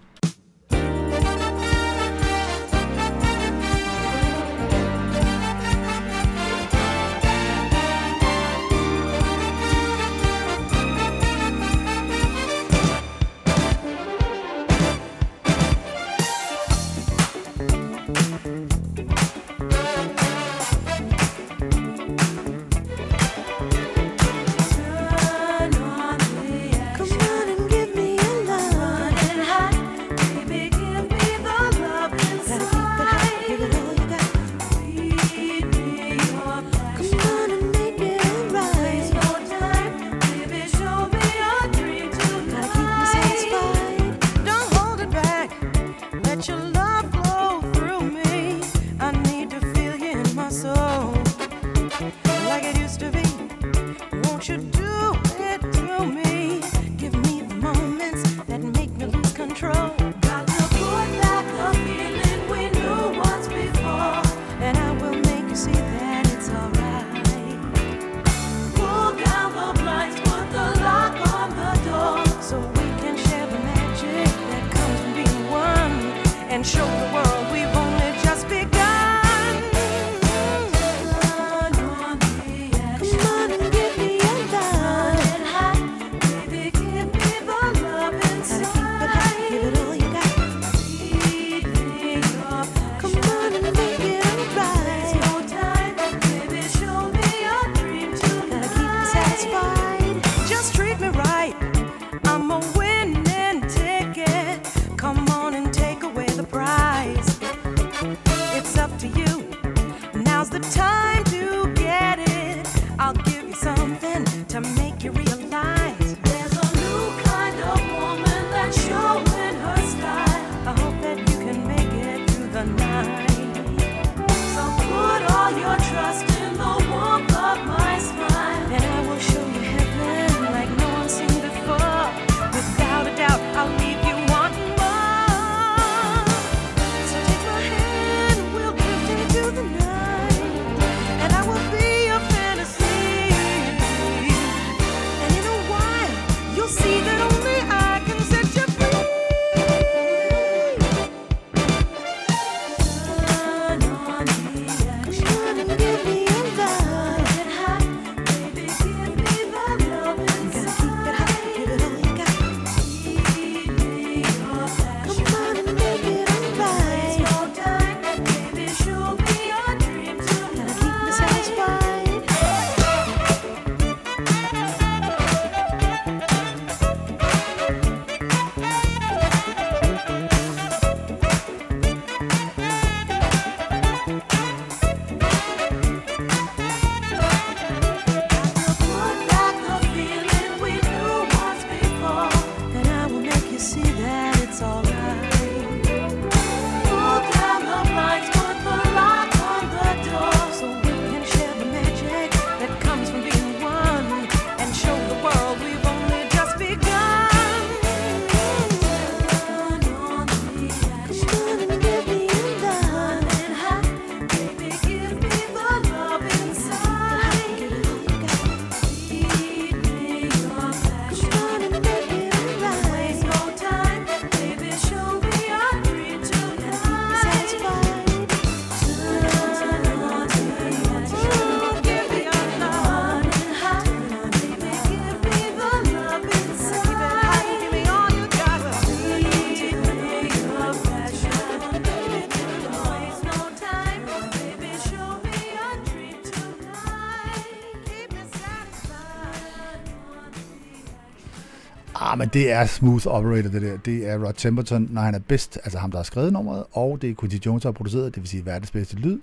Men 252.29 252.33
det 252.33 252.53
er 252.53 252.67
smooth 252.67 253.07
operator, 253.07 253.51
det 253.51 253.63
der. 253.63 253.77
Det 253.77 254.09
er 254.09 254.27
Rod 254.27 254.33
Temperton, 254.37 254.89
når 254.91 255.03
han 255.03 255.15
er 255.15 255.19
bedst, 255.19 255.59
altså 255.65 255.79
ham, 255.79 255.91
der 255.91 255.99
har 255.99 256.03
skrevet 256.03 256.33
nummeret, 256.33 256.65
og 256.73 257.03
det 257.03 257.11
er 257.11 257.15
Quincy 257.21 257.37
Jones, 257.47 257.63
der 257.63 257.69
har 257.69 257.73
produceret, 257.73 258.15
det 258.15 258.23
vil 258.23 258.29
sige 258.29 258.47
verdens 258.47 258.71
bedste 258.71 258.97
lyd. 258.97 259.19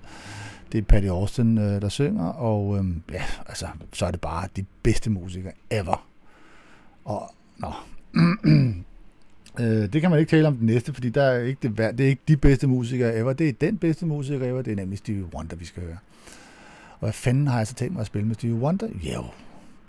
Det 0.72 0.78
er 0.78 0.82
Patty 0.82 1.08
Austin, 1.08 1.58
øh, 1.58 1.82
der 1.82 1.90
synger, 1.90 2.26
og 2.26 2.78
øhm, 2.78 3.02
ja, 3.12 3.24
altså, 3.48 3.68
så 3.94 4.06
er 4.06 4.12
det 4.12 4.22
bare 4.22 4.48
de 4.56 4.66
bedste 4.84 5.10
musikere 5.10 5.52
ever. 5.70 6.08
Og, 7.04 7.32
nå. 7.58 7.72
øh, 9.60 9.94
det 9.94 10.02
kan 10.02 10.10
man 10.10 10.20
ikke 10.20 10.30
tale 10.30 10.48
om 10.48 10.58
den 10.58 10.66
næste, 10.66 10.94
fordi 10.94 11.10
der 11.10 11.24
er 11.24 11.40
ikke 11.40 11.68
det, 11.68 11.78
det 11.78 12.06
er 12.06 12.10
ikke 12.10 12.24
de 12.28 12.38
bedste 12.38 12.68
musikere 12.68 13.18
ever. 13.18 13.34
Det 13.34 13.50
er 13.50 13.54
den 13.54 13.78
bedste 13.78 14.06
musiker 14.06 14.50
ever, 14.50 14.62
det 14.62 14.72
er 14.72 14.76
nemlig 14.76 14.98
Stevie 14.98 15.36
Wonder, 15.36 15.56
vi 15.56 15.66
skal 15.66 15.84
høre. 15.84 15.98
Og 16.92 17.00
hvad 17.00 17.14
fanden 17.14 17.48
har 17.48 17.58
jeg 17.58 17.68
så 17.68 17.74
tænkt 17.74 17.94
mig 17.94 18.02
at 18.02 18.08
spille 18.08 18.28
med 18.28 18.36
Stevie 18.36 18.56
Wonder? 18.56 18.88
Jo, 19.04 19.24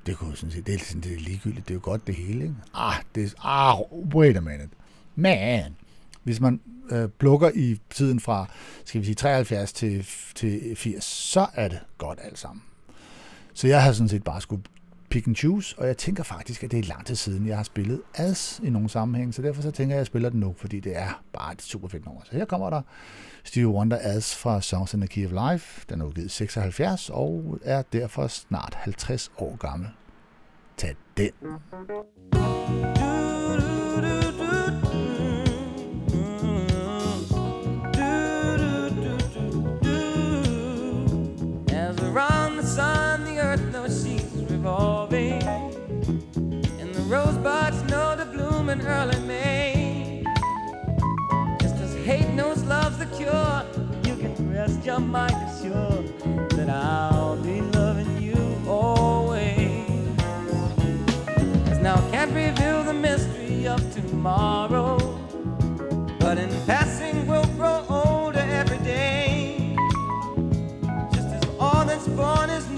det 0.07 0.17
kunne 0.17 0.31
jeg 0.31 0.39
sådan 0.39 0.51
set, 0.51 0.67
det 0.67 0.75
er, 0.75 0.79
sådan, 0.79 1.01
det 1.01 1.13
er 1.13 1.21
ligegyldigt, 1.21 1.69
det 1.69 1.75
er 1.75 1.79
jo 1.79 1.81
godt 1.83 2.07
det 2.07 2.15
hele, 2.15 2.43
ikke? 2.43 2.55
Ah, 2.75 2.95
det 3.15 3.25
er, 3.25 3.47
ah, 3.47 3.81
wait 4.15 4.37
a 4.37 4.41
minute. 4.41 4.69
Man, 5.15 5.77
hvis 6.23 6.41
man 6.41 6.61
øh, 6.91 7.09
plukker 7.09 7.51
i 7.55 7.81
tiden 7.91 8.21
fra, 8.21 8.47
skal 8.85 9.01
vi 9.01 9.07
sige, 9.07 9.15
73 9.15 9.73
til, 9.73 10.07
til 10.35 10.77
80, 10.77 11.05
så 11.05 11.47
er 11.55 11.69
det 11.69 11.81
godt 11.99 12.19
alt 12.23 12.39
sammen. 12.39 12.63
Så 13.55 13.69
jeg 13.69 13.83
har 13.83 13.93
sådan 13.93 14.09
set 14.09 14.25
bare 14.25 14.41
skulle 14.41 14.63
pick 15.11 15.27
and 15.27 15.37
choose, 15.37 15.79
og 15.79 15.87
jeg 15.87 15.97
tænker 15.97 16.23
faktisk, 16.23 16.65
at 16.65 16.71
det 16.71 16.79
er 16.79 16.83
lang 16.83 17.07
tid 17.07 17.15
siden, 17.15 17.47
jeg 17.47 17.57
har 17.57 17.65
spillet 17.65 18.03
As 18.15 18.61
i 18.65 18.71
nogle 18.71 18.89
sammenhæng, 18.89 19.35
så 19.35 19.43
derfor 19.43 19.63
så 19.63 19.71
tænker 19.71 19.95
jeg, 19.95 19.99
at 19.99 20.01
jeg 20.01 20.07
spiller 20.07 20.29
den 20.29 20.41
nu, 20.41 20.55
fordi 20.59 20.81
det 20.81 20.97
er 20.97 21.23
bare 21.33 21.53
et 21.53 21.63
super 21.63 21.89
fedt 21.89 22.05
nummer. 22.05 22.21
Så 22.25 22.37
her 22.37 22.45
kommer 22.45 22.71
der 22.71 22.83
Stevie 23.47 23.67
Wonder 23.67 23.99
As 24.03 24.35
fra 24.35 24.61
Songs 24.61 24.93
in 24.95 25.01
the 25.01 25.09
Key 25.09 25.25
of 25.25 25.33
Life. 25.33 25.85
Den 25.89 26.01
er 26.01 26.05
udgivet 26.05 26.31
76 26.31 27.11
og 27.11 27.59
er 27.65 27.83
derfor 27.83 28.27
snart 28.27 28.75
50 28.75 29.31
år 29.39 29.57
gammel. 29.57 29.89
Tag 30.77 30.97
den. 31.17 31.33
As 41.69 42.01
around 42.01 42.57
the 42.57 42.67
sun, 42.67 43.25
the 43.25 43.39
earth 43.39 43.71
knows 43.71 44.05
she's 44.05 44.51
revolving. 44.51 45.43
And 46.81 46.95
the 46.95 47.03
rosebuds 47.03 47.83
know 47.91 48.17
to 48.17 48.27
bloom 48.33 48.71
in 48.71 48.81
early 48.81 49.21
May. 49.27 49.76
Knows 52.47 52.63
love's 52.63 52.99
the 52.99 53.07
cure, 53.07 53.65
you 54.05 54.15
can 54.23 54.53
rest 54.55 54.85
your 54.85 55.01
mind 55.01 55.35
assured 55.49 56.07
that 56.51 56.71
I'll 56.71 57.37
be 57.43 57.61
loving 57.61 58.23
you 58.23 58.39
always. 58.69 60.17
As 61.69 61.79
now 61.81 61.97
I 61.97 62.11
can't 62.13 62.33
reveal 62.33 62.85
the 62.85 62.95
mystery 62.95 63.67
of 63.67 63.81
tomorrow, 63.93 64.97
but 66.21 66.39
in 66.39 66.49
passing 66.67 67.27
we'll 67.27 67.51
grow 67.59 67.85
older 67.89 68.47
every 68.63 68.79
day. 68.79 69.75
Just 71.13 71.27
as 71.27 71.43
all 71.59 71.85
that's 71.85 72.07
born 72.07 72.49
is 72.51 72.69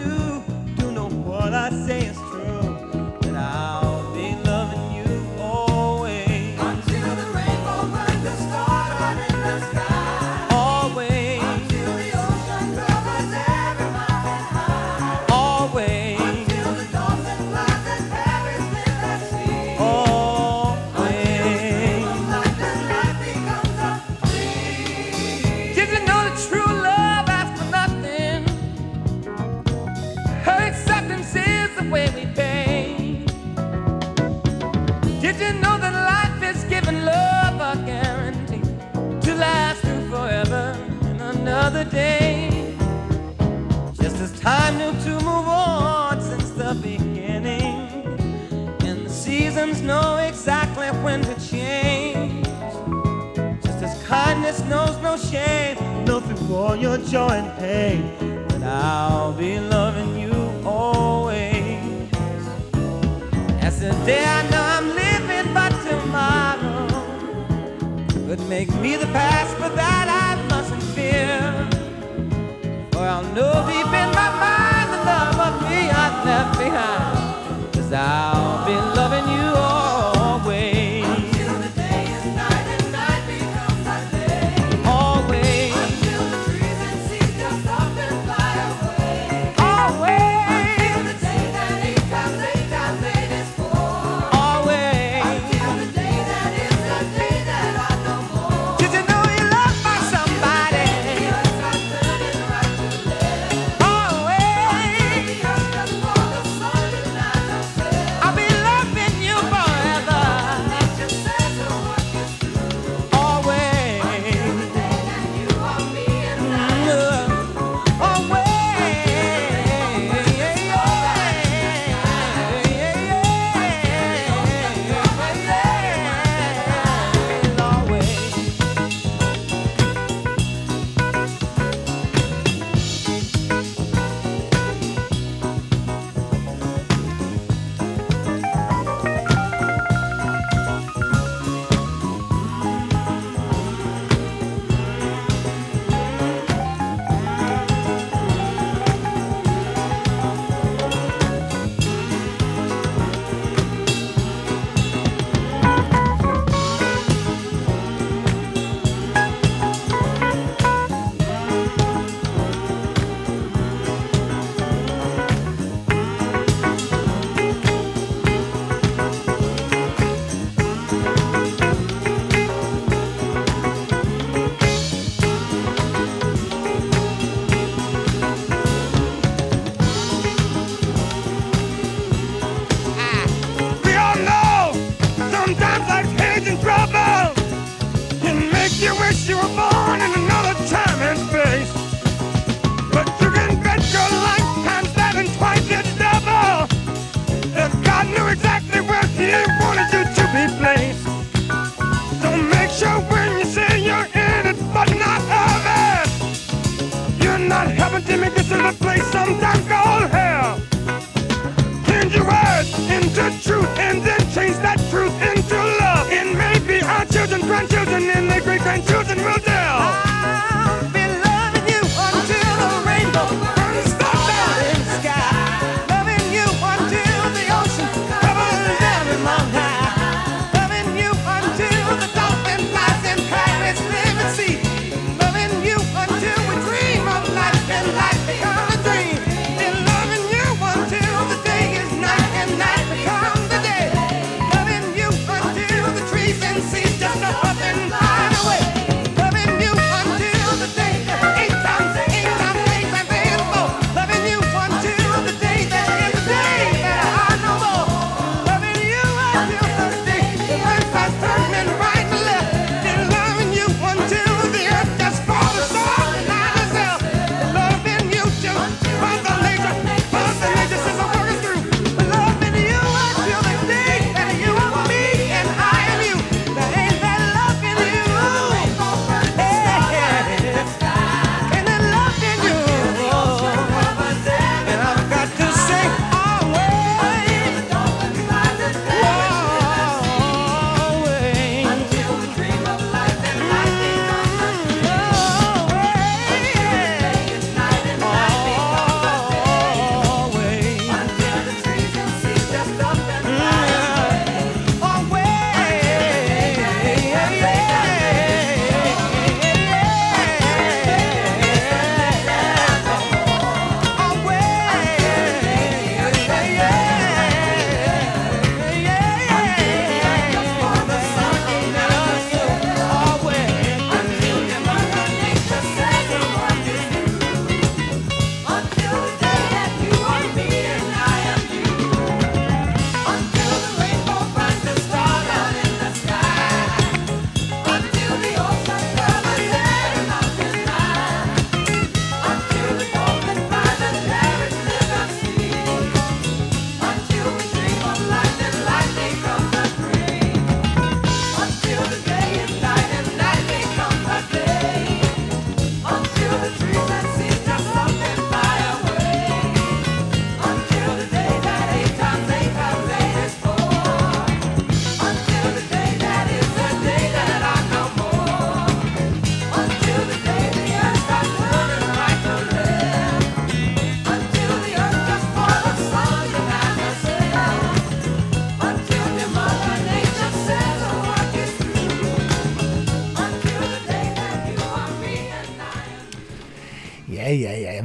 great 218.40 218.60
grandchildren 218.60 219.18
will. 219.24 219.47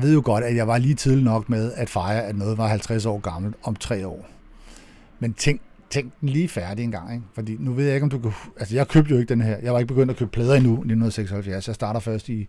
Ved 0.03 0.13
jo 0.13 0.21
godt, 0.25 0.43
at 0.43 0.55
jeg 0.55 0.67
var 0.67 0.77
lige 0.77 0.95
tidlig 0.95 1.23
nok 1.23 1.49
med 1.49 1.73
at 1.75 1.89
fejre, 1.89 2.23
at 2.23 2.35
noget 2.35 2.57
var 2.57 2.67
50 2.67 3.05
år 3.05 3.19
gammelt 3.19 3.55
om 3.63 3.75
tre 3.75 4.07
år. 4.07 4.25
Men 5.19 5.33
tænk, 5.33 5.61
tænk 5.89 6.13
den 6.21 6.29
lige 6.29 6.49
færdig 6.49 6.83
en 6.83 6.91
gang, 6.91 7.13
ikke? 7.13 7.25
Fordi 7.33 7.57
nu 7.59 7.73
ved 7.73 7.85
jeg 7.85 7.93
ikke, 7.93 8.03
om 8.03 8.09
du 8.09 8.19
kan... 8.19 8.31
Altså, 8.59 8.75
jeg 8.75 8.87
købte 8.87 9.11
jo 9.11 9.17
ikke 9.19 9.29
den 9.29 9.41
her. 9.41 9.57
Jeg 9.57 9.73
var 9.73 9.79
ikke 9.79 9.93
begyndt 9.93 10.11
at 10.11 10.17
købe 10.17 10.31
plader 10.31 10.55
endnu, 10.55 10.71
1976. 10.71 11.67
Jeg 11.67 11.75
starter 11.75 11.99
først 11.99 12.29
i, 12.29 12.47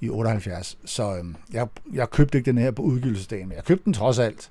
i 0.00 0.08
78. 0.08 0.78
Så 0.84 1.16
øhm, 1.16 1.36
jeg, 1.52 1.68
jeg 1.92 2.10
købte 2.10 2.38
ikke 2.38 2.50
den 2.50 2.58
her 2.58 2.70
på 2.70 2.82
udgivelsesdagen, 2.82 3.48
men 3.48 3.56
jeg 3.56 3.64
købte 3.64 3.84
den 3.84 3.92
trods 3.92 4.18
alt. 4.18 4.50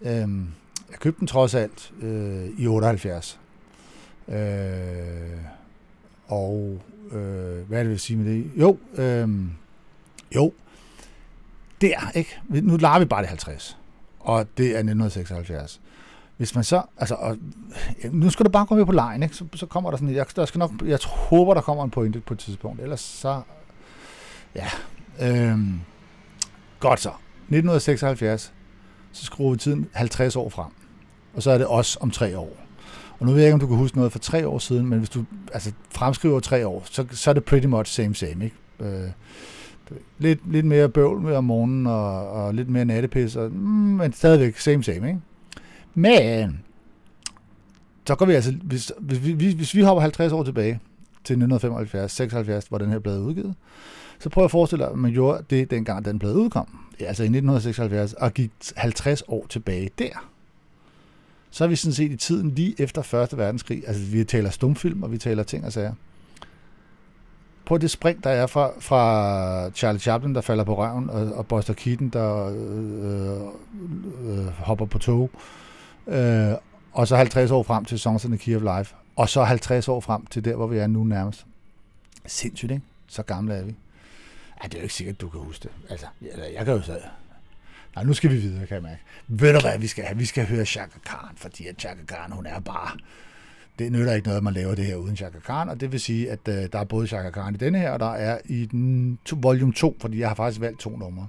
Øhm, 0.00 0.46
jeg 0.90 0.98
købte 0.98 1.20
den 1.20 1.26
trods 1.26 1.54
alt 1.54 1.92
øh, 2.02 2.48
i 2.58 2.66
78. 2.66 3.40
Øh, 4.28 4.36
og 6.26 6.80
øh, 7.12 7.68
hvad 7.68 7.78
er 7.78 7.82
det, 7.82 7.84
jeg 7.84 7.88
vil 7.88 8.00
sige 8.00 8.16
med 8.16 8.32
det? 8.32 8.50
Jo, 8.56 8.78
øh, 8.96 9.28
jo, 10.34 10.52
der, 11.82 12.10
ikke? 12.14 12.40
Nu 12.48 12.76
lader 12.76 12.98
vi 12.98 13.04
bare 13.04 13.20
det 13.20 13.28
50, 13.28 13.78
og 14.20 14.46
det 14.56 14.66
er 14.66 14.78
1976. 14.78 15.80
Hvis 16.36 16.54
man 16.54 16.64
så, 16.64 16.82
altså, 16.98 17.14
og, 17.14 17.36
nu 18.10 18.30
skal 18.30 18.46
du 18.46 18.50
bare 18.50 18.66
gå 18.66 18.74
med 18.74 18.86
på 18.86 18.92
lejen, 18.92 19.22
ikke? 19.22 19.36
Så, 19.36 19.44
så 19.54 19.66
kommer 19.66 19.90
der 19.90 19.96
sådan, 19.96 20.14
jeg, 20.14 20.26
der 20.36 20.44
skal 20.44 20.58
nok, 20.58 20.70
jeg 20.84 20.98
håber, 21.04 21.54
der 21.54 21.60
kommer 21.60 21.84
en 21.84 21.90
pointe 21.90 22.20
på 22.20 22.34
et 22.34 22.40
tidspunkt, 22.40 22.80
ellers 22.80 23.00
så, 23.00 23.42
ja, 24.54 24.66
øhm, 25.20 25.80
godt 26.80 27.00
så. 27.00 27.08
1976, 27.08 28.52
så 29.12 29.24
skruer 29.24 29.50
vi 29.50 29.58
tiden 29.58 29.88
50 29.92 30.36
år 30.36 30.48
frem, 30.48 30.70
og 31.34 31.42
så 31.42 31.50
er 31.50 31.58
det 31.58 31.66
os 31.70 31.98
om 32.00 32.10
tre 32.10 32.38
år. 32.38 32.56
Og 33.18 33.26
nu 33.26 33.32
ved 33.32 33.40
jeg 33.40 33.46
ikke, 33.46 33.54
om 33.54 33.60
du 33.60 33.66
kan 33.66 33.76
huske 33.76 33.96
noget 33.96 34.12
fra 34.12 34.18
tre 34.18 34.48
år 34.48 34.58
siden, 34.58 34.86
men 34.86 34.98
hvis 34.98 35.08
du 35.08 35.24
altså, 35.52 35.72
fremskriver 35.90 36.40
tre 36.40 36.66
år, 36.66 36.82
så, 36.90 37.06
så 37.10 37.30
er 37.30 37.34
det 37.34 37.44
pretty 37.44 37.66
much 37.66 37.92
same 37.92 38.14
same, 38.14 38.44
ikke? 38.44 38.56
Øh, 38.80 39.10
lidt, 40.18 40.52
lidt 40.52 40.66
mere 40.66 40.88
bøvl 40.88 41.20
med 41.20 41.34
om 41.34 41.44
morgenen, 41.44 41.86
og, 41.86 42.30
og 42.30 42.54
lidt 42.54 42.68
mere 42.68 42.84
nattepis, 42.84 43.36
og, 43.36 43.50
mm, 43.50 43.58
men 43.58 44.12
stadigvæk 44.12 44.58
same 44.58 44.84
same, 44.84 45.08
ikke? 45.08 45.20
Men, 45.94 46.60
så 48.06 48.14
går 48.14 48.26
vi 48.26 48.32
altså, 48.32 48.54
hvis, 48.62 48.92
hvis, 48.98 49.24
vi, 49.24 49.32
hvis, 49.32 49.54
hvis 49.54 49.74
vi 49.74 49.80
hopper 49.80 50.00
50 50.00 50.32
år 50.32 50.42
tilbage 50.42 50.80
til 51.24 51.34
1975, 51.34 52.12
76, 52.12 52.66
hvor 52.66 52.78
den 52.78 52.90
her 52.90 52.98
blev 52.98 53.14
udgivet, 53.14 53.54
så 54.18 54.28
prøv 54.28 54.44
at 54.44 54.50
forestille 54.50 54.84
dig, 54.84 54.92
at 54.92 54.98
man 54.98 55.12
gjorde 55.12 55.44
det 55.50 55.70
dengang, 55.70 56.04
den 56.04 56.18
blev 56.18 56.32
udkom. 56.32 56.78
Ja, 57.00 57.04
altså 57.04 57.22
i 57.22 57.26
1976, 57.26 58.12
og 58.12 58.34
gik 58.34 58.50
50 58.76 59.22
år 59.28 59.46
tilbage 59.48 59.90
der. 59.98 60.28
Så 61.50 61.64
er 61.64 61.68
vi 61.68 61.76
sådan 61.76 61.94
set 61.94 62.12
i 62.12 62.16
tiden 62.16 62.50
lige 62.50 62.74
efter 62.78 63.22
1. 63.32 63.38
verdenskrig. 63.38 63.82
Altså 63.86 64.02
vi 64.02 64.24
taler 64.24 64.50
stumfilm, 64.50 65.02
og 65.02 65.12
vi 65.12 65.18
taler 65.18 65.42
ting 65.42 65.64
og 65.64 65.72
sager. 65.72 65.94
Prøv 67.64 67.78
det 67.78 67.90
spring, 67.90 68.24
der 68.24 68.30
er 68.30 68.46
fra, 68.46 68.70
fra 68.80 69.70
Charlie 69.70 70.00
Chaplin, 70.00 70.34
der 70.34 70.40
falder 70.40 70.64
på 70.64 70.78
røven, 70.78 71.10
og, 71.10 71.32
og 71.32 71.46
Buster 71.46 71.74
Keaton, 71.74 72.08
der 72.08 72.46
øh, 72.48 73.40
øh, 74.28 74.38
øh 74.38 74.46
hopper 74.46 74.86
på 74.86 74.98
tog. 74.98 75.30
Øh, 76.06 76.52
og 76.92 77.08
så 77.08 77.16
50 77.16 77.50
år 77.50 77.62
frem 77.62 77.84
til 77.84 77.98
Songs 77.98 78.24
in 78.24 78.30
the 78.30 78.38
Key 78.38 78.56
of 78.56 78.78
Life. 78.78 78.94
Og 79.16 79.28
så 79.28 79.44
50 79.44 79.88
år 79.88 80.00
frem 80.00 80.26
til 80.26 80.44
der, 80.44 80.56
hvor 80.56 80.66
vi 80.66 80.78
er 80.78 80.86
nu 80.86 81.04
nærmest. 81.04 81.46
Sindssygt, 82.26 82.70
ikke? 82.70 82.84
Så 83.06 83.22
gamle 83.22 83.54
er 83.54 83.62
vi. 83.62 83.74
Ej, 84.60 84.68
det 84.68 84.74
er 84.74 84.78
jo 84.78 84.82
ikke 84.82 84.94
sikkert, 84.94 85.20
du 85.20 85.28
kan 85.28 85.40
huske 85.40 85.62
det. 85.62 85.70
Altså, 85.90 86.06
jeg, 86.22 86.52
jeg 86.54 86.64
kan 86.64 86.74
jo 86.74 86.82
så... 86.82 86.98
Nej, 87.94 88.04
nu 88.04 88.12
skal 88.14 88.30
vi 88.30 88.36
videre, 88.36 88.66
kan 88.66 88.74
jeg 88.74 88.82
mærke. 88.82 89.00
Ved 89.28 89.54
du 89.54 89.60
hvad, 89.60 89.78
vi 89.78 89.86
skal 89.86 90.04
have? 90.04 90.18
Vi 90.18 90.24
skal 90.24 90.46
høre 90.46 90.64
Chaka 90.64 90.98
Khan, 91.04 91.36
fordi 91.36 91.66
at 91.66 91.74
Chaka 91.78 92.04
Khan, 92.06 92.32
hun 92.32 92.46
er 92.46 92.60
bare... 92.60 92.96
Det 93.82 93.92
nytter 93.92 94.12
ikke 94.12 94.26
noget, 94.26 94.36
at 94.36 94.44
man 94.44 94.54
laver 94.54 94.74
det 94.74 94.84
her 94.84 94.96
uden 94.96 95.16
Chaka 95.16 95.38
Khan, 95.38 95.68
og 95.68 95.80
det 95.80 95.92
vil 95.92 96.00
sige, 96.00 96.30
at 96.30 96.48
øh, 96.48 96.54
der 96.72 96.78
er 96.78 96.84
både 96.84 97.06
Chaka 97.06 97.30
Khan 97.30 97.54
i 97.54 97.58
denne 97.58 97.78
her, 97.78 97.90
og 97.90 98.00
der 98.00 98.12
er 98.12 98.38
i 98.44 98.66
den 98.66 99.18
to, 99.24 99.36
volume 99.42 99.72
2, 99.72 99.96
fordi 100.00 100.20
jeg 100.20 100.28
har 100.28 100.34
faktisk 100.34 100.60
valgt 100.60 100.80
to 100.80 100.96
numre. 100.96 101.28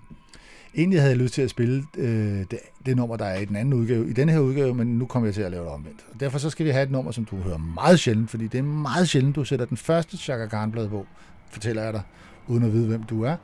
Egentlig 0.76 1.00
havde 1.00 1.12
jeg 1.12 1.20
lyst 1.20 1.34
til 1.34 1.42
at 1.42 1.50
spille 1.50 1.84
øh, 1.98 2.40
det, 2.52 2.60
det 2.86 2.98
nummer, 2.98 3.18
der 3.18 3.26
er 3.26 3.40
i 3.40 3.46
den 3.46 3.56
anden 3.56 3.74
udgave, 3.74 4.10
i 4.10 4.14
denne 4.14 4.32
her 4.32 4.40
udgave, 4.40 4.76
men 4.76 4.88
nu 4.88 5.06
kommer 5.06 5.28
jeg 5.28 5.34
til 5.34 5.42
at 5.42 5.52
lave 5.52 5.64
det 5.64 5.72
omvendt. 5.72 6.06
Og 6.14 6.20
derfor 6.20 6.38
så 6.38 6.50
skal 6.50 6.66
vi 6.66 6.72
have 6.72 6.84
et 6.84 6.92
nummer, 6.92 7.12
som 7.12 7.26
du 7.26 7.36
hører 7.36 7.58
meget 7.58 8.00
sjældent, 8.00 8.30
fordi 8.30 8.48
det 8.48 8.58
er 8.58 8.64
meget 8.64 9.10
sjældent, 9.10 9.36
du 9.36 9.44
sætter 9.44 9.66
den 9.66 9.78
første 9.78 10.18
Chaka 10.18 10.48
Khan-blad 10.48 10.90
på, 10.90 11.06
fortæller 11.52 11.84
jeg 11.84 11.94
dig, 11.94 12.02
uden 12.48 12.64
at 12.64 12.74
vide, 12.74 12.88
hvem 12.88 13.04
du 13.04 13.24
er. 13.24 13.36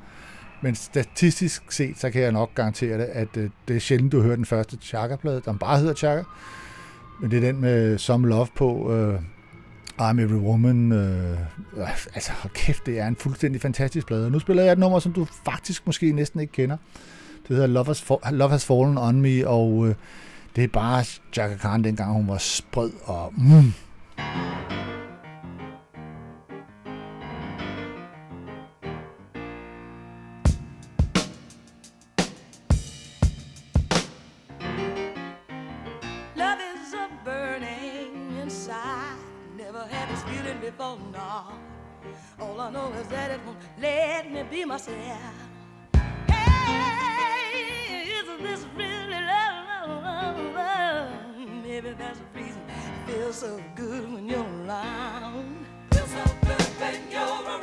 Men 0.61 0.75
statistisk 0.75 1.71
set, 1.71 1.99
så 1.99 2.09
kan 2.09 2.21
jeg 2.21 2.31
nok 2.31 2.55
garantere 2.55 2.97
det, 2.97 3.05
at 3.05 3.37
øh, 3.37 3.49
det 3.67 3.75
er 3.75 3.79
sjældent, 3.79 4.11
du 4.11 4.21
hører 4.21 4.35
den 4.35 4.45
første 4.45 4.77
Chaka-plade, 4.81 5.41
der 5.45 5.53
bare 5.53 5.79
hedder 5.79 5.93
Chaka. 5.93 6.23
Men 7.21 7.31
det 7.31 7.37
er 7.37 7.51
den 7.51 7.61
med 7.61 7.97
Some 7.97 8.27
Love 8.27 8.47
på, 8.55 8.93
øh, 8.93 9.19
I'm 10.01 10.21
Every 10.21 10.39
Woman. 10.39 10.91
Øh, 10.91 11.31
øh 11.77 11.89
altså, 12.13 12.31
kæft, 12.53 12.85
det 12.85 12.99
er 12.99 13.07
en 13.07 13.15
fuldstændig 13.15 13.61
fantastisk 13.61 14.07
plade. 14.07 14.31
Nu 14.31 14.39
spiller 14.39 14.63
jeg 14.63 14.71
et 14.71 14.79
nummer, 14.79 14.99
som 14.99 15.13
du 15.13 15.27
faktisk 15.45 15.85
måske 15.85 16.11
næsten 16.11 16.39
ikke 16.39 16.53
kender. 16.53 16.77
Det 17.47 17.55
hedder 17.55 17.67
Love 17.67 17.85
Has, 17.85 18.01
Fa- 18.01 18.31
Love 18.31 18.49
Has 18.49 18.65
Fallen 18.65 18.97
On 18.97 19.21
Me, 19.21 19.47
og 19.47 19.87
øh, 19.87 19.95
det 20.55 20.63
er 20.63 20.67
bare 20.67 21.03
Chaka 21.33 21.55
Khan, 21.55 21.83
dengang 21.83 22.13
hun 22.13 22.27
var 22.27 22.37
sprød 22.37 22.91
og... 23.03 23.33
Mm, 23.37 23.73
feeling 40.49 40.61
before, 40.61 40.97
no. 41.11 41.43
All 42.39 42.61
I 42.61 42.71
know 42.71 42.91
is 42.93 43.07
that 43.07 43.31
it 43.31 43.39
won't 43.45 43.57
let 43.79 44.31
me 44.31 44.43
be 44.43 44.65
myself. 44.65 44.97
Hey, 46.27 48.03
is 48.19 48.25
this 48.41 48.65
really 48.75 49.21
love? 49.21 50.55
Maybe 51.63 51.91
that's 51.91 52.19
the 52.19 52.39
reason 52.39 52.61
it 52.67 53.11
feels 53.11 53.35
so 53.35 53.61
good 53.75 54.11
when 54.11 54.27
you're 54.27 54.39
around. 54.65 55.65
Feels 55.91 56.09
so 56.09 56.23
good 56.41 56.61
when 56.79 57.11
you're 57.11 57.21
around. 57.21 57.58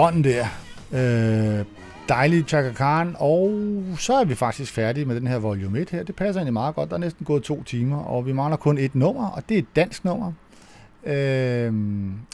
Sådan 0.00 0.24
der. 0.24 0.46
Øh, 0.92 1.64
dejlig 2.08 2.44
Chaka 2.48 2.72
Khan, 2.72 3.16
og 3.18 3.50
så 3.98 4.12
er 4.12 4.24
vi 4.24 4.34
faktisk 4.34 4.72
færdige 4.72 5.04
med 5.04 5.16
den 5.16 5.26
her 5.26 5.38
volume 5.38 5.80
1 5.80 5.90
her. 5.90 6.02
Det 6.02 6.16
passer 6.16 6.40
egentlig 6.40 6.52
meget 6.52 6.74
godt. 6.74 6.88
Der 6.88 6.94
er 6.94 7.00
næsten 7.00 7.24
gået 7.24 7.42
to 7.42 7.62
timer, 7.62 7.96
og 7.96 8.26
vi 8.26 8.32
mangler 8.32 8.56
kun 8.56 8.78
et 8.78 8.94
nummer, 8.94 9.26
og 9.28 9.42
det 9.48 9.54
er 9.54 9.58
et 9.58 9.76
dansk 9.76 10.04
nummer. 10.04 10.32
Øh, 11.04 11.72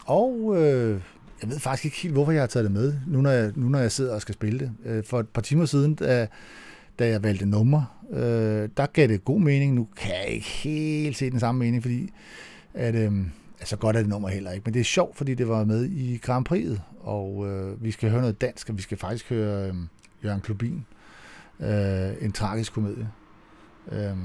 og 0.05 0.55
øh, 0.57 1.01
jeg 1.43 1.51
ved 1.51 1.59
faktisk 1.59 1.85
ikke 1.85 1.97
helt, 1.97 2.15
hvorfor 2.15 2.33
jeg 2.33 2.43
har 2.43 2.47
taget 2.47 2.65
det 2.65 2.73
med, 2.73 2.95
nu 3.07 3.21
når 3.21 3.31
jeg, 3.31 3.53
nu 3.55 3.69
når 3.69 3.79
jeg 3.79 3.93
sidder 3.93 4.15
og 4.15 4.21
skal 4.21 4.35
spille 4.35 4.59
det. 4.59 4.73
Øh, 4.85 5.05
for 5.05 5.21
et 5.21 5.29
par 5.29 5.43
timer 5.43 5.65
siden, 5.65 5.95
da, 5.95 6.27
da 6.99 7.09
jeg 7.09 7.23
valgte 7.23 7.47
nummer, 7.47 7.83
øh, 8.13 8.69
der 8.77 8.87
gav 8.93 9.09
det 9.09 9.25
god 9.25 9.41
mening. 9.41 9.75
Nu 9.75 9.89
kan 9.97 10.15
jeg 10.15 10.29
ikke 10.29 10.47
helt 10.47 11.17
se 11.17 11.31
den 11.31 11.41
samme 11.41 11.59
mening, 11.59 11.83
fordi 11.83 12.11
at, 12.75 12.95
øh, 12.95 13.13
altså 13.61 13.77
godt 13.77 13.97
er 13.97 14.01
det 14.01 14.09
nummer 14.09 14.29
heller 14.29 14.51
ikke, 14.51 14.65
men 14.65 14.75
det 14.75 14.81
er 14.81 14.85
sjovt, 14.85 15.17
fordi 15.17 15.35
det 15.35 15.49
var 15.49 15.65
med 15.65 15.85
i 15.85 16.17
Grand 16.23 16.47
Prix'et, 16.53 16.81
og 17.07 17.47
øh, 17.49 17.85
vi 17.85 17.91
skal 17.91 18.11
høre 18.11 18.21
noget 18.21 18.41
dansk, 18.41 18.69
og 18.69 18.77
vi 18.77 18.83
skal 18.83 18.99
faktisk 18.99 19.31
høre 19.31 19.69
øh, 19.69 19.75
Jørgen 20.25 20.41
Klubin, 20.41 20.87
øh, 21.61 22.11
en 22.21 22.33
tragisk 22.33 22.73
komedie. 22.73 23.09
Øh, 23.93 24.17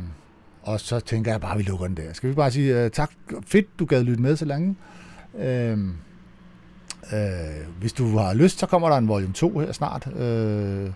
og 0.62 0.80
så 0.80 1.00
tænker 1.00 1.32
jeg 1.32 1.42
bare, 1.42 1.52
at 1.52 1.58
vi 1.58 1.64
lukker 1.64 1.88
den 1.88 1.98
der. 1.98 2.14
Skal 2.14 2.30
vi 2.30 2.36
bare 2.36 2.52
sige 2.52 2.84
øh, 2.84 2.92
tak, 2.92 3.12
fedt, 3.48 3.80
du 3.80 3.86
gad 3.86 4.04
lytte 4.04 4.22
med 4.22 4.36
så 4.36 4.46
længe. 4.46 4.76
Øh, 5.38 5.80
øh, 7.14 7.68
hvis 7.80 7.94
du 7.94 8.18
har 8.18 8.34
lyst, 8.34 8.60
så 8.60 8.66
kommer 8.66 8.90
der 8.90 8.98
en 8.98 9.08
volume 9.08 9.34
2 9.34 9.60
her 9.60 9.72
snart. 9.72 10.08
Øh, 10.16 10.90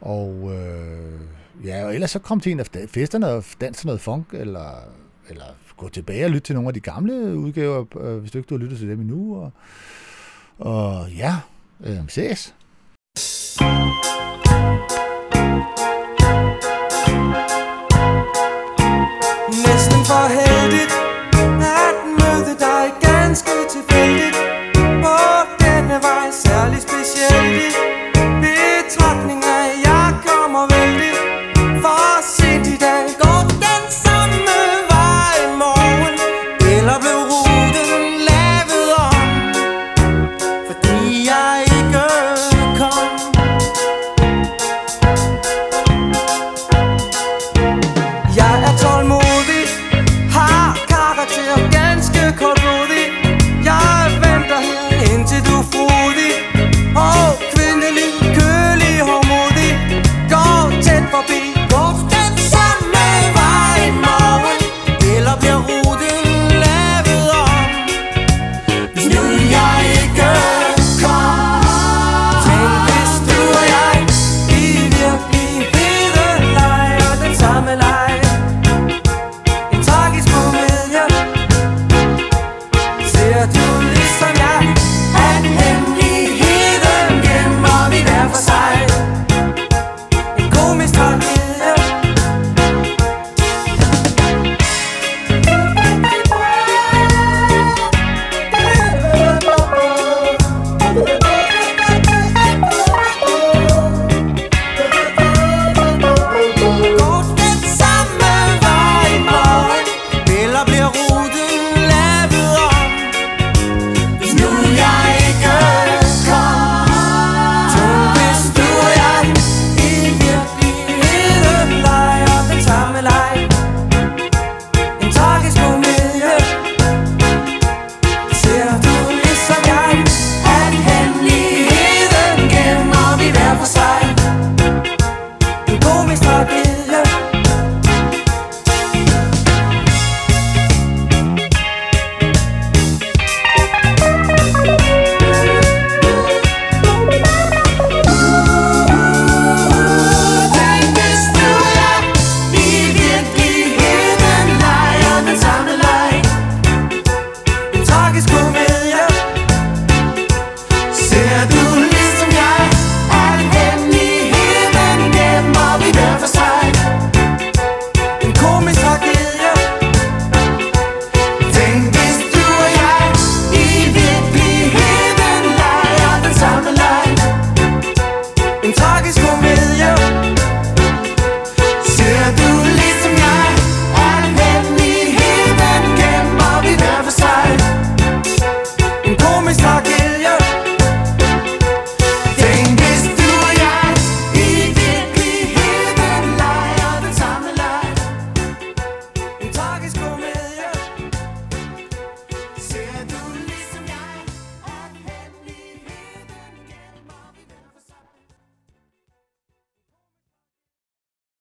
og 0.00 0.52
øh, 0.54 1.20
ja, 1.64 1.84
og 1.84 1.94
ellers 1.94 2.10
så 2.10 2.18
kom 2.18 2.40
til 2.40 2.52
en 2.52 2.60
af 2.60 2.66
festerne 2.88 3.26
og 3.26 3.44
dans 3.60 3.78
til 3.78 3.86
noget 3.86 4.00
funk, 4.00 4.26
eller, 4.32 4.74
eller 5.28 5.44
gå 5.76 5.88
tilbage 5.88 6.24
og 6.24 6.30
lytte 6.30 6.46
til 6.46 6.54
nogle 6.54 6.68
af 6.68 6.74
de 6.74 6.80
gamle 6.80 7.36
udgaver, 7.36 7.84
øh, 8.00 8.18
hvis 8.18 8.30
du 8.30 8.38
ikke 8.38 8.48
du 8.48 8.54
har 8.54 8.62
lyttet 8.62 8.78
til 8.78 8.88
dem 8.88 9.00
endnu. 9.00 9.36
Og, 9.36 9.52
og 10.60 11.10
ja, 11.10 11.36
øh, 11.84 11.98
ses. 12.08 12.54
Næsten 19.66 20.04
for 20.04 20.28
him. 20.28 20.49